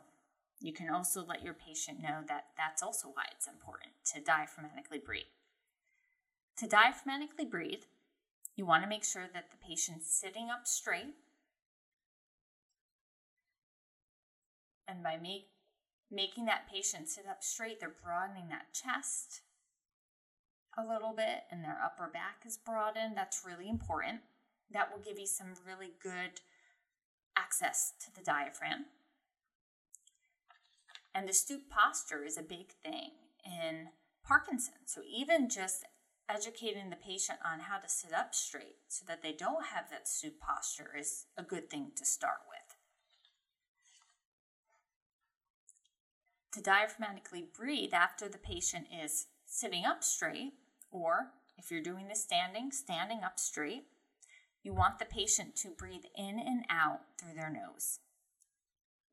you 0.64 0.72
can 0.72 0.90
also 0.90 1.24
let 1.24 1.44
your 1.44 1.54
patient 1.54 2.02
know 2.02 2.22
that 2.28 2.46
that's 2.56 2.82
also 2.82 3.10
why 3.10 3.24
it's 3.32 3.48
important 3.48 3.92
to 4.14 4.22
diaphragmatically 4.22 5.04
breathe. 5.04 5.24
To 6.58 6.68
diaphragmatically 6.68 7.50
breathe, 7.50 7.84
you 8.56 8.66
want 8.66 8.84
to 8.84 8.90
make 8.90 9.04
sure 9.04 9.26
that 9.34 9.52
the 9.52 9.58
patient's 9.58 10.10
sitting 10.10 10.50
up 10.50 10.66
straight. 10.66 11.16
And 14.88 15.04
by 15.04 15.18
make, 15.18 15.48
making 16.10 16.46
that 16.46 16.70
patient 16.72 17.10
sit 17.10 17.26
up 17.30 17.44
straight, 17.44 17.80
they're 17.80 17.96
broadening 18.04 18.48
that 18.50 18.74
chest 18.74 19.42
a 20.78 20.86
little 20.86 21.14
bit 21.14 21.44
and 21.52 21.64
their 21.64 21.78
upper 21.84 22.10
back 22.12 22.44
is 22.46 22.58
broadened. 22.58 23.18
That's 23.18 23.44
really 23.46 23.70
important. 23.70 24.22
That 24.72 24.92
will 24.92 25.04
give 25.04 25.20
you 25.20 25.28
some 25.28 25.54
really 25.68 25.92
good 26.02 26.42
access 27.38 27.94
to 28.04 28.14
the 28.14 28.24
diaphragm. 28.24 28.86
And 31.14 31.28
the 31.28 31.34
stoop 31.34 31.70
posture 31.70 32.24
is 32.24 32.38
a 32.38 32.44
big 32.44 32.72
thing 32.84 33.12
in 33.46 33.90
Parkinson's. 34.26 34.88
So 34.88 35.02
even 35.08 35.50
just 35.50 35.86
educating 36.30 36.90
the 36.90 36.96
patient 36.96 37.40
on 37.46 37.60
how 37.60 37.78
to 37.78 37.90
sit 37.90 38.14
up 38.14 38.34
straight 38.34 38.78
so 38.88 39.04
that 39.08 39.22
they 39.22 39.34
don't 39.34 39.66
have 39.66 39.90
that 39.90 40.08
stoop 40.08 40.40
posture 40.40 40.92
is 40.98 41.26
a 41.38 41.44
good 41.44 41.70
thing 41.70 41.92
to 41.96 42.06
start 42.06 42.40
with. 42.50 42.76
To 46.54 46.62
diaphragmatically 46.62 47.54
breathe 47.54 47.94
after 47.94 48.30
the 48.30 48.38
patient 48.38 48.88
is 49.04 49.28
sitting 49.46 49.86
up 49.86 50.04
straight, 50.04 50.54
or 50.92 51.32
if 51.58 51.72
you're 51.72 51.82
doing 51.82 52.08
the 52.08 52.16
standing, 52.16 52.72
standing 52.72 53.22
up 53.24 53.40
straight, 53.40 53.86
you 54.64 54.74
want 54.74 54.98
the 54.98 55.06
patient 55.06 55.56
to 55.58 55.70
breathe 55.70 56.06
in 56.18 56.40
and 56.40 56.64
out 56.70 57.02
through 57.20 57.36
their 57.36 57.50
nose. 57.50 58.00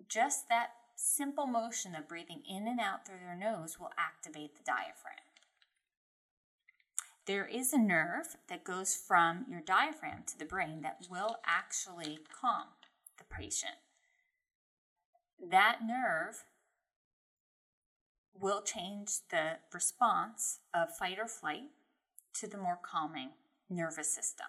Just 0.08 0.48
that 0.48 0.70
simple 0.94 1.46
motion 1.46 1.94
of 1.94 2.08
breathing 2.08 2.42
in 2.48 2.68
and 2.68 2.78
out 2.78 3.06
through 3.06 3.18
their 3.24 3.36
nose 3.36 3.78
will 3.78 3.90
activate 3.98 4.54
the 4.54 4.64
diaphragm. 4.64 5.24
There 7.26 7.46
is 7.46 7.72
a 7.72 7.78
nerve 7.78 8.36
that 8.48 8.64
goes 8.64 8.94
from 8.96 9.44
your 9.48 9.60
diaphragm 9.60 10.24
to 10.26 10.38
the 10.38 10.44
brain 10.44 10.82
that 10.82 11.06
will 11.10 11.36
actually 11.46 12.18
calm 12.40 12.64
the 13.18 13.24
patient. 13.24 13.74
That 15.50 15.78
nerve 15.86 16.44
will 18.38 18.62
change 18.62 19.10
the 19.30 19.58
response 19.72 20.60
of 20.74 20.96
fight 20.96 21.18
or 21.18 21.28
flight 21.28 21.70
to 22.34 22.46
the 22.46 22.58
more 22.58 22.78
calming 22.82 23.30
nervous 23.68 24.12
system. 24.12 24.46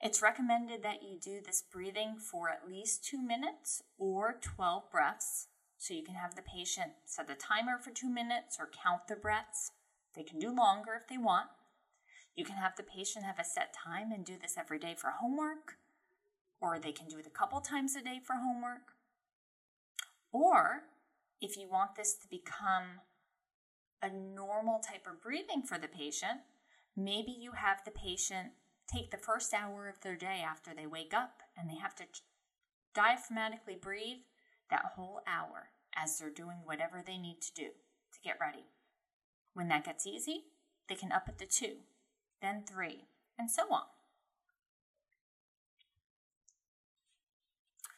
It's 0.00 0.22
recommended 0.22 0.82
that 0.82 1.02
you 1.02 1.18
do 1.18 1.40
this 1.40 1.62
breathing 1.62 2.16
for 2.18 2.50
at 2.50 2.68
least 2.68 3.04
two 3.04 3.22
minutes 3.22 3.82
or 3.98 4.38
12 4.40 4.90
breaths. 4.90 5.48
So 5.78 5.94
you 5.94 6.02
can 6.02 6.14
have 6.14 6.34
the 6.34 6.42
patient 6.42 6.92
set 7.04 7.26
the 7.26 7.34
timer 7.34 7.78
for 7.78 7.90
two 7.90 8.08
minutes 8.08 8.56
or 8.58 8.68
count 8.82 9.06
the 9.08 9.16
breaths. 9.16 9.70
They 10.14 10.22
can 10.22 10.38
do 10.38 10.54
longer 10.54 10.92
if 11.00 11.08
they 11.08 11.18
want. 11.18 11.48
You 12.36 12.44
can 12.44 12.56
have 12.56 12.76
the 12.76 12.82
patient 12.82 13.24
have 13.24 13.38
a 13.38 13.44
set 13.44 13.74
time 13.74 14.10
and 14.12 14.24
do 14.24 14.34
this 14.40 14.56
every 14.58 14.78
day 14.78 14.94
for 14.98 15.10
homework, 15.20 15.76
or 16.60 16.78
they 16.78 16.92
can 16.92 17.06
do 17.06 17.18
it 17.18 17.26
a 17.26 17.30
couple 17.30 17.60
times 17.60 17.94
a 17.94 18.02
day 18.02 18.20
for 18.24 18.36
homework. 18.36 18.94
Or 20.32 20.82
if 21.40 21.56
you 21.56 21.68
want 21.70 21.94
this 21.96 22.14
to 22.14 22.28
become 22.28 23.00
a 24.02 24.10
normal 24.10 24.80
type 24.80 25.06
of 25.06 25.22
breathing 25.22 25.62
for 25.62 25.78
the 25.78 25.88
patient, 25.88 26.40
maybe 26.96 27.30
you 27.30 27.52
have 27.52 27.84
the 27.84 27.92
patient 27.92 28.52
take 28.92 29.10
the 29.10 29.16
first 29.16 29.52
hour 29.54 29.88
of 29.88 30.00
their 30.00 30.16
day 30.16 30.42
after 30.46 30.72
they 30.74 30.86
wake 30.86 31.14
up 31.14 31.42
and 31.56 31.68
they 31.68 31.76
have 31.76 31.94
to 31.96 32.04
diaphragmatically 32.94 33.80
breathe 33.80 34.18
that 34.70 34.92
whole 34.96 35.20
hour 35.26 35.70
as 35.96 36.18
they're 36.18 36.30
doing 36.30 36.58
whatever 36.64 37.02
they 37.04 37.18
need 37.18 37.40
to 37.40 37.54
do 37.54 37.68
to 38.12 38.20
get 38.22 38.38
ready. 38.40 38.66
When 39.52 39.68
that 39.68 39.84
gets 39.84 40.06
easy, 40.06 40.44
they 40.88 40.94
can 40.94 41.12
up 41.12 41.28
it 41.28 41.38
to 41.38 41.46
two, 41.46 41.76
then 42.42 42.64
three, 42.68 43.06
and 43.38 43.50
so 43.50 43.62
on. 43.70 43.84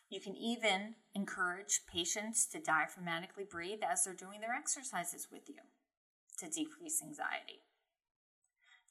You 0.08 0.20
can 0.20 0.36
even 0.36 0.94
encourage 1.14 1.80
patients 1.92 2.46
to 2.46 2.60
diaphragmatically 2.60 3.48
breathe 3.50 3.80
as 3.82 4.04
they're 4.04 4.14
doing 4.14 4.40
their 4.40 4.54
exercises 4.54 5.28
with 5.32 5.48
you 5.48 5.56
to 6.38 6.48
decrease 6.48 7.02
anxiety. 7.02 7.65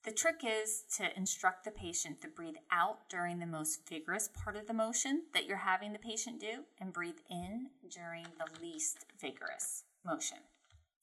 The 0.06 0.12
trick 0.12 0.42
is 0.46 0.84
to 0.98 1.18
instruct 1.18 1.64
the 1.64 1.72
patient 1.72 2.22
to 2.22 2.28
breathe 2.28 2.58
out 2.72 3.10
during 3.10 3.40
the 3.40 3.48
most 3.48 3.90
vigorous 3.90 4.30
part 4.32 4.56
of 4.56 4.68
the 4.68 4.74
motion 4.74 5.24
that 5.34 5.48
you're 5.48 5.58
having 5.58 5.94
the 5.94 6.00
patient 6.00 6.40
do 6.40 6.66
and 6.80 6.94
breathe 6.94 7.18
in 7.28 7.72
during 7.90 8.28
the 8.38 8.62
least 8.62 9.08
vigorous 9.20 9.84
motion. 10.06 10.38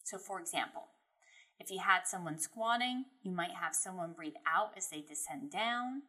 So, 0.04 0.18
for 0.18 0.38
example, 0.38 0.86
if 1.58 1.68
you 1.68 1.80
had 1.80 2.02
someone 2.06 2.38
squatting, 2.38 3.06
you 3.24 3.32
might 3.32 3.50
have 3.50 3.74
someone 3.74 4.12
breathe 4.12 4.36
out 4.46 4.74
as 4.76 4.88
they 4.88 5.00
descend 5.00 5.50
down 5.50 6.02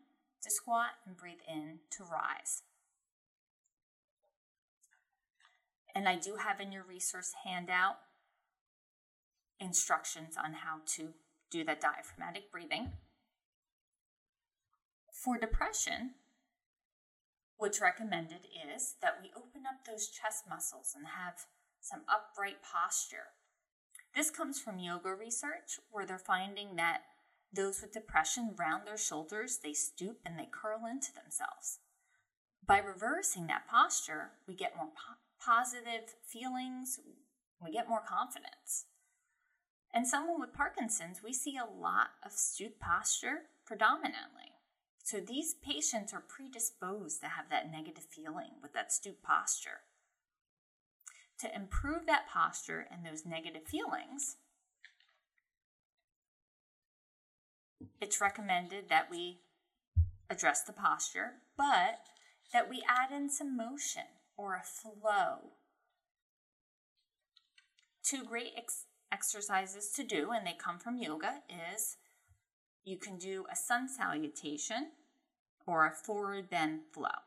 to 0.43 0.51
squat 0.51 0.91
and 1.07 1.17
breathe 1.17 1.41
in 1.51 1.79
to 1.97 2.03
rise. 2.03 2.61
And 5.95 6.07
I 6.07 6.15
do 6.15 6.35
have 6.35 6.59
in 6.59 6.71
your 6.71 6.83
resource 6.83 7.33
handout 7.43 7.97
instructions 9.59 10.35
on 10.37 10.53
how 10.53 10.81
to 10.85 11.13
do 11.53 11.63
that 11.63 11.79
diaphragmatic 11.79 12.51
breathing. 12.51 12.93
For 15.11 15.37
depression, 15.37 16.15
what's 17.57 17.79
recommended 17.79 18.47
is 18.75 18.95
that 19.01 19.19
we 19.21 19.29
open 19.37 19.63
up 19.67 19.85
those 19.85 20.09
chest 20.09 20.45
muscles 20.49 20.93
and 20.97 21.05
have 21.07 21.45
some 21.79 22.01
upright 22.09 22.57
posture. 22.63 23.37
This 24.15 24.31
comes 24.31 24.59
from 24.59 24.79
yoga 24.79 25.13
research 25.13 25.79
where 25.91 26.05
they're 26.05 26.17
finding 26.17 26.75
that 26.75 27.01
those 27.53 27.81
with 27.81 27.93
depression 27.93 28.55
round 28.57 28.87
their 28.87 28.97
shoulders, 28.97 29.59
they 29.63 29.73
stoop 29.73 30.17
and 30.25 30.39
they 30.39 30.49
curl 30.51 30.81
into 30.89 31.13
themselves. 31.13 31.79
By 32.65 32.79
reversing 32.79 33.45
that 33.47 33.67
posture, 33.67 34.31
we 34.47 34.55
get 34.55 34.75
more 34.75 34.87
po- 34.87 35.21
positive 35.39 36.15
feelings, 36.25 36.99
we 37.61 37.71
get 37.71 37.87
more 37.87 38.01
confidence. 38.01 38.85
And 39.93 40.07
someone 40.07 40.39
with 40.39 40.53
Parkinson's, 40.53 41.21
we 41.23 41.33
see 41.33 41.55
a 41.57 41.81
lot 41.81 42.07
of 42.25 42.31
stoop 42.31 42.79
posture 42.79 43.43
predominantly. 43.65 44.53
So 45.03 45.19
these 45.19 45.53
patients 45.53 46.13
are 46.13 46.23
predisposed 46.27 47.21
to 47.21 47.27
have 47.27 47.49
that 47.49 47.71
negative 47.71 48.05
feeling 48.09 48.51
with 48.61 48.73
that 48.73 48.91
stoop 48.91 49.21
posture. 49.21 49.81
To 51.41 51.55
improve 51.55 52.05
that 52.07 52.27
posture 52.27 52.87
and 52.89 53.05
those 53.05 53.25
negative 53.25 53.67
feelings, 53.67 54.37
it's 58.01 58.21
recommended 58.21 58.89
that 58.89 59.11
we 59.11 59.39
address 60.29 60.63
the 60.63 60.73
posture, 60.73 61.33
but 61.57 61.99
that 62.51 62.69
we 62.69 62.81
add 62.87 63.15
in 63.15 63.29
some 63.29 63.57
motion 63.57 64.03
or 64.37 64.55
a 64.55 64.63
flow. 64.63 65.51
Two 68.03 68.23
great 68.23 68.53
ex- 68.57 68.85
exercises 69.13 69.91
to 69.91 70.03
do, 70.03 70.31
and 70.31 70.45
they 70.45 70.55
come 70.57 70.79
from 70.79 70.97
yoga, 70.97 71.35
is 71.47 71.97
you 72.83 72.97
can 72.97 73.17
do 73.17 73.45
a 73.51 73.55
sun 73.55 73.87
salutation 73.87 74.87
or 75.65 75.85
a 75.85 75.91
forward 75.91 76.49
bend 76.49 76.81
flow. 76.91 77.21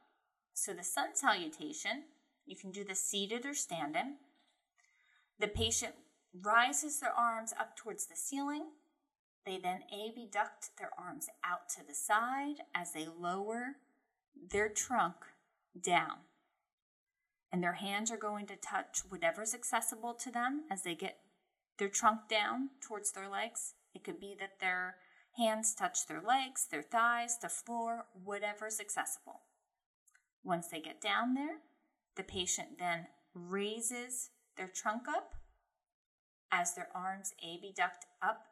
So 0.52 0.72
the 0.72 0.82
sun 0.82 1.14
salutation, 1.14 2.04
you 2.44 2.56
can 2.56 2.70
do 2.70 2.84
the 2.84 2.94
seated 2.94 3.46
or 3.46 3.54
standing. 3.54 4.16
The 5.38 5.48
patient 5.48 5.94
rises 6.42 7.00
their 7.00 7.12
arms 7.12 7.54
up 7.58 7.76
towards 7.76 8.06
the 8.06 8.16
ceiling. 8.16 8.66
They 9.44 9.58
then 9.58 9.84
abduct 9.92 10.70
their 10.78 10.90
arms 10.98 11.28
out 11.44 11.68
to 11.76 11.86
the 11.86 11.94
side 11.94 12.56
as 12.74 12.92
they 12.92 13.06
lower 13.06 13.76
their 14.50 14.68
trunk 14.68 15.16
down. 15.80 16.18
And 17.52 17.62
their 17.62 17.74
hands 17.74 18.10
are 18.10 18.16
going 18.16 18.46
to 18.46 18.56
touch 18.56 19.00
whatever's 19.08 19.54
accessible 19.54 20.14
to 20.14 20.30
them 20.30 20.64
as 20.70 20.82
they 20.82 20.94
get 20.94 21.18
their 21.78 21.88
trunk 21.88 22.28
down 22.28 22.70
towards 22.80 23.12
their 23.12 23.28
legs. 23.28 23.74
It 23.94 24.04
could 24.04 24.20
be 24.20 24.36
that 24.40 24.60
their 24.60 24.96
hands 25.36 25.74
touch 25.74 26.06
their 26.06 26.20
legs, 26.20 26.66
their 26.70 26.82
thighs, 26.82 27.38
the 27.40 27.48
floor, 27.48 28.06
whatever's 28.12 28.80
accessible. 28.80 29.42
Once 30.42 30.68
they 30.68 30.80
get 30.80 31.00
down 31.00 31.34
there, 31.34 31.58
the 32.16 32.22
patient 32.22 32.78
then 32.78 33.06
raises 33.34 34.30
their 34.56 34.68
trunk 34.68 35.08
up 35.08 35.34
as 36.50 36.74
their 36.74 36.88
arms 36.94 37.34
abduct 37.42 38.06
up 38.22 38.46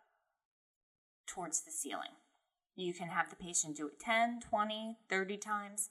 towards 1.26 1.62
the 1.62 1.70
ceiling. 1.70 2.10
You 2.76 2.92
can 2.92 3.08
have 3.08 3.30
the 3.30 3.36
patient 3.36 3.76
do 3.76 3.86
it 3.86 4.00
10, 4.00 4.40
20, 4.40 4.98
30 5.08 5.36
times, 5.36 5.90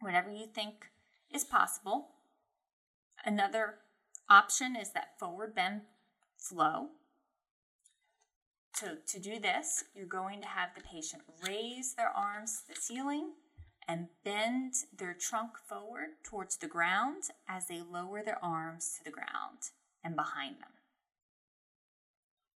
whatever 0.00 0.30
you 0.30 0.46
think 0.46 0.90
is 1.32 1.44
possible. 1.44 2.10
Another 3.24 3.76
option 4.28 4.76
is 4.76 4.90
that 4.90 5.18
forward 5.18 5.54
bend 5.54 5.82
flow. 6.40 6.88
So, 8.74 8.96
to 9.06 9.20
do 9.20 9.38
this, 9.38 9.84
you're 9.94 10.06
going 10.06 10.40
to 10.40 10.48
have 10.48 10.70
the 10.74 10.80
patient 10.80 11.22
raise 11.46 11.94
their 11.94 12.08
arms 12.08 12.62
to 12.62 12.74
the 12.74 12.80
ceiling 12.80 13.32
and 13.86 14.06
bend 14.24 14.74
their 14.96 15.14
trunk 15.14 15.58
forward 15.68 16.10
towards 16.24 16.56
the 16.56 16.66
ground 16.66 17.24
as 17.48 17.66
they 17.66 17.80
lower 17.80 18.22
their 18.22 18.42
arms 18.42 18.96
to 18.96 19.04
the 19.04 19.10
ground 19.10 19.58
and 20.02 20.16
behind 20.16 20.56
them. 20.56 20.70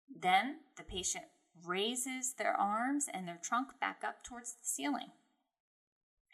Then 0.08 0.60
the 0.76 0.84
patient 0.84 1.24
raises 1.66 2.34
their 2.34 2.54
arms 2.54 3.06
and 3.12 3.26
their 3.26 3.40
trunk 3.42 3.68
back 3.80 4.02
up 4.06 4.24
towards 4.24 4.52
the 4.52 4.64
ceiling. 4.66 5.10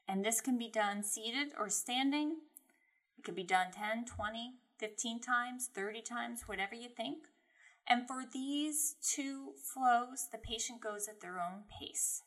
And 0.07 0.25
this 0.25 0.41
can 0.41 0.59
be 0.59 0.69
done 0.69 1.03
seated 1.03 1.49
or 1.59 1.69
standing. 1.69 2.37
It 3.19 3.25
could 3.25 3.37
be 3.37 3.45
done 3.45 3.69
10, 3.73 4.05
20, 4.05 4.55
15 4.79 5.21
times, 5.21 5.69
30 5.75 6.03
times, 6.03 6.43
whatever 6.47 6.75
you 6.75 6.89
think. 6.89 7.19
And 7.91 8.07
for 8.07 8.23
these 8.33 8.95
two 9.03 9.55
flows, 9.57 10.29
the 10.31 10.39
patient 10.39 10.81
goes 10.81 11.09
at 11.09 11.21
their 11.21 11.41
own 11.41 11.65
pace. 11.81 12.23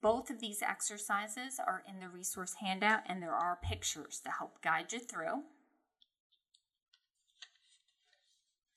Both 0.00 0.30
of 0.30 0.40
these 0.40 0.62
exercises 0.62 1.60
are 1.64 1.82
in 1.86 2.00
the 2.00 2.08
resource 2.08 2.54
handout, 2.62 3.00
and 3.06 3.22
there 3.22 3.34
are 3.34 3.58
pictures 3.62 4.22
to 4.24 4.30
help 4.30 4.62
guide 4.62 4.90
you 4.90 5.00
through. 5.00 5.42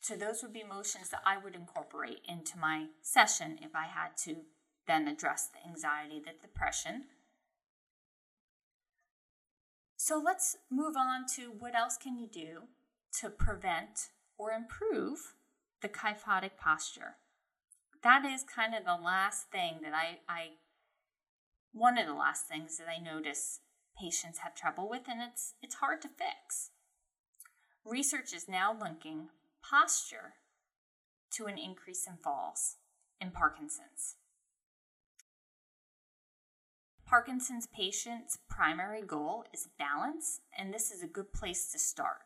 So, 0.02 0.16
those 0.16 0.42
would 0.42 0.52
be 0.52 0.64
motions 0.64 1.10
that 1.10 1.22
I 1.26 1.38
would 1.38 1.56
incorporate 1.56 2.22
into 2.28 2.58
my 2.58 2.88
session 3.02 3.60
if 3.62 3.76
I 3.76 3.86
had 3.86 4.18
to 4.26 4.38
then 4.88 5.08
address 5.08 5.48
the 5.48 5.66
anxiety, 5.70 6.20
the 6.20 6.34
depression. 6.42 7.06
So, 10.12 10.22
let's 10.22 10.58
move 10.70 10.98
on 10.98 11.26
to 11.38 11.54
what 11.58 11.74
else 11.74 11.96
can 11.96 12.18
you 12.18 12.28
do 12.28 12.64
to 13.22 13.30
prevent 13.30 14.10
or 14.38 14.52
improve 14.52 15.36
the 15.82 15.88
kyphotic 15.88 16.58
posture. 16.58 17.16
That 18.04 18.26
is 18.26 18.44
kind 18.44 18.76
of 18.76 18.84
the 18.84 19.02
last 19.02 19.52
thing 19.52 19.76
that 19.82 19.94
I, 19.94 20.20
I 20.28 20.48
one 21.72 21.98
of 21.98 22.08
the 22.08 22.14
last 22.14 22.46
things 22.46 22.78
that 22.78 22.90
I 22.90 23.02
notice 23.02 23.62
patients 23.98 24.40
have 24.40 24.54
trouble 24.54 24.90
with, 24.90 25.04
and 25.08 25.22
it's 25.22 25.54
it's 25.62 25.76
hard 25.76 26.02
to 26.02 26.10
fix. 26.10 26.72
Research 27.86 28.34
is 28.34 28.50
now 28.50 28.78
linking 28.78 29.30
posture 29.64 30.34
to 31.38 31.46
an 31.46 31.58
increase 31.58 32.06
in 32.06 32.18
falls 32.22 32.76
in 33.22 33.32
Parkinson's. 33.32 34.18
Parkinson's 37.12 37.68
patients' 37.68 38.38
primary 38.50 39.02
goal 39.02 39.44
is 39.54 39.68
balance, 39.78 40.40
and 40.58 40.74
this 40.74 40.92
is 40.92 41.04
a 41.04 41.08
good 41.08 41.34
place 41.34 41.70
to 41.70 41.78
start. 41.78 42.22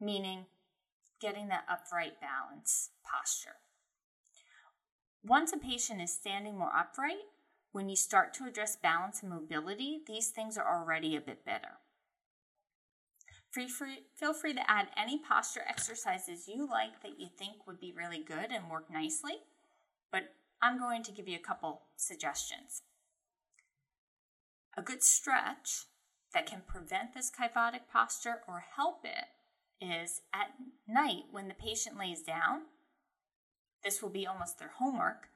Meaning, 0.00 0.46
getting 1.20 1.48
that 1.48 1.64
upright 1.68 2.20
balance 2.20 2.90
posture. 3.02 3.56
Once 5.24 5.52
a 5.52 5.56
patient 5.56 6.00
is 6.00 6.14
standing 6.14 6.56
more 6.56 6.70
upright, 6.72 7.26
when 7.72 7.88
you 7.88 7.96
start 7.96 8.32
to 8.34 8.44
address 8.44 8.76
balance 8.76 9.22
and 9.22 9.30
mobility, 9.32 10.02
these 10.06 10.28
things 10.28 10.56
are 10.56 10.80
already 10.80 11.16
a 11.16 11.20
bit 11.20 11.44
better. 11.44 11.80
Free, 13.50 13.66
free, 13.66 14.04
feel 14.14 14.32
free 14.32 14.54
to 14.54 14.70
add 14.70 14.90
any 14.96 15.18
posture 15.18 15.64
exercises 15.68 16.46
you 16.46 16.68
like 16.70 17.02
that 17.02 17.18
you 17.18 17.26
think 17.36 17.66
would 17.66 17.80
be 17.80 17.92
really 17.92 18.22
good 18.22 18.52
and 18.52 18.70
work 18.70 18.88
nicely, 18.92 19.40
but 20.16 20.32
I'm 20.62 20.78
going 20.78 21.02
to 21.02 21.12
give 21.12 21.28
you 21.28 21.36
a 21.36 21.46
couple 21.46 21.82
suggestions. 21.94 22.80
A 24.74 24.80
good 24.80 25.02
stretch 25.02 25.84
that 26.32 26.46
can 26.46 26.62
prevent 26.66 27.12
this 27.12 27.30
kyphotic 27.30 27.82
posture 27.92 28.40
or 28.48 28.64
help 28.76 29.04
it 29.04 29.26
is 29.78 30.22
at 30.32 30.54
night 30.88 31.24
when 31.30 31.48
the 31.48 31.54
patient 31.54 31.98
lays 31.98 32.22
down. 32.22 32.62
This 33.84 34.00
will 34.00 34.08
be 34.08 34.26
almost 34.26 34.58
their 34.58 34.72
homework. 34.78 35.28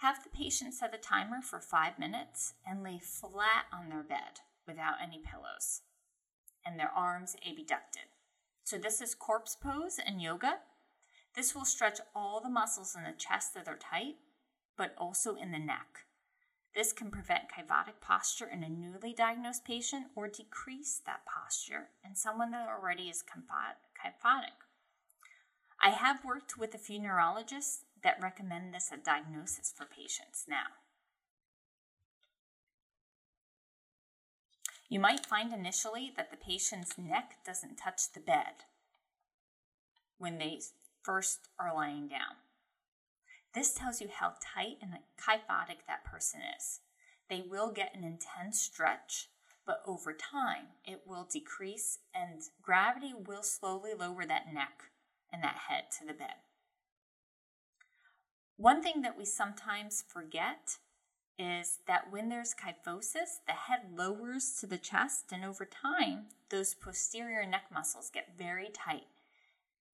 Have 0.00 0.22
the 0.22 0.28
patient 0.28 0.74
set 0.74 0.94
a 0.94 0.98
timer 0.98 1.40
for 1.40 1.58
five 1.58 1.98
minutes 1.98 2.52
and 2.66 2.82
lay 2.82 3.00
flat 3.02 3.64
on 3.72 3.88
their 3.88 4.02
bed 4.02 4.40
without 4.66 4.96
any 5.02 5.18
pillows 5.18 5.80
and 6.66 6.78
their 6.78 6.92
arms 6.94 7.36
abducted. 7.42 8.10
So, 8.64 8.76
this 8.76 9.00
is 9.00 9.14
corpse 9.14 9.56
pose 9.56 9.98
in 9.98 10.20
yoga. 10.20 10.56
This 11.34 11.54
will 11.54 11.64
stretch 11.64 12.00
all 12.14 12.42
the 12.42 12.50
muscles 12.50 12.94
in 12.94 13.04
the 13.04 13.16
chest 13.16 13.54
that 13.54 13.68
are 13.68 13.78
tight, 13.78 14.16
but 14.76 14.94
also 14.98 15.34
in 15.34 15.52
the 15.52 15.58
neck. 15.58 16.04
This 16.74 16.92
can 16.92 17.10
prevent 17.10 17.50
kyphotic 17.50 18.00
posture 18.02 18.46
in 18.46 18.62
a 18.62 18.68
newly 18.68 19.14
diagnosed 19.14 19.64
patient 19.64 20.08
or 20.14 20.28
decrease 20.28 21.00
that 21.06 21.24
posture 21.24 21.88
in 22.04 22.14
someone 22.14 22.50
that 22.50 22.68
already 22.68 23.04
is 23.04 23.22
kyphotic. 23.22 24.52
I 25.82 25.90
have 25.90 26.24
worked 26.24 26.58
with 26.58 26.74
a 26.74 26.78
few 26.78 27.00
neurologists 27.00 27.84
that 28.02 28.22
recommend 28.22 28.74
this 28.74 28.90
as 28.92 29.00
diagnosis 29.00 29.72
for 29.74 29.86
patients 29.86 30.44
now. 30.48 30.66
You 34.88 35.00
might 35.00 35.26
find 35.26 35.52
initially 35.52 36.12
that 36.16 36.30
the 36.30 36.36
patient's 36.36 36.96
neck 36.96 37.38
doesn't 37.44 37.76
touch 37.76 38.12
the 38.12 38.20
bed 38.20 38.64
when 40.18 40.38
they 40.38 40.60
first 41.02 41.48
are 41.58 41.74
lying 41.74 42.06
down. 42.08 42.36
This 43.56 43.72
tells 43.72 44.02
you 44.02 44.08
how 44.12 44.34
tight 44.38 44.76
and 44.82 44.92
kyphotic 45.16 45.86
that 45.86 46.04
person 46.04 46.40
is. 46.58 46.80
They 47.30 47.40
will 47.40 47.72
get 47.72 47.96
an 47.96 48.04
intense 48.04 48.60
stretch, 48.60 49.30
but 49.64 49.80
over 49.86 50.12
time 50.12 50.66
it 50.84 51.00
will 51.06 51.24
decrease 51.24 52.00
and 52.14 52.42
gravity 52.60 53.14
will 53.14 53.42
slowly 53.42 53.92
lower 53.98 54.26
that 54.26 54.52
neck 54.52 54.90
and 55.32 55.42
that 55.42 55.56
head 55.68 55.84
to 55.98 56.06
the 56.06 56.12
bed. 56.12 56.34
One 58.58 58.82
thing 58.82 59.00
that 59.00 59.16
we 59.16 59.24
sometimes 59.24 60.04
forget 60.06 60.76
is 61.38 61.78
that 61.86 62.10
when 62.12 62.28
there's 62.28 62.54
kyphosis, 62.54 63.40
the 63.46 63.52
head 63.52 63.90
lowers 63.96 64.54
to 64.60 64.66
the 64.66 64.78
chest, 64.78 65.32
and 65.32 65.44
over 65.44 65.64
time, 65.64 66.26
those 66.50 66.74
posterior 66.74 67.46
neck 67.46 67.64
muscles 67.72 68.10
get 68.12 68.36
very 68.36 68.68
tight 68.68 69.06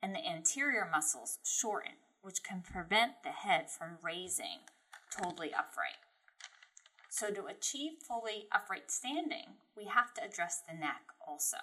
and 0.03 0.15
the 0.15 0.27
anterior 0.27 0.89
muscles 0.91 1.39
shorten, 1.45 1.93
which 2.23 2.43
can 2.43 2.63
prevent 2.63 3.23
the 3.23 3.31
head 3.31 3.71
from 3.71 3.99
raising 4.03 4.61
totally 5.11 5.53
upright. 5.53 5.99
So, 7.11 7.31
to 7.31 7.47
achieve 7.47 7.99
fully 8.09 8.47
upright 8.51 8.91
standing, 8.91 9.57
we 9.77 9.85
have 9.85 10.15
to 10.15 10.25
address 10.25 10.63
the 10.67 10.75
neck 10.75 11.03
also. 11.27 11.59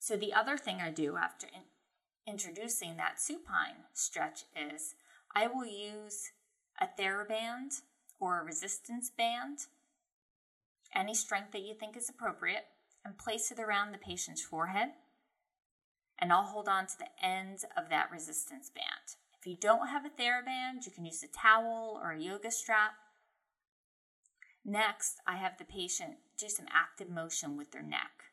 So, 0.00 0.16
the 0.16 0.34
other 0.34 0.58
thing 0.58 0.80
I 0.80 0.90
do 0.90 1.16
after 1.16 1.46
in- 1.46 2.32
introducing 2.32 2.96
that 2.96 3.20
supine 3.20 3.84
stretch 3.92 4.44
is 4.56 4.96
I 5.34 5.46
will 5.46 5.66
use 5.66 6.32
a 6.80 6.88
TheraBand 7.00 7.82
or 8.18 8.40
a 8.40 8.44
resistance 8.44 9.10
band, 9.10 9.66
any 10.94 11.14
strength 11.14 11.52
that 11.52 11.62
you 11.62 11.74
think 11.74 11.96
is 11.96 12.08
appropriate, 12.08 12.66
and 13.04 13.18
place 13.18 13.50
it 13.50 13.58
around 13.58 13.92
the 13.92 13.98
patient's 13.98 14.42
forehead. 14.42 14.90
And 16.18 16.32
I'll 16.32 16.44
hold 16.44 16.68
on 16.68 16.86
to 16.86 16.98
the 16.98 17.24
ends 17.24 17.64
of 17.76 17.88
that 17.90 18.10
resistance 18.10 18.70
band. 18.70 19.16
If 19.38 19.46
you 19.46 19.56
don't 19.60 19.88
have 19.88 20.04
a 20.04 20.08
TheraBand, 20.08 20.86
you 20.86 20.92
can 20.92 21.04
use 21.04 21.22
a 21.22 21.28
towel 21.28 22.00
or 22.02 22.12
a 22.12 22.20
yoga 22.20 22.50
strap. 22.50 22.92
Next, 24.64 25.18
I 25.26 25.36
have 25.36 25.58
the 25.58 25.64
patient 25.64 26.14
do 26.38 26.48
some 26.48 26.66
active 26.72 27.10
motion 27.10 27.56
with 27.56 27.70
their 27.70 27.82
neck. 27.82 28.32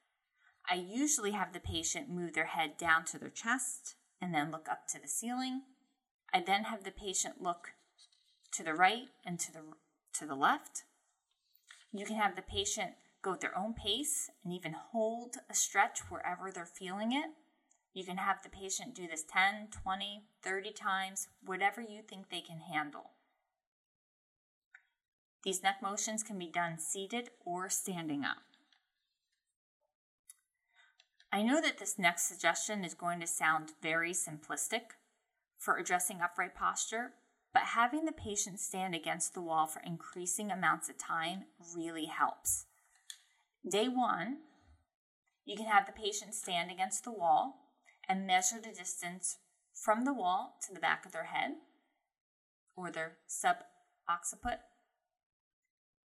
I 0.70 0.76
usually 0.76 1.32
have 1.32 1.52
the 1.52 1.60
patient 1.60 2.10
move 2.10 2.34
their 2.34 2.46
head 2.46 2.78
down 2.78 3.04
to 3.06 3.18
their 3.18 3.30
chest 3.30 3.96
and 4.22 4.34
then 4.34 4.52
look 4.52 4.70
up 4.70 4.88
to 4.90 5.02
the 5.02 5.08
ceiling. 5.08 5.64
I 6.34 6.40
then 6.40 6.66
have 6.66 6.84
the 6.84 6.92
patient 6.92 7.42
look 7.42 7.74
to 8.54 8.64
the 8.64 8.74
right 8.74 9.10
and 9.26 9.40
to 9.40 9.52
the 9.52 9.60
to 10.14 10.26
the 10.26 10.36
left. 10.36 10.84
You 11.92 12.06
can 12.06 12.16
have 12.16 12.36
the 12.36 12.42
patient 12.42 12.92
go 13.22 13.34
at 13.34 13.42
their 13.42 13.58
own 13.58 13.74
pace 13.74 14.30
and 14.44 14.54
even 14.54 14.74
hold 14.74 15.36
a 15.50 15.54
stretch 15.54 16.00
wherever 16.10 16.52
they're 16.52 16.66
feeling 16.66 17.12
it. 17.12 17.32
You 17.94 18.06
can 18.06 18.18
have 18.18 18.42
the 18.42 18.50
patient 18.50 18.96
do 18.96 19.08
this 19.08 19.24
10, 19.24 19.68
20, 19.84 20.24
30 20.42 20.72
times, 20.72 21.28
whatever 21.46 21.82
you 21.82 22.02
think 22.02 22.30
they 22.30 22.42
can 22.42 22.60
handle. 22.60 23.12
These 25.44 25.64
neck 25.64 25.78
motions 25.82 26.24
can 26.24 26.38
be 26.38 26.48
done 26.48 26.78
seated 26.80 27.32
or 27.44 27.70
standing 27.70 28.24
up. 28.24 28.38
I 31.34 31.42
know 31.42 31.62
that 31.62 31.80
this 31.80 31.98
next 31.98 32.28
suggestion 32.28 32.84
is 32.84 32.94
going 32.94 33.20
to 33.22 33.28
sound 33.28 33.72
very 33.82 34.12
simplistic 34.12 34.96
for 35.58 35.78
addressing 35.78 36.22
upright 36.22 36.56
posture, 36.56 37.14
but 37.54 37.64
having 37.64 38.06
the 38.06 38.12
patient 38.12 38.60
stand 38.60 38.94
against 38.94 39.34
the 39.34 39.42
wall 39.42 39.66
for 39.66 39.82
increasing 39.86 40.52
amounts 40.52 40.90
of 40.90 40.98
time 40.98 41.46
really 41.76 42.06
helps. 42.06 42.66
Day 43.70 43.88
one, 43.88 44.40
you 45.46 45.56
can 45.56 45.68
have 45.68 45.86
the 45.86 45.92
patient 45.92 46.36
stand 46.36 46.70
against 46.72 47.04
the 47.04 47.12
wall 47.12 47.61
and 48.08 48.28
measure 48.28 48.60
the 48.62 48.74
distance 48.74 49.38
from 49.74 50.06
the 50.06 50.14
wall 50.14 50.58
to 50.68 50.74
the 50.74 50.80
back 50.80 51.06
of 51.06 51.12
their 51.12 51.26
head 51.26 51.52
or 52.76 52.92
their 52.92 53.18
subocciput. 53.28 54.60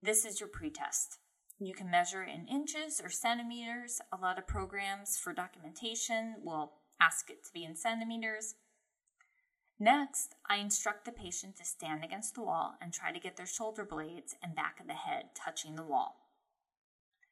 This 0.01 0.25
is 0.25 0.39
your 0.39 0.49
pretest. 0.49 1.17
You 1.59 1.73
can 1.73 1.89
measure 1.89 2.23
in 2.23 2.47
inches 2.47 3.01
or 3.03 3.09
centimeters. 3.09 4.01
A 4.11 4.17
lot 4.17 4.37
of 4.37 4.47
programs 4.47 5.17
for 5.17 5.33
documentation 5.33 6.35
will 6.43 6.73
ask 6.99 7.29
it 7.29 7.43
to 7.45 7.53
be 7.53 7.63
in 7.63 7.75
centimeters. 7.75 8.55
Next, 9.79 10.35
I 10.49 10.57
instruct 10.57 11.05
the 11.05 11.11
patient 11.11 11.57
to 11.57 11.65
stand 11.65 12.03
against 12.03 12.35
the 12.35 12.43
wall 12.43 12.75
and 12.81 12.93
try 12.93 13.11
to 13.11 13.19
get 13.19 13.35
their 13.35 13.45
shoulder 13.45 13.83
blades 13.83 14.35
and 14.41 14.55
back 14.55 14.79
of 14.79 14.87
the 14.87 14.93
head 14.93 15.29
touching 15.35 15.75
the 15.75 15.83
wall. 15.83 16.24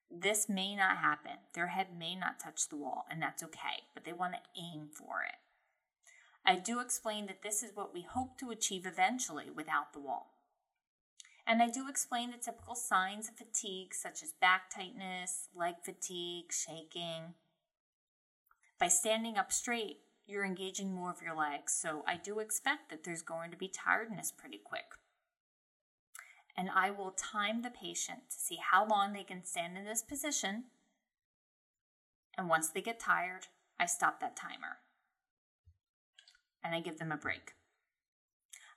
This 0.10 0.48
may 0.48 0.76
not 0.76 0.98
happen. 0.98 1.38
Their 1.54 1.68
head 1.68 1.88
may 1.98 2.16
not 2.16 2.40
touch 2.40 2.70
the 2.70 2.78
wall, 2.78 3.06
and 3.10 3.22
that's 3.22 3.44
okay, 3.44 3.88
but 3.94 4.06
they 4.06 4.14
want 4.14 4.34
to 4.34 4.62
aim 4.62 4.90
for 4.94 5.24
it. 5.28 5.36
I 6.46 6.56
do 6.56 6.80
explain 6.80 7.28
that 7.28 7.42
this 7.42 7.64
is 7.64 7.76
what 7.76 7.94
we 7.94 8.02
hope 8.02 8.38
to 8.40 8.52
achieve 8.52 8.86
eventually 8.86 9.50
without 9.50 9.94
the 9.94 10.00
wall. 10.00 10.34
And 11.46 11.62
I 11.62 11.70
do 11.70 11.90
explain 11.90 12.32
the 12.32 12.38
typical 12.38 12.76
signs 12.76 13.28
of 13.28 13.36
fatigue, 13.36 13.94
such 13.94 14.24
as 14.24 14.34
back 14.40 14.70
tightness, 14.74 15.50
leg 15.56 15.76
fatigue, 15.84 16.52
shaking. 16.52 17.34
By 18.80 18.88
standing 18.88 19.38
up 19.38 19.52
straight, 19.52 20.00
you're 20.26 20.46
engaging 20.46 20.94
more 20.94 21.10
of 21.10 21.22
your 21.22 21.36
legs, 21.36 21.74
so 21.74 22.04
I 22.08 22.18
do 22.18 22.40
expect 22.40 22.90
that 22.90 23.04
there's 23.04 23.22
going 23.22 23.52
to 23.52 23.58
be 23.58 23.68
tiredness 23.68 24.32
pretty 24.32 24.60
quick. 24.64 24.86
And 26.56 26.70
I 26.70 26.92
will 26.92 27.12
time 27.12 27.62
the 27.62 27.72
patient 27.72 28.30
to 28.30 28.38
see 28.38 28.60
how 28.72 28.88
long 28.88 29.14
they 29.14 29.24
can 29.24 29.44
stand 29.44 29.78
in 29.78 29.86
this 29.86 30.04
position. 30.04 30.66
And 32.38 32.50
once 32.50 32.70
they 32.70 32.82
get 32.82 33.00
tired, 33.00 33.48
I 33.80 33.86
stop 33.86 34.20
that 34.20 34.36
timer 34.36 34.78
and 36.64 36.76
I 36.76 36.80
give 36.80 37.00
them 37.00 37.12
a 37.12 37.18
break. 37.18 37.54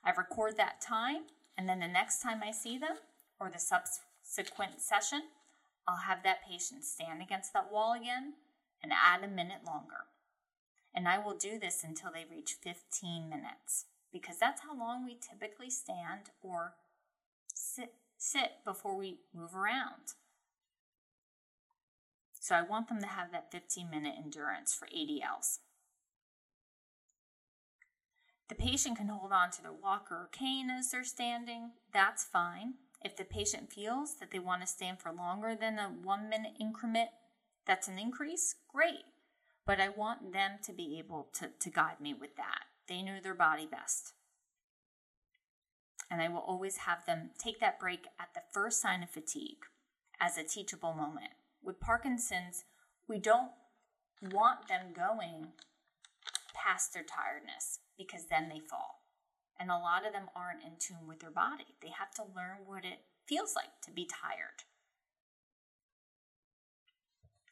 I 0.03 0.11
record 0.11 0.57
that 0.57 0.81
time 0.81 1.23
and 1.57 1.67
then 1.67 1.79
the 1.79 1.87
next 1.87 2.21
time 2.21 2.41
I 2.43 2.51
see 2.51 2.77
them, 2.77 2.97
or 3.39 3.49
the 3.49 3.59
subsequent 3.59 4.79
session, 4.79 5.23
I'll 5.87 5.97
have 5.97 6.23
that 6.23 6.45
patient 6.47 6.83
stand 6.85 7.21
against 7.21 7.53
that 7.53 7.71
wall 7.71 7.93
again 7.93 8.33
and 8.83 8.91
add 8.93 9.23
a 9.23 9.27
minute 9.27 9.61
longer. 9.65 10.05
And 10.93 11.07
I 11.07 11.17
will 11.17 11.35
do 11.35 11.59
this 11.59 11.83
until 11.83 12.11
they 12.11 12.25
reach 12.29 12.57
15 12.61 13.29
minutes 13.29 13.85
because 14.11 14.37
that's 14.39 14.61
how 14.61 14.77
long 14.77 15.05
we 15.05 15.17
typically 15.17 15.69
stand 15.69 16.29
or 16.41 16.73
sit, 17.77 17.93
sit 18.17 18.51
before 18.65 18.97
we 18.97 19.19
move 19.33 19.55
around. 19.55 20.15
So 22.39 22.55
I 22.55 22.61
want 22.61 22.87
them 22.87 23.01
to 23.01 23.07
have 23.07 23.31
that 23.31 23.51
15 23.51 23.89
minute 23.89 24.15
endurance 24.17 24.73
for 24.73 24.87
ADLs. 24.87 25.59
The 28.49 28.55
patient 28.55 28.97
can 28.97 29.09
hold 29.09 29.33
on 29.33 29.51
to 29.51 29.61
their 29.61 29.73
walker 29.73 30.15
or 30.15 30.29
cane 30.31 30.69
as 30.69 30.91
they're 30.91 31.03
standing. 31.03 31.71
That's 31.93 32.23
fine. 32.23 32.75
If 33.03 33.17
the 33.17 33.25
patient 33.25 33.71
feels 33.71 34.15
that 34.19 34.31
they 34.31 34.39
want 34.39 34.61
to 34.61 34.67
stand 34.67 34.99
for 34.99 35.11
longer 35.11 35.55
than 35.59 35.77
a 35.77 35.89
one 35.89 36.29
minute 36.29 36.53
increment, 36.59 37.09
that's 37.65 37.89
an 37.89 37.99
increase, 37.99 38.55
great. 38.73 39.03
But 39.65 39.81
I 39.81 39.89
want 39.89 40.31
them 40.31 40.51
to 40.63 40.71
be 40.71 40.97
able 40.97 41.27
to, 41.33 41.49
to 41.59 41.69
guide 41.69 41.99
me 41.99 42.13
with 42.13 42.37
that. 42.37 42.63
They 42.87 43.01
know 43.01 43.17
their 43.21 43.35
body 43.35 43.67
best. 43.69 44.13
And 46.09 46.21
I 46.21 46.29
will 46.29 46.39
always 46.39 46.77
have 46.77 47.05
them 47.05 47.31
take 47.37 47.59
that 47.59 47.79
break 47.79 48.05
at 48.19 48.29
the 48.33 48.41
first 48.53 48.81
sign 48.81 49.03
of 49.03 49.09
fatigue 49.09 49.65
as 50.21 50.37
a 50.37 50.43
teachable 50.43 50.93
moment. 50.93 51.31
With 51.61 51.79
Parkinson's, 51.79 52.63
we 53.07 53.19
don't 53.19 53.51
want 54.21 54.67
them 54.67 54.93
going 54.95 55.49
past 56.55 56.93
their 56.93 57.03
tiredness 57.03 57.79
because 57.97 58.25
then 58.29 58.49
they 58.49 58.59
fall. 58.59 59.03
And 59.59 59.69
a 59.69 59.77
lot 59.77 60.05
of 60.05 60.13
them 60.13 60.29
aren't 60.35 60.63
in 60.63 60.77
tune 60.79 61.07
with 61.07 61.19
their 61.19 61.31
body. 61.31 61.75
They 61.81 61.89
have 61.89 62.11
to 62.15 62.23
learn 62.35 62.65
what 62.65 62.85
it 62.85 63.05
feels 63.27 63.53
like 63.55 63.81
to 63.83 63.91
be 63.91 64.05
tired. 64.05 64.63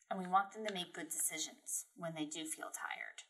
And 0.10 0.20
we 0.20 0.28
want 0.28 0.54
them 0.54 0.66
to 0.68 0.74
make 0.74 0.94
good 0.94 1.10
decisions 1.10 1.86
when 1.98 2.14
they 2.14 2.26
do 2.26 2.46
feel 2.46 2.70
tired. 2.70 3.25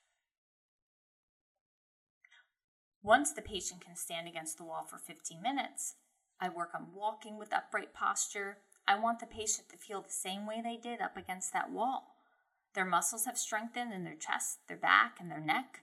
Once 3.05 3.31
the 3.31 3.41
patient 3.41 3.79
can 3.79 3.95
stand 3.95 4.27
against 4.27 4.57
the 4.57 4.63
wall 4.63 4.83
for 4.83 4.97
15 4.97 5.41
minutes, 5.41 5.95
I 6.41 6.49
work 6.49 6.71
on 6.73 6.87
walking 6.93 7.37
with 7.37 7.53
upright 7.53 7.93
posture. 7.93 8.57
I 8.87 8.99
want 8.99 9.19
the 9.19 9.27
patient 9.27 9.69
to 9.69 9.77
feel 9.77 10.01
the 10.01 10.09
same 10.09 10.47
way 10.47 10.61
they 10.61 10.77
did 10.77 10.99
up 11.01 11.15
against 11.15 11.53
that 11.53 11.71
wall. 11.71 12.15
Their 12.73 12.85
muscles 12.85 13.25
have 13.25 13.37
strengthened 13.37 13.93
in 13.93 14.03
their 14.03 14.15
chest, 14.15 14.57
their 14.67 14.75
back, 14.75 15.17
and 15.21 15.29
their 15.29 15.39
neck 15.39 15.81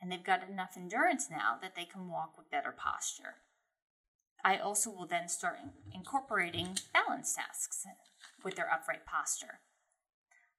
and 0.00 0.10
they've 0.10 0.24
got 0.24 0.48
enough 0.48 0.76
endurance 0.76 1.28
now 1.30 1.56
that 1.60 1.74
they 1.76 1.84
can 1.84 2.08
walk 2.08 2.36
with 2.36 2.50
better 2.50 2.72
posture. 2.76 3.36
I 4.42 4.56
also 4.56 4.90
will 4.90 5.06
then 5.06 5.28
start 5.28 5.58
incorporating 5.94 6.78
balance 6.94 7.34
tasks 7.34 7.84
with 8.42 8.56
their 8.56 8.72
upright 8.72 9.04
posture. 9.04 9.60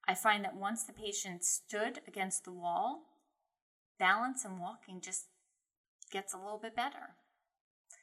I 0.06 0.14
find 0.14 0.44
that 0.44 0.56
once 0.56 0.84
the 0.84 0.92
patient 0.92 1.44
stood 1.44 2.00
against 2.06 2.44
the 2.44 2.52
wall, 2.52 3.02
balance 3.98 4.44
and 4.44 4.60
walking 4.60 5.00
just 5.00 5.26
gets 6.12 6.32
a 6.32 6.38
little 6.38 6.60
bit 6.62 6.76
better. 6.76 7.16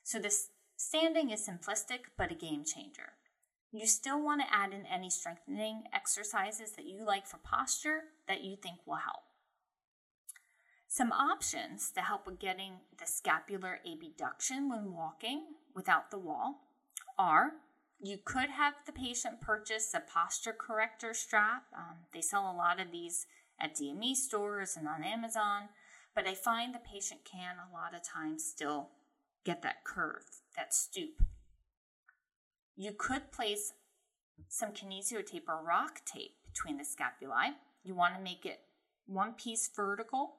So 0.04 0.20
this 0.20 0.50
standing 0.76 1.30
is 1.30 1.48
simplistic 1.48 2.12
but 2.18 2.32
a 2.32 2.36
game 2.36 2.66
changer. 2.66 3.14
You 3.72 3.86
still 3.86 4.22
want 4.22 4.42
to 4.42 4.54
add 4.54 4.74
in 4.74 4.86
any 4.88 5.10
strengthening 5.10 5.84
exercises 5.94 6.72
that 6.72 6.86
you 6.86 7.06
like 7.06 7.28
for 7.28 7.38
posture 7.38 8.06
that 8.28 8.44
you 8.44 8.56
think 8.56 8.80
will 8.86 8.96
help. 8.96 9.24
Some 10.88 11.12
options 11.12 11.92
to 11.92 12.02
help 12.02 12.26
with 12.26 12.40
getting 12.40 12.80
the 12.98 13.06
scapular 13.06 13.80
abduction 13.86 14.70
when 14.70 14.92
walking 14.92 15.44
without 15.76 16.10
the 16.10 16.18
wall 16.18 16.62
are 17.18 17.52
you 18.02 18.18
could 18.24 18.50
have 18.50 18.74
the 18.86 18.92
patient 18.92 19.42
purchase 19.42 19.94
a 19.94 20.00
posture 20.00 20.56
corrector 20.58 21.14
strap. 21.14 21.66
Um, 21.78 21.98
they 22.14 22.22
sell 22.22 22.50
a 22.50 22.56
lot 22.56 22.80
of 22.80 22.92
these 22.92 23.28
at 23.60 23.76
DME 23.76 24.16
stores 24.16 24.78
and 24.78 24.88
on 24.88 25.04
Amazon, 25.04 25.70
but 26.20 26.28
I 26.28 26.34
find 26.34 26.76
the 26.76 26.80
patient 26.80 27.22
can 27.24 27.56
a 27.56 27.74
lot 27.74 27.96
of 27.96 28.04
times 28.04 28.44
still 28.44 28.90
get 29.46 29.62
that 29.62 29.86
curve, 29.86 30.26
that 30.58 30.74
stoop. 30.74 31.24
You 32.76 32.92
could 32.92 33.32
place 33.32 33.72
some 34.50 34.72
kinesio 34.72 35.26
tape 35.26 35.46
or 35.48 35.64
rock 35.66 36.02
tape 36.06 36.36
between 36.46 36.76
the 36.76 36.84
scapulae. 36.84 37.54
You 37.86 37.96
want 37.96 38.16
to 38.16 38.22
make 38.22 38.46
it 38.46 38.60
one 39.06 39.32
piece 39.32 39.70
vertical 39.74 40.36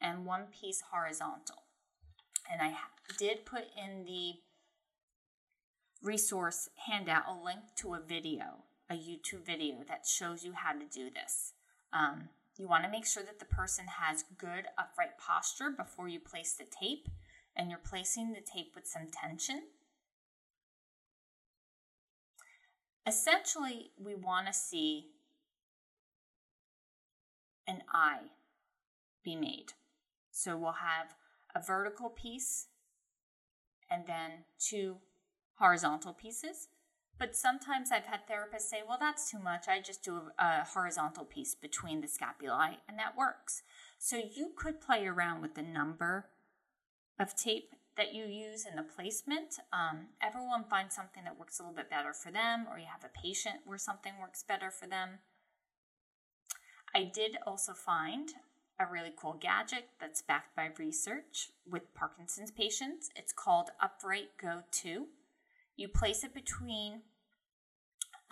and 0.00 0.24
one 0.24 0.44
piece 0.52 0.84
horizontal. 0.92 1.64
And 2.48 2.62
I 2.62 2.76
did 3.18 3.44
put 3.44 3.64
in 3.76 4.04
the 4.04 4.34
resource 6.00 6.68
handout 6.86 7.24
a 7.28 7.44
link 7.44 7.62
to 7.78 7.94
a 7.94 8.00
video, 8.00 8.62
a 8.88 8.94
YouTube 8.94 9.44
video 9.44 9.78
that 9.88 10.06
shows 10.06 10.44
you 10.44 10.52
how 10.52 10.70
to 10.70 10.84
do 10.94 11.10
this. 11.10 11.54
Um, 11.92 12.28
you 12.58 12.68
want 12.68 12.84
to 12.84 12.90
make 12.90 13.06
sure 13.06 13.22
that 13.22 13.38
the 13.38 13.44
person 13.44 13.86
has 13.86 14.24
good 14.36 14.66
upright 14.78 15.18
posture 15.18 15.70
before 15.70 16.08
you 16.08 16.20
place 16.20 16.52
the 16.52 16.64
tape, 16.64 17.08
and 17.56 17.70
you're 17.70 17.78
placing 17.78 18.32
the 18.32 18.40
tape 18.40 18.72
with 18.74 18.86
some 18.86 19.08
tension. 19.10 19.62
Essentially, 23.06 23.90
we 23.98 24.14
want 24.14 24.46
to 24.46 24.52
see 24.52 25.08
an 27.66 27.82
I 27.92 28.18
be 29.24 29.36
made. 29.36 29.72
So 30.30 30.56
we'll 30.56 30.72
have 30.72 31.14
a 31.54 31.60
vertical 31.60 32.08
piece 32.08 32.68
and 33.90 34.06
then 34.06 34.44
two 34.58 34.96
horizontal 35.54 36.12
pieces. 36.12 36.68
But 37.22 37.36
sometimes 37.36 37.92
I've 37.92 38.06
had 38.06 38.26
therapists 38.26 38.62
say, 38.62 38.78
well, 38.84 38.96
that's 38.98 39.30
too 39.30 39.38
much. 39.38 39.68
I 39.68 39.80
just 39.80 40.02
do 40.02 40.16
a, 40.16 40.44
a 40.44 40.66
horizontal 40.74 41.24
piece 41.24 41.54
between 41.54 42.00
the 42.00 42.08
scapulae, 42.08 42.78
and 42.88 42.98
that 42.98 43.16
works. 43.16 43.62
So 43.96 44.16
you 44.16 44.50
could 44.56 44.80
play 44.80 45.06
around 45.06 45.40
with 45.40 45.54
the 45.54 45.62
number 45.62 46.26
of 47.20 47.36
tape 47.36 47.74
that 47.96 48.12
you 48.12 48.24
use 48.24 48.66
and 48.68 48.76
the 48.76 48.82
placement. 48.82 49.60
Um, 49.72 50.08
everyone 50.20 50.64
finds 50.64 50.96
something 50.96 51.22
that 51.22 51.38
works 51.38 51.60
a 51.60 51.62
little 51.62 51.76
bit 51.76 51.88
better 51.88 52.12
for 52.12 52.32
them, 52.32 52.66
or 52.68 52.80
you 52.80 52.86
have 52.92 53.04
a 53.04 53.20
patient 53.22 53.60
where 53.64 53.78
something 53.78 54.14
works 54.20 54.42
better 54.42 54.72
for 54.72 54.88
them. 54.88 55.20
I 56.92 57.04
did 57.04 57.36
also 57.46 57.72
find 57.72 58.30
a 58.80 58.86
really 58.90 59.12
cool 59.16 59.38
gadget 59.40 59.90
that's 60.00 60.22
backed 60.22 60.56
by 60.56 60.70
research 60.76 61.50
with 61.70 61.94
Parkinson's 61.94 62.50
patients. 62.50 63.10
It's 63.14 63.32
called 63.32 63.70
Upright 63.80 64.30
Go 64.42 64.62
2. 64.72 65.06
You 65.76 65.86
place 65.88 66.24
it 66.24 66.34
between 66.34 67.02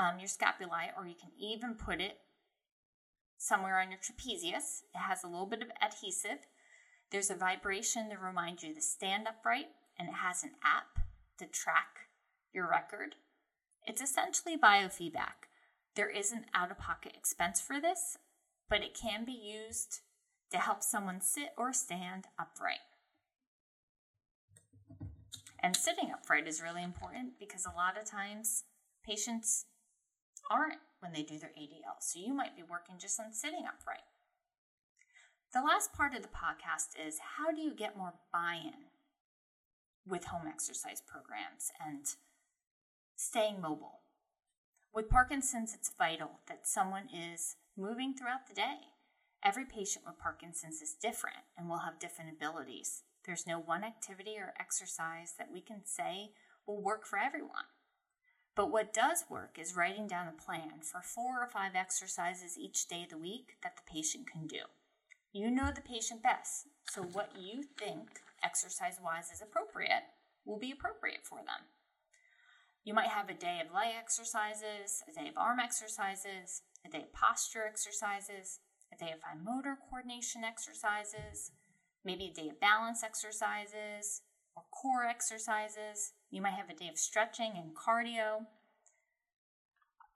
um, 0.01 0.18
your 0.18 0.28
scapulae, 0.28 0.96
or 0.96 1.07
you 1.07 1.14
can 1.14 1.30
even 1.38 1.74
put 1.74 2.01
it 2.01 2.16
somewhere 3.36 3.78
on 3.78 3.90
your 3.90 4.01
trapezius. 4.01 4.82
It 4.94 4.98
has 4.98 5.22
a 5.22 5.28
little 5.28 5.46
bit 5.46 5.62
of 5.62 5.68
adhesive. 5.82 6.46
There's 7.11 7.30
a 7.30 7.34
vibration 7.34 8.09
to 8.09 8.16
remind 8.16 8.62
you 8.62 8.74
to 8.74 8.80
stand 8.80 9.28
upright, 9.28 9.66
and 9.98 10.09
it 10.09 10.14
has 10.14 10.42
an 10.42 10.53
app 10.64 11.05
to 11.38 11.46
track 11.46 12.09
your 12.55 12.68
record. 12.68 13.16
It's 13.86 14.01
essentially 14.01 14.57
biofeedback. 14.57 15.48
There 15.96 16.09
is 16.09 16.32
an 16.32 16.46
out 16.55 16.70
of 16.70 16.78
pocket 16.78 17.12
expense 17.16 17.61
for 17.61 17.80
this, 17.80 18.16
but 18.70 18.80
it 18.80 18.98
can 18.98 19.24
be 19.26 19.32
used 19.32 20.01
to 20.51 20.59
help 20.59 20.82
someone 20.82 21.20
sit 21.20 21.51
or 21.59 21.72
stand 21.72 22.26
upright. 22.38 22.78
And 25.62 25.76
sitting 25.76 26.11
upright 26.11 26.48
is 26.48 26.62
really 26.62 26.82
important 26.82 27.32
because 27.38 27.66
a 27.66 27.76
lot 27.76 27.98
of 28.01 28.09
times 28.09 28.64
patients 29.05 29.66
aren't 30.51 30.80
when 30.98 31.12
they 31.12 31.22
do 31.22 31.38
their 31.38 31.53
ADL. 31.59 32.01
So 32.01 32.18
you 32.20 32.34
might 32.34 32.57
be 32.57 32.62
working 32.62 32.96
just 32.98 33.20
on 33.20 33.32
sitting 33.32 33.64
upright. 33.66 34.05
The 35.55 35.62
last 35.62 35.92
part 35.92 36.14
of 36.14 36.22
the 36.22 36.28
podcast 36.28 36.94
is 37.07 37.18
how 37.36 37.51
do 37.51 37.61
you 37.61 37.74
get 37.74 37.96
more 37.96 38.14
buy 38.32 38.59
in 38.62 38.90
with 40.07 40.24
home 40.24 40.46
exercise 40.46 41.01
programs 41.01 41.70
and 41.84 42.05
staying 43.16 43.61
mobile? 43.61 44.01
With 44.92 45.09
Parkinson's, 45.09 45.74
it's 45.74 45.92
vital 45.96 46.40
that 46.48 46.66
someone 46.66 47.09
is 47.14 47.57
moving 47.76 48.14
throughout 48.14 48.48
the 48.48 48.55
day. 48.55 48.78
Every 49.42 49.64
patient 49.64 50.05
with 50.07 50.18
Parkinson's 50.18 50.82
is 50.82 50.96
different 51.01 51.38
and 51.57 51.68
will 51.68 51.78
have 51.78 51.98
different 51.98 52.30
abilities. 52.30 53.03
There's 53.24 53.46
no 53.46 53.59
one 53.59 53.84
activity 53.84 54.36
or 54.38 54.55
exercise 54.59 55.34
that 55.38 55.51
we 55.53 55.61
can 55.61 55.82
say 55.84 56.30
will 56.66 56.82
work 56.82 57.07
for 57.07 57.18
everyone. 57.18 57.64
But 58.61 58.70
what 58.70 58.92
does 58.92 59.24
work 59.30 59.56
is 59.58 59.74
writing 59.74 60.06
down 60.06 60.28
a 60.28 60.32
plan 60.32 60.82
for 60.82 61.00
four 61.00 61.42
or 61.42 61.46
five 61.46 61.74
exercises 61.74 62.58
each 62.58 62.88
day 62.88 63.04
of 63.04 63.08
the 63.08 63.16
week 63.16 63.54
that 63.62 63.74
the 63.74 63.90
patient 63.90 64.30
can 64.30 64.46
do. 64.46 64.68
You 65.32 65.50
know 65.50 65.70
the 65.74 65.80
patient 65.80 66.22
best, 66.22 66.66
so 66.90 67.00
what 67.00 67.32
you 67.40 67.62
think 67.62 68.20
exercise 68.44 68.98
wise 69.02 69.30
is 69.32 69.40
appropriate 69.40 70.02
will 70.44 70.58
be 70.58 70.72
appropriate 70.72 71.24
for 71.24 71.38
them. 71.38 71.72
You 72.84 72.92
might 72.92 73.08
have 73.08 73.30
a 73.30 73.32
day 73.32 73.62
of 73.64 73.72
leg 73.72 73.94
exercises, 73.98 75.02
a 75.08 75.18
day 75.18 75.28
of 75.28 75.38
arm 75.38 75.58
exercises, 75.58 76.61
a 76.86 76.90
day 76.90 77.04
of 77.04 77.14
posture 77.14 77.64
exercises, 77.66 78.58
a 78.92 78.96
day 79.02 79.12
of 79.12 79.20
fine 79.20 79.42
motor 79.42 79.78
coordination 79.88 80.44
exercises, 80.44 81.50
maybe 82.04 82.26
a 82.26 82.38
day 82.38 82.50
of 82.50 82.61
balance 82.61 83.02
exercises 83.02 84.20
or 84.61 84.64
core 84.70 85.06
exercises. 85.06 86.12
You 86.30 86.42
might 86.42 86.54
have 86.54 86.68
a 86.68 86.74
day 86.74 86.88
of 86.88 86.98
stretching 86.98 87.52
and 87.56 87.74
cardio. 87.74 88.46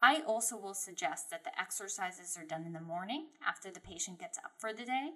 I 0.02 0.20
also 0.26 0.56
will 0.56 0.74
suggest 0.74 1.30
that 1.30 1.44
the 1.44 1.58
exercises 1.58 2.36
are 2.38 2.46
done 2.46 2.64
in 2.66 2.74
the 2.74 2.80
morning 2.80 3.28
after 3.46 3.70
the 3.70 3.80
patient 3.80 4.20
gets 4.20 4.38
up 4.38 4.52
for 4.58 4.72
the 4.72 4.84
day 4.84 5.10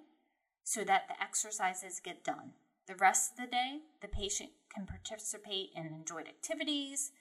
so 0.63 0.83
that 0.83 1.07
the 1.07 1.21
exercises 1.21 2.01
get 2.03 2.23
done. 2.23 2.53
The 2.87 2.95
rest 2.95 3.33
of 3.33 3.37
the 3.37 3.51
day, 3.51 3.79
the 4.01 4.07
patient 4.07 4.49
can 4.73 4.87
participate 4.87 5.69
in 5.75 5.85
enjoyed 5.85 6.27
activities 6.27 7.11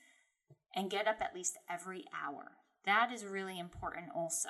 and 0.75 0.91
get 0.91 1.07
up 1.07 1.21
at 1.21 1.35
least 1.35 1.59
every 1.71 2.05
hour. 2.15 2.53
That 2.85 3.13
is 3.13 3.25
really 3.25 3.59
important 3.59 4.07
also. 4.15 4.49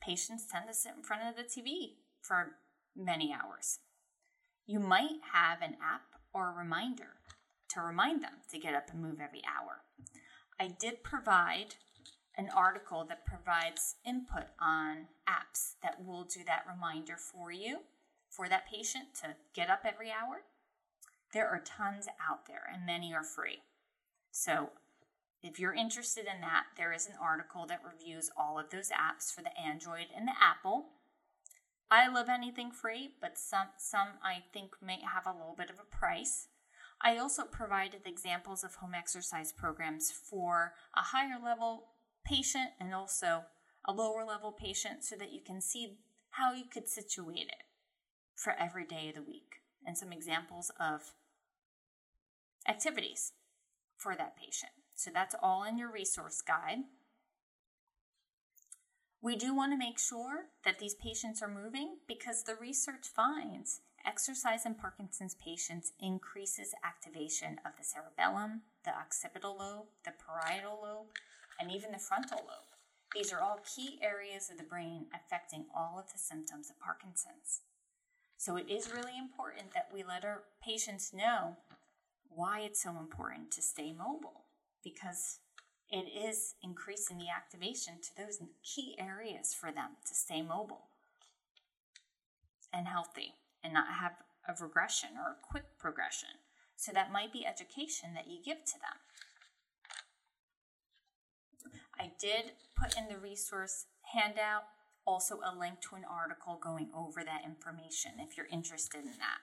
Patients 0.00 0.46
tend 0.50 0.68
to 0.68 0.74
sit 0.74 0.92
in 0.96 1.02
front 1.02 1.22
of 1.28 1.36
the 1.36 1.42
TV 1.42 1.96
for 2.22 2.52
many 2.96 3.32
hours. 3.32 3.80
You 4.66 4.80
might 4.80 5.20
have 5.32 5.60
an 5.60 5.76
app 5.82 6.15
or 6.36 6.50
a 6.50 6.58
reminder 6.58 7.16
to 7.70 7.80
remind 7.80 8.22
them 8.22 8.34
to 8.50 8.58
get 8.58 8.74
up 8.74 8.90
and 8.92 9.00
move 9.00 9.20
every 9.20 9.40
hour. 9.46 9.80
I 10.60 10.68
did 10.68 11.02
provide 11.02 11.76
an 12.36 12.50
article 12.54 13.06
that 13.08 13.24
provides 13.24 13.96
input 14.04 14.44
on 14.60 15.06
apps 15.26 15.74
that 15.82 16.04
will 16.04 16.24
do 16.24 16.40
that 16.46 16.66
reminder 16.70 17.16
for 17.16 17.50
you, 17.50 17.78
for 18.28 18.48
that 18.50 18.68
patient 18.70 19.14
to 19.22 19.34
get 19.54 19.70
up 19.70 19.80
every 19.84 20.10
hour. 20.10 20.42
There 21.32 21.48
are 21.48 21.62
tons 21.64 22.06
out 22.30 22.46
there, 22.46 22.70
and 22.72 22.84
many 22.84 23.14
are 23.14 23.24
free. 23.24 23.62
So, 24.30 24.70
if 25.42 25.58
you're 25.58 25.74
interested 25.74 26.26
in 26.26 26.42
that, 26.42 26.64
there 26.76 26.92
is 26.92 27.06
an 27.06 27.14
article 27.20 27.66
that 27.66 27.80
reviews 27.84 28.30
all 28.36 28.58
of 28.58 28.70
those 28.70 28.90
apps 28.90 29.32
for 29.32 29.42
the 29.42 29.58
Android 29.58 30.06
and 30.14 30.28
the 30.28 30.32
Apple. 30.40 30.86
I 31.90 32.08
love 32.08 32.28
anything 32.28 32.72
free, 32.72 33.10
but 33.20 33.38
some 33.38 33.68
some 33.78 34.18
I 34.22 34.42
think 34.52 34.72
may 34.82 34.98
have 35.00 35.26
a 35.26 35.36
little 35.36 35.54
bit 35.56 35.70
of 35.70 35.78
a 35.78 35.96
price. 35.96 36.48
I 37.00 37.18
also 37.18 37.44
provided 37.44 38.00
examples 38.06 38.64
of 38.64 38.76
home 38.76 38.94
exercise 38.94 39.52
programs 39.52 40.10
for 40.10 40.72
a 40.96 41.02
higher 41.02 41.38
level 41.42 41.88
patient 42.24 42.70
and 42.80 42.94
also 42.94 43.44
a 43.86 43.92
lower 43.92 44.24
level 44.24 44.50
patient 44.50 45.04
so 45.04 45.14
that 45.16 45.32
you 45.32 45.40
can 45.46 45.60
see 45.60 45.98
how 46.30 46.52
you 46.52 46.64
could 46.72 46.88
situate 46.88 47.48
it 47.48 47.62
for 48.34 48.54
every 48.58 48.84
day 48.84 49.08
of 49.10 49.14
the 49.14 49.22
week 49.22 49.62
and 49.86 49.96
some 49.96 50.12
examples 50.12 50.72
of 50.80 51.12
activities 52.66 53.32
for 53.96 54.16
that 54.16 54.36
patient. 54.36 54.72
So 54.94 55.10
that's 55.12 55.36
all 55.40 55.62
in 55.62 55.78
your 55.78 55.92
resource 55.92 56.42
guide. 56.42 56.78
We 59.26 59.34
do 59.34 59.56
want 59.56 59.72
to 59.72 59.76
make 59.76 59.98
sure 59.98 60.44
that 60.64 60.78
these 60.78 60.94
patients 60.94 61.42
are 61.42 61.48
moving 61.48 61.96
because 62.06 62.44
the 62.44 62.54
research 62.54 63.08
finds 63.08 63.80
exercise 64.06 64.64
in 64.64 64.76
Parkinson's 64.76 65.34
patients 65.34 65.94
increases 65.98 66.76
activation 66.84 67.58
of 67.66 67.72
the 67.76 67.82
cerebellum, 67.82 68.60
the 68.84 68.96
occipital 68.96 69.56
lobe, 69.58 69.86
the 70.04 70.12
parietal 70.12 70.78
lobe, 70.80 71.08
and 71.58 71.72
even 71.72 71.90
the 71.90 71.98
frontal 71.98 72.38
lobe. 72.38 72.70
These 73.16 73.32
are 73.32 73.40
all 73.40 73.58
key 73.74 73.98
areas 74.00 74.48
of 74.48 74.58
the 74.58 74.62
brain 74.62 75.06
affecting 75.12 75.64
all 75.74 75.98
of 75.98 76.12
the 76.12 76.20
symptoms 76.20 76.70
of 76.70 76.78
Parkinson's. 76.78 77.62
So 78.36 78.54
it 78.54 78.70
is 78.70 78.94
really 78.94 79.18
important 79.18 79.74
that 79.74 79.88
we 79.92 80.04
let 80.04 80.24
our 80.24 80.44
patients 80.62 81.12
know 81.12 81.56
why 82.28 82.60
it's 82.60 82.80
so 82.80 82.90
important 82.90 83.50
to 83.50 83.60
stay 83.60 83.92
mobile 83.92 84.44
because 84.84 85.40
it 85.90 86.08
is 86.10 86.54
increasing 86.62 87.18
the 87.18 87.30
activation 87.34 87.94
to 88.02 88.16
those 88.16 88.40
key 88.62 88.96
areas 88.98 89.54
for 89.54 89.70
them 89.70 89.96
to 90.06 90.14
stay 90.14 90.42
mobile 90.42 90.88
and 92.72 92.88
healthy 92.88 93.34
and 93.62 93.72
not 93.72 93.88
have 93.88 94.12
a 94.48 94.62
regression 94.62 95.10
or 95.16 95.32
a 95.32 95.36
quick 95.42 95.78
progression. 95.78 96.28
So 96.76 96.92
that 96.92 97.12
might 97.12 97.32
be 97.32 97.46
education 97.46 98.14
that 98.14 98.28
you 98.28 98.38
give 98.44 98.64
to 98.64 98.72
them. 98.72 99.00
I 101.98 102.10
did 102.20 102.52
put 102.80 102.96
in 102.96 103.08
the 103.08 103.18
resource 103.18 103.86
handout 104.12 104.64
also 105.06 105.36
a 105.36 105.56
link 105.56 105.80
to 105.80 105.96
an 105.96 106.04
article 106.08 106.58
going 106.62 106.90
over 106.94 107.22
that 107.24 107.44
information 107.44 108.12
if 108.18 108.36
you're 108.36 108.46
interested 108.50 109.00
in 109.00 109.18
that. 109.18 109.40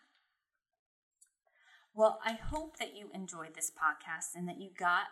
Well, 1.96 2.20
I 2.26 2.34
hope 2.34 2.78
that 2.78 2.96
you 2.96 3.10
enjoyed 3.14 3.56
this 3.56 3.72
podcast 3.72 4.36
and 4.36 4.48
that 4.48 4.60
you 4.60 4.70
got 4.78 5.06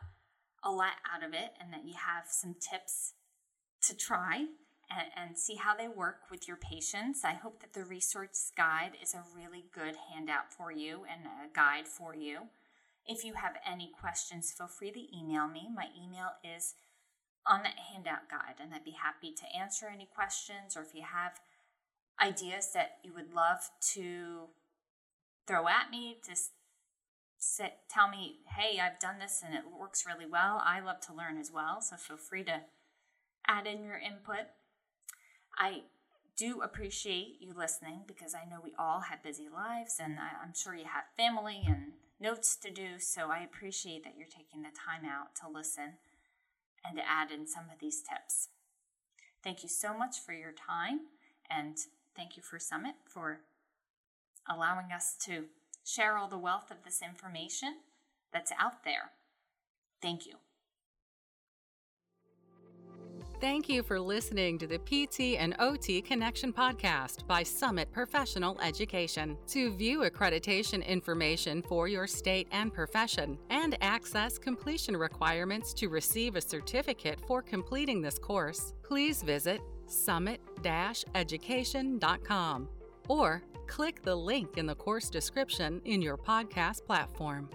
a 0.64 0.72
lot 0.72 0.94
out 1.14 1.24
of 1.24 1.34
it 1.34 1.52
and 1.60 1.74
that 1.74 1.86
you 1.86 1.94
have 1.94 2.26
some 2.28 2.56
tips 2.60 3.14
to 3.82 3.96
try 3.96 4.46
and, 4.90 5.08
and 5.16 5.38
see 5.38 5.56
how 5.56 5.76
they 5.76 5.88
work 5.88 6.30
with 6.30 6.48
your 6.48 6.58
patients. 6.58 7.24
I 7.24 7.34
hope 7.34 7.62
that 7.62 7.74
the 7.74 7.86
resource 7.86 8.52
guide 8.56 8.92
is 9.02 9.14
a 9.14 9.24
really 9.36 9.66
good 9.74 9.96
handout 10.14 10.54
for 10.54 10.72
you 10.72 11.06
and 11.12 11.26
a 11.26 11.54
guide 11.54 11.88
for 11.88 12.16
you. 12.16 12.48
If 13.08 13.24
you 13.24 13.34
have 13.34 13.56
any 13.70 13.92
questions, 14.00 14.54
feel 14.56 14.68
free 14.68 14.92
to 14.92 15.18
email 15.18 15.48
me. 15.48 15.68
My 15.74 15.88
email 15.98 16.34
is 16.44 16.76
on 17.48 17.64
that 17.64 17.80
handout 17.92 18.30
guide, 18.30 18.62
and 18.62 18.72
I'd 18.74 18.84
be 18.84 18.92
happy 18.92 19.34
to 19.34 19.60
answer 19.60 19.88
any 19.92 20.08
questions 20.14 20.78
or 20.78 20.84
if 20.84 20.94
you 20.94 21.02
have 21.02 21.40
ideas 22.22 22.72
that 22.74 22.98
you 23.04 23.14
would 23.14 23.34
love 23.34 23.70
to 23.94 24.48
throw 25.48 25.68
at 25.68 25.90
me, 25.90 26.18
just 26.26 26.52
sit, 27.42 27.74
tell 27.90 28.08
me, 28.08 28.38
hey, 28.56 28.80
I've 28.80 29.00
done 29.00 29.20
this 29.20 29.44
and 29.46 29.56
it 29.56 29.64
works 29.78 30.06
really 30.06 30.28
well. 30.30 30.62
I 30.64 30.80
love 30.80 31.02
to 31.02 31.14
learn 31.14 31.38
as 31.38 31.52
well, 31.52 31.82
so 31.82 31.96
feel 31.96 32.18
free 32.18 32.44
to 32.44 32.62
add 33.48 33.66
in 33.66 33.84
your 33.84 33.98
input. 33.98 34.48
I 35.58 35.82
do 36.38 36.62
appreciate 36.62 37.38
you 37.40 37.54
listening 37.58 38.02
because 38.08 38.36
I 38.36 38.50
know 38.50 38.62
we 38.64 38.74
all 38.78 39.02
have 39.02 39.24
busy 39.24 39.48
lives 39.52 39.98
and 40.00 40.18
I, 40.20 40.44
am 40.46 40.54
sure 40.56 40.76
you 40.76 40.86
have 40.86 41.06
family 41.18 41.64
and 41.68 41.94
notes 42.20 42.56
to 42.58 42.70
do, 42.70 43.00
so 43.00 43.32
I 43.32 43.40
appreciate 43.40 44.04
that 44.04 44.14
you're 44.18 44.28
taking 44.28 44.62
the 44.62 44.70
time 44.70 45.04
out 45.04 45.36
to 45.42 45.50
listen. 45.52 45.98
and 46.84 46.98
to 46.98 47.08
add 47.08 47.32
in 47.32 47.46
some 47.48 47.66
of 47.72 47.80
these 47.80 48.02
tips. 48.02 48.50
Thank 49.44 49.64
you 49.64 49.70
so 49.70 49.96
much 49.98 50.20
for 50.20 50.34
your 50.34 50.52
time, 50.52 51.02
and 51.50 51.78
thank 52.16 52.38
you 52.38 52.44
for 52.44 52.60
Summit 52.60 52.96
for 53.08 53.42
allowing 54.50 54.92
us 54.92 55.16
to 55.26 55.46
share 55.84 56.18
all 56.18 56.28
the 56.28 56.38
wealth 56.38 56.72
of 56.72 56.84
this 56.84 57.02
information 57.02 57.78
that's 58.34 58.52
out 58.60 58.84
there. 58.84 59.12
Thank 60.02 60.26
you. 60.26 60.34
Thank 63.42 63.70
you 63.70 63.82
for 63.82 64.00
listening 64.00 64.60
to 64.60 64.68
the 64.68 64.78
PT 64.78 65.40
and 65.40 65.56
OT 65.58 66.00
Connection 66.00 66.54
podcast 66.54 67.26
by 67.26 67.42
Summit 67.42 67.92
Professional 67.92 68.62
Education. 68.62 69.36
To 69.48 69.72
view 69.72 70.02
accreditation 70.02 70.86
information 70.86 71.64
for 71.64 71.88
your 71.88 72.06
state 72.06 72.48
and 72.52 72.72
profession 72.72 73.40
and 73.50 73.76
access 73.82 74.38
completion 74.38 74.96
requirements 74.96 75.74
to 75.74 75.90
receive 75.90 76.36
a 76.36 76.42
certificate 76.42 77.20
for 77.26 77.42
completing 77.42 78.00
this 78.00 78.20
course, 78.20 78.74
please 78.84 79.24
visit 79.24 79.60
summit-education.com 79.88 82.70
or 83.08 83.42
click 83.72 84.02
the 84.02 84.14
link 84.14 84.58
in 84.58 84.66
the 84.66 84.76
course 84.76 85.10
description 85.10 85.82
in 85.86 86.02
your 86.02 86.18
podcast 86.18 86.86
platform. 86.86 87.50